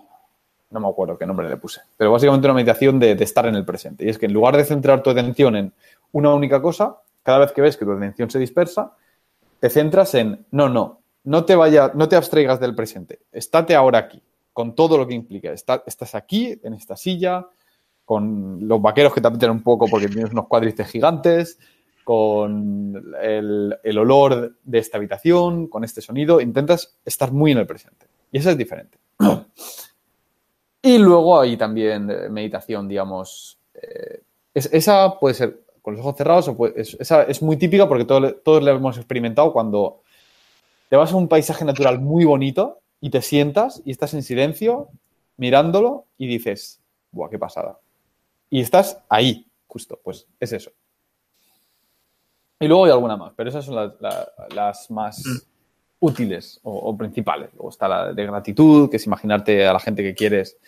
no 0.71 0.81
me 0.81 0.89
acuerdo 0.89 1.17
qué 1.17 1.27
nombre 1.27 1.49
le 1.49 1.57
puse, 1.57 1.81
pero 1.97 2.11
básicamente 2.11 2.47
una 2.47 2.55
meditación 2.55 2.99
de 2.99 3.13
estar 3.13 3.47
en 3.47 3.55
el 3.55 3.65
presente. 3.65 4.05
Y 4.05 4.09
es 4.09 4.19
que 4.19 4.27
en 4.27 4.33
lugar 4.33 4.57
de 4.57 4.65
centrar 4.65 5.03
tu 5.03 5.11
atención 5.11 5.55
en 5.55 5.73
una 6.13 6.35
única 6.35 6.61
cosa, 6.61 6.97
cada 7.23 7.39
vez 7.39 7.53
que 7.53 7.61
ves 7.61 7.77
que 7.77 7.85
tu 7.85 7.93
atención 7.93 8.31
se 8.31 8.39
dispersa, 8.39 8.93
te 9.61 9.71
centras 9.71 10.15
en, 10.15 10.47
no, 10.51 10.69
no, 10.69 11.01
no 11.25 11.45
te 11.45 11.57
vaya, 11.57 11.91
no 11.95 12.09
te 12.09 12.17
abstraigas 12.17 12.61
del 12.61 12.75
presente, 12.75 13.21
estate 13.33 13.75
ahora 13.75 13.99
aquí, 13.99 14.23
con 14.53 14.75
todo 14.75 14.97
lo 14.97 15.07
que 15.07 15.15
implica. 15.15 15.53
estás 15.53 16.15
aquí, 16.15 16.59
en 16.63 16.75
esta 16.75 16.97
silla, 16.97 17.47
con 18.07 18.67
los 18.67 18.81
vaqueros 18.81 19.13
que 19.13 19.21
te 19.21 19.27
apretan 19.27 19.51
un 19.51 19.63
poco 19.63 19.87
porque 19.89 20.09
tienes 20.09 20.31
unos 20.31 20.47
cuadrices 20.47 20.87
gigantes, 20.87 21.59
con 22.05 23.15
el, 23.21 23.77
el, 23.83 23.99
olor 23.99 24.57
de 24.63 24.79
esta 24.79 24.97
habitación, 24.97 25.67
con 25.67 25.83
este 25.83 26.01
sonido, 26.01 26.41
intentas 26.41 26.97
estar 27.05 27.33
muy 27.33 27.51
en 27.51 27.59
el 27.59 27.67
presente. 27.67 28.07
Y 28.31 28.39
eso 28.39 28.51
es 28.51 28.57
diferente. 28.57 28.97
y 30.83 30.99
luego 30.99 31.41
hay 31.41 31.57
también 31.57 32.07
meditación, 32.33 32.87
digamos, 32.87 33.59
eh, 33.75 34.23
esa 34.55 35.19
puede 35.19 35.35
ser 35.35 35.61
con 35.83 35.95
los 35.95 36.01
ojos 36.01 36.17
cerrados, 36.17 36.51
es, 36.77 36.97
esa 37.01 37.25
es 37.25 37.43
muy 37.43 37.57
típica 37.57 37.89
porque 37.89 38.05
todos, 38.05 38.37
todos 38.45 38.63
la 38.63 38.71
hemos 38.71 38.97
experimentado 38.97 39.53
cuando 39.53 40.03
te 40.89 40.97
vas 40.97 41.13
a 41.13 41.17
un 41.17 41.29
paisaje 41.29 41.65
natural 41.65 42.01
muy 42.01 42.25
bonito 42.25 42.81
y 43.01 43.11
te 43.11 43.21
sientas 43.21 43.83
y 43.85 43.91
estás 43.91 44.15
en 44.15 44.23
silencio 44.23 44.89
mirándolo 45.37 46.07
y 46.19 46.27
dices, 46.29 46.81
¡buah, 47.11 47.29
qué 47.31 47.39
pasada! 47.39 47.79
Y 48.51 48.61
estás 48.61 49.03
ahí, 49.09 49.47
justo, 49.67 50.01
pues 50.03 50.27
es 50.41 50.53
eso. 50.53 50.71
Y 52.61 52.69
luego 52.69 52.87
hay 52.87 52.93
alguna 52.93 53.17
más, 53.17 53.33
pero 53.37 53.51
esas 53.51 53.65
son 53.65 53.75
las, 53.75 54.91
más 54.91 55.23
mm. 55.27 55.39
útiles 56.01 56.61
o, 56.63 56.73
o, 56.73 56.97
principales. 56.97 57.51
Luego 57.53 57.71
está 57.71 57.87
la 57.87 58.13
de 58.13 58.27
gratitud, 58.27 58.89
que 58.89 58.97
es 58.97 59.07
imaginarte 59.07 59.67
a 59.67 59.73
la 59.73 59.81
gente 59.81 60.03
que 60.03 60.15
quieres 60.15 60.59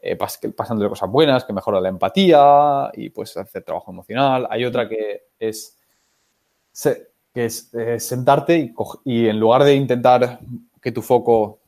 eh, 0.00 0.16
pasándole 0.16 0.88
cosas 0.88 1.10
buenas, 1.10 1.44
que 1.44 1.52
mejora 1.52 1.80
la 1.80 1.88
empatía 1.88 2.90
y 2.94 3.10
pues 3.10 3.36
hacer 3.36 3.64
trabajo 3.64 3.90
emocional. 3.90 4.46
Hay 4.48 4.64
otra 4.64 4.88
que 4.88 5.24
es, 5.40 5.76
que 7.34 7.44
es 7.44 7.74
eh, 7.74 7.98
sentarte 7.98 8.72
y, 9.04 9.26
en 9.26 9.40
lugar 9.40 9.64
de 9.64 9.74
intentar 9.74 10.38
que 10.80 10.92
tu 10.92 11.02
foco 11.02 11.58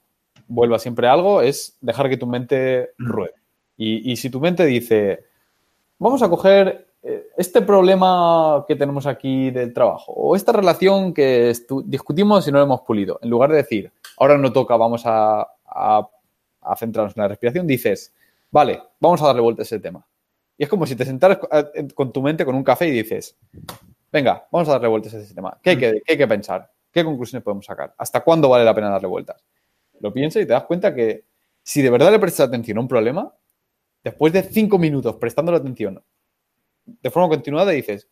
vuelva 0.46 0.78
siempre 0.78 1.08
a 1.08 1.12
algo, 1.12 1.42
es 1.42 1.76
dejar 1.80 2.08
que 2.08 2.16
tu 2.16 2.28
mente 2.28 2.92
ruede. 2.98 3.34
Y, 3.76 4.14
si 4.16 4.30
tu 4.30 4.40
mente 4.40 4.64
dice, 4.66 5.24
vamos 6.00 6.20
a 6.22 6.28
coger 6.28 6.88
eh, 7.02 7.28
este 7.36 7.62
problema 7.62 8.64
que 8.66 8.74
tenemos 8.74 9.06
aquí 9.06 9.52
del 9.52 9.72
trabajo 9.72 10.12
o 10.12 10.34
esta 10.34 10.50
relación 10.50 11.14
que 11.14 11.52
discutimos 11.84 12.48
y 12.48 12.50
no 12.50 12.58
lo 12.58 12.64
hemos 12.64 12.80
pulido, 12.80 13.20
en 13.22 13.30
lugar 13.30 13.50
de 13.50 13.58
decir, 13.58 13.92
ahora 14.16 14.36
no 14.36 14.52
toca, 14.52 14.76
vamos 14.76 15.02
a, 15.04 15.46
a 16.62 16.76
centrarnos 16.76 17.16
en 17.16 17.22
la 17.22 17.28
respiración, 17.28 17.66
dices, 17.66 18.12
vale, 18.50 18.82
vamos 18.98 19.22
a 19.22 19.26
darle 19.26 19.42
vuelta 19.42 19.62
a 19.62 19.64
ese 19.64 19.78
tema. 19.78 20.04
Y 20.58 20.64
es 20.64 20.68
como 20.68 20.84
si 20.84 20.94
te 20.94 21.04
sentaras 21.04 21.38
con 21.94 22.12
tu 22.12 22.20
mente 22.20 22.44
con 22.44 22.54
un 22.54 22.64
café 22.64 22.86
y 22.88 22.90
dices, 22.90 23.36
venga, 24.12 24.46
vamos 24.50 24.68
a 24.68 24.72
darle 24.72 24.88
vueltas 24.88 25.14
a 25.14 25.18
ese 25.18 25.34
tema. 25.34 25.58
¿Qué 25.62 25.70
hay 25.70 25.78
que, 25.78 26.02
qué 26.04 26.12
hay 26.12 26.18
que 26.18 26.28
pensar? 26.28 26.70
¿Qué 26.92 27.02
conclusiones 27.02 27.42
podemos 27.42 27.64
sacar? 27.64 27.94
¿Hasta 27.96 28.20
cuándo 28.20 28.48
vale 28.48 28.64
la 28.64 28.74
pena 28.74 28.90
darle 28.90 29.08
vueltas? 29.08 29.42
Lo 30.00 30.12
piensas 30.12 30.42
y 30.42 30.46
te 30.46 30.52
das 30.52 30.64
cuenta 30.64 30.94
que 30.94 31.24
si 31.62 31.80
de 31.82 31.90
verdad 31.90 32.10
le 32.10 32.18
prestas 32.18 32.48
atención 32.48 32.76
a 32.78 32.80
un 32.82 32.88
problema, 32.88 33.32
después 34.02 34.32
de 34.32 34.42
cinco 34.42 34.78
minutos 34.78 35.16
prestando 35.16 35.52
la 35.52 35.58
atención 35.58 36.02
de 37.02 37.10
forma 37.10 37.28
continuada 37.28 37.72
dices, 37.72 38.08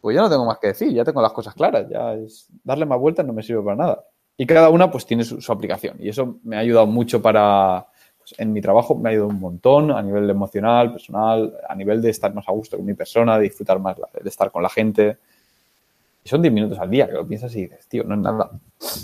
pues 0.00 0.16
ya 0.16 0.22
no 0.22 0.30
tengo 0.30 0.44
más 0.44 0.58
que 0.58 0.68
decir, 0.68 0.92
ya 0.92 1.04
tengo 1.04 1.22
las 1.22 1.32
cosas 1.32 1.54
claras, 1.54 1.88
ya 1.88 2.14
es 2.14 2.48
darle 2.64 2.86
más 2.86 2.98
vueltas 2.98 3.24
no 3.24 3.32
me 3.32 3.42
sirve 3.42 3.62
para 3.62 3.76
nada. 3.76 4.04
Y 4.36 4.46
cada 4.46 4.70
una 4.70 4.90
pues 4.90 5.06
tiene 5.06 5.24
su 5.24 5.52
aplicación 5.52 5.96
y 6.00 6.08
eso 6.08 6.38
me 6.42 6.56
ha 6.56 6.60
ayudado 6.60 6.86
mucho 6.86 7.20
para, 7.22 7.86
pues, 8.18 8.34
en 8.38 8.52
mi 8.52 8.60
trabajo 8.60 8.94
me 8.94 9.10
ha 9.10 9.12
ido 9.12 9.26
un 9.28 9.38
montón 9.38 9.90
a 9.92 10.02
nivel 10.02 10.28
emocional, 10.28 10.92
personal, 10.92 11.54
a 11.68 11.74
nivel 11.74 12.00
de 12.02 12.10
estar 12.10 12.34
más 12.34 12.48
a 12.48 12.52
gusto 12.52 12.76
con 12.76 12.86
mi 12.86 12.94
persona, 12.94 13.36
de 13.36 13.44
disfrutar 13.44 13.78
más 13.78 13.96
de 13.96 14.28
estar 14.28 14.50
con 14.50 14.62
la 14.62 14.68
gente. 14.68 15.18
Y 16.24 16.28
son 16.28 16.40
10 16.40 16.54
minutos 16.54 16.78
al 16.78 16.88
día, 16.88 17.08
que 17.08 17.14
lo 17.14 17.26
piensas 17.26 17.54
y 17.56 17.62
dices, 17.62 17.86
tío, 17.88 18.04
no 18.04 18.14
es 18.14 18.20
nada. 18.20 18.50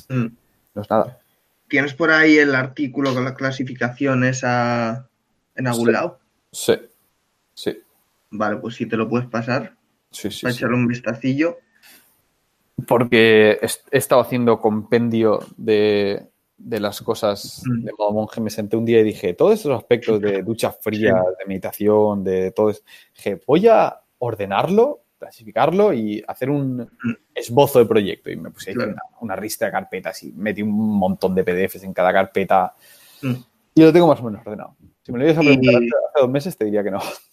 Mm. 0.09 0.26
No 0.74 0.83
es 0.83 0.91
nada. 0.91 1.18
¿Tienes 1.68 1.95
por 1.95 2.11
ahí 2.11 2.39
el 2.39 2.55
artículo 2.55 3.12
con 3.12 3.24
la 3.24 3.35
clasificación 3.35 4.24
esa 4.24 5.09
en 5.59 5.66
algún 5.66 5.86
Sí. 5.86 5.92
lado? 5.92 6.18
Sí. 6.50 6.72
Sí. 7.52 7.78
Vale, 8.30 8.56
pues 8.56 8.76
si 8.76 8.86
te 8.86 8.96
lo 8.96 9.06
puedes 9.09 9.26
pasar, 9.28 9.74
Sí, 10.11 10.30
sí, 10.30 10.42
para 10.42 10.52
sí. 10.54 10.59
echarle 10.61 10.76
un 10.76 10.86
vistacillo. 10.88 11.59
Porque 12.86 13.59
he 13.90 13.98
estado 13.98 14.20
haciendo 14.20 14.61
compendio 14.61 15.40
de, 15.56 16.26
de 16.56 16.80
las 16.80 17.02
cosas 17.02 17.62
Mm. 17.66 17.84
de 17.84 17.92
modo 17.98 18.12
monje. 18.12 18.40
Me 18.40 18.50
senté 18.50 18.76
un 18.76 18.84
día 18.84 19.00
y 19.00 19.04
dije, 19.04 19.34
todos 19.34 19.54
estos 19.54 19.76
aspectos 19.76 20.20
de 20.20 20.42
ducha 20.42 20.70
fría, 20.72 21.14
de 21.38 21.44
meditación, 21.46 22.22
de 22.22 22.52
todo 22.52 22.70
eso, 22.70 22.82
dije, 23.16 23.40
voy 23.46 23.66
a 23.66 24.00
ordenarlo, 24.18 25.00
clasificarlo 25.18 25.92
y 25.92 26.22
hacer 26.28 26.50
un 26.50 26.88
esbozo 27.34 27.80
de 27.80 27.86
proyecto. 27.86 28.30
Y 28.30 28.36
me 28.36 28.50
puse 28.50 28.70
ahí 28.70 28.76
Claro. 28.76 28.92
una, 28.92 29.02
una 29.34 29.36
lista 29.40 29.66
de 29.66 29.72
carpetas 29.72 30.22
y 30.22 30.32
metí 30.32 30.62
un 30.62 30.70
montón 30.98 31.34
de 31.34 31.42
PDFs 31.44 31.82
en 31.82 31.92
cada 31.92 32.12
carpeta 32.12 32.74
Mm. 33.20 33.34
Y 33.81 33.85
lo 33.85 33.93
tengo 33.93 34.07
más 34.09 34.20
o 34.20 34.24
menos 34.24 34.41
ordenado. 34.45 34.76
Si 35.03 35.12
me 35.12 35.18
lo 35.18 35.24
ibas 35.24 35.39
a 35.39 35.41
preguntar 35.41 35.72
Y- 35.74 35.87
hace, 35.87 36.20
dos 36.20 36.31
meses, 36.31 36.57
te 36.57 36.64
diría 36.64 36.83
que 36.83 36.91
no. 36.91 36.99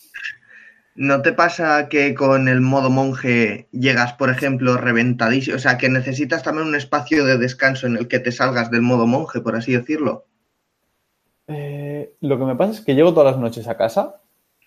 ¿No 0.96 1.22
te 1.22 1.34
pasa 1.34 1.90
que 1.90 2.14
con 2.16 2.48
el 2.48 2.62
modo 2.62 2.90
monje 2.90 3.68
llegas, 3.72 4.14
por 4.14 4.30
ejemplo, 4.30 4.78
reventadísimo? 4.78 5.58
O 5.58 5.60
sea, 5.60 5.78
que 5.78 5.90
necesitas 5.90 6.42
también 6.44 6.68
un 6.68 6.76
espacio 6.76 7.26
de 7.26 7.38
descanso 7.38 7.86
en 7.88 7.98
el 7.98 8.08
que 8.08 8.20
te 8.20 8.32
salgas 8.32 8.72
del 8.72 8.82
modo 8.82 9.06
monje, 9.06 9.42
por 9.42 9.56
así 9.58 9.74
decirlo. 9.74 10.26
Eh, 11.48 12.14
lo 12.22 12.38
que 12.40 12.46
me 12.46 12.56
pasa 12.56 12.72
es 12.72 12.82
que 12.82 12.96
llego 12.96 13.14
todas 13.14 13.34
las 13.34 13.42
noches 13.42 13.68
a 13.68 13.78
casa 13.78 14.22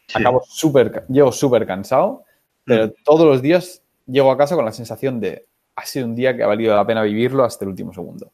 Sí. 0.06 0.18
acabo 0.20 0.42
súper, 0.46 1.04
llego 1.08 1.32
súper 1.32 1.66
cansado, 1.66 2.24
pero 2.64 2.86
Mm. 2.88 2.92
todos 3.04 3.26
los 3.26 3.42
días 3.42 3.82
llego 4.06 4.30
a 4.30 4.38
casa 4.38 4.54
con 4.54 4.64
la 4.64 4.72
sensación 4.72 5.20
de 5.20 5.46
ha 5.76 5.84
sido 5.86 6.06
un 6.06 6.14
día 6.16 6.36
que 6.36 6.42
ha 6.42 6.46
valido 6.46 6.74
la 6.74 6.86
pena 6.86 7.02
vivirlo 7.02 7.44
hasta 7.44 7.64
el 7.64 7.70
último 7.70 7.92
segundo. 7.94 8.32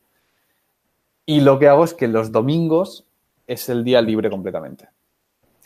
Y 1.26 1.40
lo 1.42 1.58
que 1.58 1.68
hago 1.68 1.84
es 1.84 1.94
que 1.94 2.08
los 2.08 2.32
domingos 2.32 3.06
es 3.46 3.68
el 3.68 3.84
día 3.84 4.00
libre 4.00 4.30
completamente. 4.30 4.88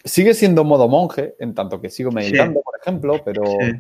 Sigue 0.05 0.35
siendo 0.35 0.65
modo 0.65 0.89
monje, 0.89 1.35
en 1.39 1.55
tanto 1.55 1.81
que 1.81 1.91
sigo 1.91 2.11
meditando, 2.11 2.61
por 2.63 2.75
ejemplo, 2.81 3.23
pero 3.25 3.45
Sí. 3.45 3.73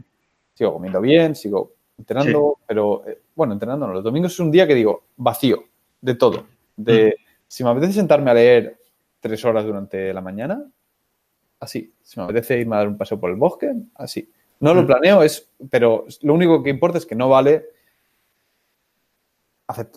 sigo 0.54 0.72
comiendo 0.74 1.00
bien, 1.00 1.34
sigo 1.34 1.72
entrenando, 1.96 2.58
pero 2.66 3.06
eh, 3.06 3.20
bueno, 3.34 3.52
entrenando 3.54 3.86
no. 3.86 3.92
Los 3.94 4.04
domingos 4.04 4.32
es 4.32 4.40
un 4.40 4.50
día 4.50 4.66
que 4.66 4.74
digo 4.74 5.04
vacío 5.16 5.64
de 6.00 6.14
todo. 6.14 6.46
De 6.76 7.16
si 7.46 7.64
me 7.64 7.70
apetece 7.70 7.94
sentarme 7.94 8.30
a 8.30 8.34
leer 8.34 8.78
tres 9.20 9.44
horas 9.44 9.64
durante 9.64 10.12
la 10.12 10.20
mañana, 10.20 10.64
así. 11.60 11.92
Si 12.02 12.18
me 12.20 12.24
apetece 12.24 12.58
irme 12.60 12.76
a 12.76 12.78
dar 12.80 12.88
un 12.88 12.96
paseo 12.98 13.18
por 13.18 13.30
el 13.30 13.36
bosque, 13.36 13.72
así. 13.94 14.30
No 14.60 14.74
lo 14.74 14.82
Mm. 14.82 14.86
planeo, 14.86 15.22
es, 15.22 15.48
pero 15.70 16.04
lo 16.22 16.34
único 16.34 16.62
que 16.62 16.70
importa 16.70 16.98
es 16.98 17.06
que 17.06 17.14
no 17.14 17.28
vale 17.28 17.64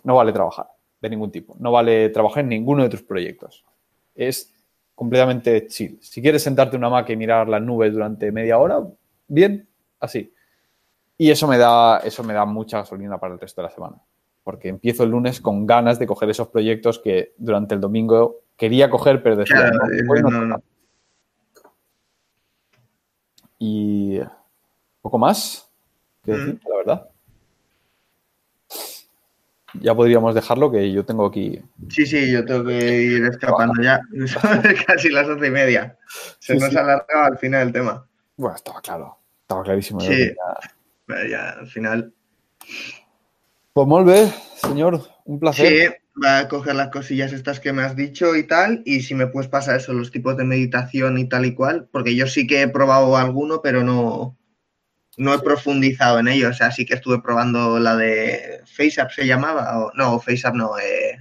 no 0.04 0.16
vale 0.16 0.34
trabajar 0.34 0.68
de 1.02 1.10
ningún 1.10 1.32
tipo. 1.32 1.56
No 1.60 1.72
vale 1.72 2.10
trabajar 2.10 2.44
en 2.44 2.50
ninguno 2.50 2.84
de 2.84 2.90
tus 2.90 3.02
proyectos. 3.04 3.64
Es 4.16 4.54
completamente 4.96 5.68
chill. 5.68 5.98
Si 6.02 6.22
quieres 6.22 6.44
sentarte 6.44 6.76
en 6.76 6.82
una 6.82 6.90
maca 6.90 7.12
y 7.14 7.18
mirar 7.18 7.48
las 7.50 7.62
nubes 7.62 7.94
durante 7.94 8.32
media 8.32 8.58
hora, 8.60 8.82
bien, 9.28 9.68
así. 10.00 10.34
Y 11.18 11.32
eso 11.32 11.48
me 11.48 11.58
da, 11.58 12.00
eso 12.00 12.24
me 12.24 12.34
da 12.34 12.46
mucha 12.46 12.80
gasolina 12.80 13.18
para 13.20 13.34
el 13.36 13.40
resto 13.40 13.62
de 13.62 13.68
la 13.68 13.74
semana. 13.74 13.98
Porque 14.44 14.70
empiezo 14.70 15.04
el 15.04 15.12
lunes 15.12 15.40
con 15.40 15.66
ganas 15.68 16.00
de 16.00 16.08
coger 16.08 16.30
esos 16.30 16.48
proyectos 16.48 17.00
que 17.00 17.34
durante 17.38 17.76
el 17.76 17.82
domingo 17.82 18.42
quería 18.58 18.90
coger, 18.90 19.22
pero 19.22 19.36
decía, 19.36 19.56
Claro, 19.58 19.78
no, 19.78 19.88
dices, 19.92 20.08
hoy 20.10 20.22
no 20.24 20.30
no, 20.30 20.40
toca". 20.40 20.64
no. 21.64 21.72
Y 23.60 24.20
poco 25.02 25.18
más 25.18 25.70
que 26.24 26.32
decir, 26.32 26.54
Mm. 26.56 26.70
la 26.70 26.76
verdad. 26.78 27.11
Ya 29.80 29.96
podríamos 29.96 30.36
dejarlo, 30.36 30.72
que 30.72 30.92
yo 30.92 31.06
tengo 31.06 31.26
aquí. 31.26 31.62
Sí, 31.90 32.06
sí, 32.06 32.32
yo 32.32 32.44
tengo 32.46 32.66
que 32.66 33.02
ir 33.02 33.26
escapando 33.26 33.82
ya. 33.82 34.02
Casi 34.88 35.10
las 35.10 35.28
once 35.28 35.48
y 35.48 35.52
media. 35.52 35.98
Se 36.40 36.54
Sí, 36.54 36.60
nos 36.60 36.70
sí. 36.72 36.78
ha 36.78 36.82
alargado 36.82 37.24
al 37.26 37.38
final 37.38 37.68
el 37.68 37.74
tema. 37.74 38.06
Bueno, 38.36 38.56
estaba 38.56 38.82
claro. 38.82 39.18
Estaba 39.42 39.64
clarísimo. 39.64 40.02
Sí. 40.02 40.34
ya 41.30 41.50
al 41.52 41.68
final. 41.68 42.14
Pues 43.74 43.88
molt 43.88 44.06
bé, 44.08 44.34
señor. 44.56 45.02
Un 45.26 45.40
placer. 45.40 45.68
Sí, 45.68 45.96
va 46.22 46.40
a 46.40 46.48
coger 46.50 46.76
las 46.76 46.90
cosillas 46.90 47.32
estas 47.32 47.60
que 47.62 47.72
me 47.72 47.84
has 47.84 47.96
dicho 47.96 48.36
y 48.36 48.44
tal. 48.44 48.82
Y 48.86 49.02
si 49.02 49.16
me 49.16 49.28
puedes 49.28 49.50
pasar 49.50 49.78
eso, 49.78 49.94
los 49.94 50.12
tipos 50.12 50.36
de 50.36 50.44
meditación 50.44 51.18
y 51.18 51.30
tal 51.30 51.46
y 51.46 51.54
cual. 51.56 51.88
Porque 51.92 52.16
yo 52.16 52.28
sí 52.28 52.46
que 52.48 52.62
he 52.64 52.68
probado 52.68 53.16
alguno, 53.16 53.62
pero 53.62 53.84
no, 53.84 54.38
no 55.18 55.34
he 55.34 55.40
profundizado 55.40 56.20
en 56.20 56.28
ello. 56.28 56.50
O 56.50 56.54
sea, 56.54 56.72
sí 56.72 56.86
que 56.86 56.96
estuve 56.96 57.22
probando 57.22 57.80
la 57.80 57.96
de 57.96 58.62
FaceApp 58.66 59.12
se 59.12 59.26
llamaba. 59.28 59.80
O, 59.80 59.92
no, 59.96 60.20
FaceApp 60.20 60.56
no. 60.56 60.78
Eh, 60.80 61.18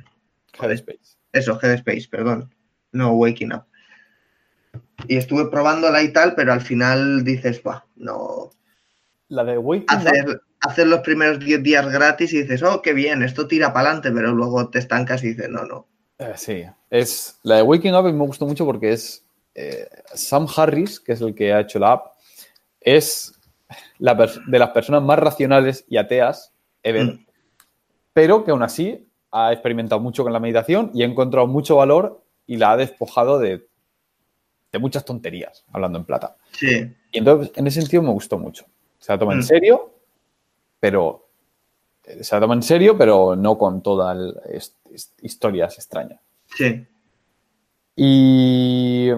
Headspace. 0.61 1.17
Eso, 1.33 1.59
Headspace, 1.61 2.09
perdón. 2.11 2.55
No, 2.93 3.13
Waking 3.13 3.53
Up. 3.55 3.65
Y 5.09 5.17
estuve 5.17 5.47
probándola 5.49 6.03
y 6.03 6.13
tal, 6.13 6.35
pero 6.35 6.53
al 6.53 6.61
final 6.61 7.25
dices, 7.25 7.63
"Buah, 7.63 7.83
no. 7.97 8.51
La 9.29 9.45
de 9.45 9.59
Waking 9.59 9.85
Up, 9.85 10.07
Hacer, 10.07 10.41
hacer 10.61 10.87
los 10.87 11.01
primeros 11.01 11.39
10 11.41 11.63
días 11.63 11.89
gratis 11.91 12.33
y 12.33 12.43
dices, 12.43 12.63
oh, 12.63 12.83
qué 12.83 12.93
bien, 12.93 13.23
esto 13.23 13.47
tira 13.47 13.73
para 13.73 13.89
adelante, 13.89 14.13
pero 14.13 14.33
luego 14.33 14.69
te 14.69 14.79
estancas 14.79 15.23
y 15.25 15.29
dices, 15.29 15.49
no, 15.49 15.65
no. 15.65 15.87
eh, 16.19 16.33
sí. 16.37 16.65
Es, 16.91 17.39
la 17.43 17.57
de 17.57 17.63
Waking 17.63 17.95
Up 17.95 18.05
me 18.13 18.27
gustó 18.27 18.47
mucho 18.47 18.67
porque 18.67 18.93
es 18.93 19.25
eh, 19.55 19.89
Sam 20.15 20.47
Harris, 20.55 21.01
que 21.01 21.13
es 21.13 21.21
el 21.21 21.35
que 21.35 21.53
ha 21.53 21.61
hecho 21.61 21.79
la 21.79 21.93
app, 21.93 22.07
es 22.81 23.33
la 24.01 24.15
de 24.15 24.59
las 24.59 24.71
personas 24.71 25.03
más 25.03 25.19
racionales 25.19 25.85
y 25.89 25.97
ateas 25.99 26.53
ever, 26.83 27.05
Mm. 27.07 27.27
pero 28.13 28.43
que 28.45 28.51
aún 28.51 28.63
así 28.63 29.07
ha 29.31 29.53
experimentado 29.53 30.01
mucho 30.01 30.25
con 30.25 30.33
la 30.33 30.41
meditación 30.41 30.91
y 30.95 31.03
ha 31.03 31.07
encontrado 31.07 31.47
mucho 31.47 31.77
valor 31.77 32.23
y 32.47 32.57
la 32.57 32.73
ha 32.73 32.77
despojado 32.77 33.39
de, 33.39 33.69
de 34.73 34.79
muchas 34.81 35.05
tonterías, 35.05 35.65
hablando 35.73 35.99
en 35.99 36.05
plata. 36.05 36.37
Sí, 36.53 36.93
Y 37.13 37.19
entonces, 37.19 37.53
en 37.57 37.67
ese 37.67 37.81
sentido, 37.81 38.03
me 38.03 38.11
gustó 38.11 38.39
mucho. 38.39 38.65
Se 38.99 39.13
la 39.13 39.19
toma 39.19 39.33
en 39.35 39.39
Mm. 39.41 39.43
serio, 39.43 39.95
pero. 40.81 41.29
eh, 42.05 42.25
Se 42.25 42.35
la 42.35 42.41
toma 42.41 42.55
en 42.55 42.63
serio, 42.63 42.97
pero 42.99 43.37
no 43.37 43.57
con 43.59 43.83
todas 43.83 44.17
historias 45.23 45.77
extrañas. 45.79 46.21
sí. 46.57 46.87
Y. 47.97 49.11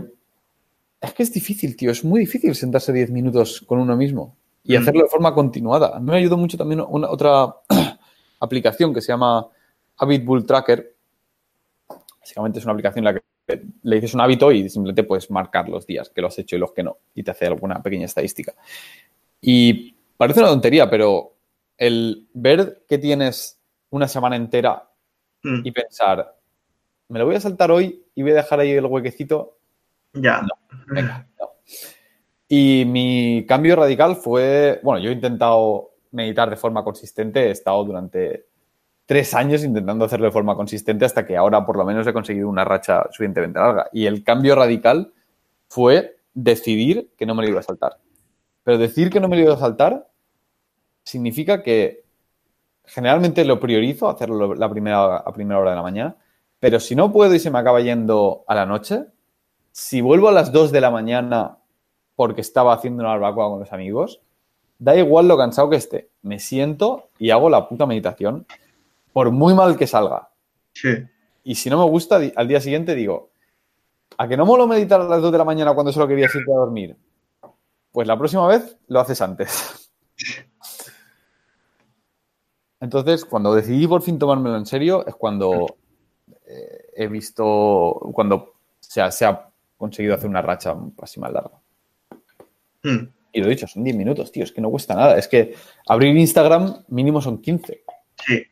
Es 1.00 1.12
que 1.14 1.22
es 1.24 1.32
difícil, 1.32 1.76
tío. 1.76 1.90
Es 1.90 2.04
muy 2.04 2.20
difícil 2.20 2.54
sentarse 2.54 2.92
10 2.92 3.10
minutos 3.10 3.60
con 3.66 3.78
uno 3.80 3.96
mismo 3.96 4.36
y 4.64 4.76
Mm. 4.76 4.80
hacerlo 4.80 5.02
de 5.02 5.08
forma 5.08 5.34
continuada. 5.34 5.96
A 5.96 6.00
mí 6.00 6.10
me 6.10 6.18
ayudó 6.18 6.36
mucho 6.36 6.56
también 6.56 6.82
una, 6.86 7.10
otra 7.10 7.54
aplicación 8.40 8.92
que 8.94 9.00
se 9.00 9.12
llama 9.12 9.46
Habit 9.96 10.24
Bull 10.24 10.46
Tracker. 10.46 10.96
Básicamente 12.20 12.58
es 12.58 12.64
una 12.64 12.72
aplicación 12.72 13.06
en 13.06 13.14
la 13.14 13.20
que 13.20 13.62
le 13.82 13.96
dices 13.96 14.14
un 14.14 14.20
hábito 14.20 14.52
y 14.52 14.68
simplemente 14.68 15.04
puedes 15.04 15.30
marcar 15.30 15.68
los 15.68 15.86
días 15.86 16.08
que 16.10 16.20
lo 16.20 16.28
has 16.28 16.38
hecho 16.38 16.56
y 16.56 16.58
los 16.58 16.72
que 16.72 16.82
no. 16.82 16.98
Y 17.14 17.22
te 17.22 17.32
hace 17.32 17.46
alguna 17.46 17.82
pequeña 17.82 18.06
estadística. 18.06 18.54
Y 19.40 19.94
parece 20.16 20.40
una 20.40 20.48
tontería, 20.50 20.88
pero 20.88 21.34
el 21.76 22.28
ver 22.32 22.84
que 22.88 22.98
tienes 22.98 23.60
una 23.90 24.06
semana 24.08 24.36
entera 24.36 24.88
Mm, 25.44 25.66
y 25.66 25.72
pensar, 25.72 26.36
me 27.08 27.18
lo 27.18 27.26
voy 27.26 27.34
a 27.34 27.40
saltar 27.40 27.70
hoy 27.70 28.04
y 28.14 28.22
voy 28.22 28.30
a 28.32 28.36
dejar 28.36 28.60
ahí 28.60 28.70
el 28.70 28.86
huequecito. 28.86 29.58
Ya. 30.12 30.46
Venga, 30.86 31.26
no. 31.40 31.51
Y 32.54 32.84
mi 32.84 33.46
cambio 33.48 33.76
radical 33.76 34.14
fue, 34.14 34.78
bueno, 34.82 35.02
yo 35.02 35.08
he 35.08 35.14
intentado 35.14 35.92
meditar 36.10 36.50
de 36.50 36.56
forma 36.56 36.84
consistente, 36.84 37.46
he 37.46 37.50
estado 37.50 37.82
durante 37.82 38.44
tres 39.06 39.32
años 39.32 39.64
intentando 39.64 40.04
hacerlo 40.04 40.26
de 40.26 40.32
forma 40.32 40.54
consistente 40.54 41.06
hasta 41.06 41.26
que 41.26 41.34
ahora 41.34 41.64
por 41.64 41.78
lo 41.78 41.86
menos 41.86 42.06
he 42.06 42.12
conseguido 42.12 42.50
una 42.50 42.62
racha 42.62 43.04
suficientemente 43.04 43.58
larga. 43.58 43.88
Y 43.90 44.04
el 44.04 44.22
cambio 44.22 44.54
radical 44.54 45.14
fue 45.66 46.18
decidir 46.34 47.08
que 47.16 47.24
no 47.24 47.34
me 47.34 47.42
lo 47.42 47.48
iba 47.48 47.60
a 47.60 47.62
saltar. 47.62 47.96
Pero 48.64 48.76
decir 48.76 49.08
que 49.08 49.18
no 49.18 49.28
me 49.28 49.36
lo 49.36 49.44
iba 49.44 49.54
a 49.54 49.58
saltar 49.58 50.06
significa 51.04 51.62
que 51.62 52.04
generalmente 52.84 53.46
lo 53.46 53.60
priorizo, 53.60 54.10
hacerlo 54.10 54.54
la 54.54 54.68
primera, 54.68 55.16
a 55.16 55.32
primera 55.32 55.58
hora 55.58 55.70
de 55.70 55.76
la 55.76 55.82
mañana, 55.82 56.16
pero 56.60 56.80
si 56.80 56.94
no 56.94 57.12
puedo 57.12 57.34
y 57.34 57.38
se 57.38 57.50
me 57.50 57.60
acaba 57.60 57.80
yendo 57.80 58.44
a 58.46 58.54
la 58.54 58.66
noche, 58.66 59.06
si 59.70 60.02
vuelvo 60.02 60.28
a 60.28 60.32
las 60.32 60.52
2 60.52 60.70
de 60.70 60.80
la 60.82 60.90
mañana 60.90 61.56
porque 62.22 62.40
estaba 62.40 62.72
haciendo 62.72 63.02
una 63.02 63.10
barbacoa 63.14 63.50
con 63.50 63.58
los 63.58 63.72
amigos, 63.72 64.20
da 64.78 64.94
igual 64.94 65.26
lo 65.26 65.36
cansado 65.36 65.68
que 65.68 65.74
esté, 65.74 66.08
me 66.22 66.38
siento 66.38 67.08
y 67.18 67.30
hago 67.30 67.50
la 67.50 67.68
puta 67.68 67.84
meditación, 67.84 68.46
por 69.12 69.32
muy 69.32 69.54
mal 69.54 69.76
que 69.76 69.88
salga. 69.88 70.30
Sí. 70.72 71.04
Y 71.42 71.56
si 71.56 71.68
no 71.68 71.78
me 71.78 71.90
gusta, 71.90 72.20
al 72.36 72.46
día 72.46 72.60
siguiente 72.60 72.94
digo, 72.94 73.30
¿a 74.16 74.28
que 74.28 74.36
no 74.36 74.46
molo 74.46 74.68
meditar 74.68 75.00
a 75.00 75.04
las 75.08 75.20
2 75.20 75.32
de 75.32 75.38
la 75.38 75.42
mañana 75.42 75.74
cuando 75.74 75.90
solo 75.90 76.06
querías 76.06 76.32
irte 76.32 76.52
a 76.52 76.58
dormir? 76.58 76.96
Pues 77.90 78.06
la 78.06 78.16
próxima 78.16 78.46
vez 78.46 78.78
lo 78.86 79.00
haces 79.00 79.20
antes. 79.20 79.90
Entonces, 82.80 83.24
cuando 83.24 83.52
decidí 83.52 83.88
por 83.88 84.00
fin 84.00 84.20
tomármelo 84.20 84.56
en 84.58 84.66
serio, 84.66 85.04
es 85.08 85.16
cuando 85.16 85.74
eh, 86.46 86.86
he 86.94 87.08
visto, 87.08 87.98
cuando 88.14 88.54
se 88.78 89.00
ha, 89.00 89.10
se 89.10 89.24
ha 89.26 89.50
conseguido 89.76 90.14
hacer 90.14 90.30
una 90.30 90.40
racha 90.40 90.76
así 91.02 91.18
más 91.18 91.32
larga. 91.32 91.58
Mm. 92.82 93.08
Y 93.34 93.40
lo 93.40 93.46
he 93.46 93.50
dicho, 93.50 93.66
son 93.66 93.84
10 93.84 93.96
minutos, 93.96 94.30
tío, 94.30 94.44
es 94.44 94.52
que 94.52 94.60
no 94.60 94.70
cuesta 94.70 94.94
nada. 94.94 95.16
Es 95.16 95.26
que 95.28 95.54
abrir 95.88 96.16
Instagram 96.16 96.84
mínimo 96.88 97.20
son 97.22 97.40
15. 97.40 97.82
Sí. 98.26 98.42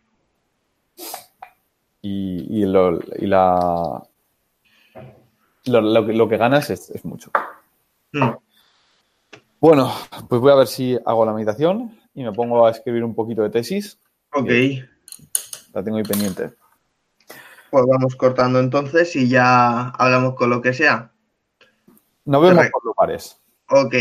Y, 2.03 2.63
y 2.63 2.65
lo, 2.65 2.99
y 3.19 3.27
la, 3.27 4.03
lo, 5.67 5.81
lo 5.83 6.07
que- 6.07 6.13
lo 6.15 6.29
que 6.29 6.37
ganas 6.39 6.71
es, 6.71 6.91
es 6.91 7.05
mucho. 7.05 7.31
Mm. 8.13 8.31
Bueno, 9.61 9.93
pues 10.29 10.41
voy 10.41 10.53
a 10.53 10.57
ver 10.57 10.67
si 10.67 10.99
hago 11.05 11.27
la 11.27 11.35
meditación 11.35 11.99
y 12.15 12.23
me 12.25 12.33
pongo 12.33 12.67
a 12.67 12.71
escribir 12.71 13.05
un 13.05 13.15
poquito 13.15 13.43
de 13.43 13.51
tesis. 13.51 13.99
Ok. 14.33 14.49
La 15.75 15.83
tengo 15.85 15.99
ahí 15.99 16.03
pendiente. 16.05 16.53
Pues 17.71 17.85
vamos 17.87 18.17
cortando 18.17 18.59
entonces 18.59 19.15
y 19.15 19.29
ya 19.29 19.91
hablamos 19.91 20.35
con 20.35 20.49
lo 20.51 20.63
que 20.63 20.73
sea. 20.73 21.13
Nos 22.25 22.43
vemos 22.43 22.67
por 22.73 22.85
lugares. 22.85 23.40
Ok. 23.71 23.95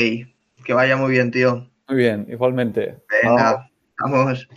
Que 0.66 0.74
vaya 0.74 0.98
muy 0.98 1.12
bien, 1.12 1.32
tío. 1.32 1.70
Muy 1.88 1.98
bien, 1.98 2.28
igualmente. 2.30 2.98
Venga. 3.24 3.70
Vamos. 4.00 4.48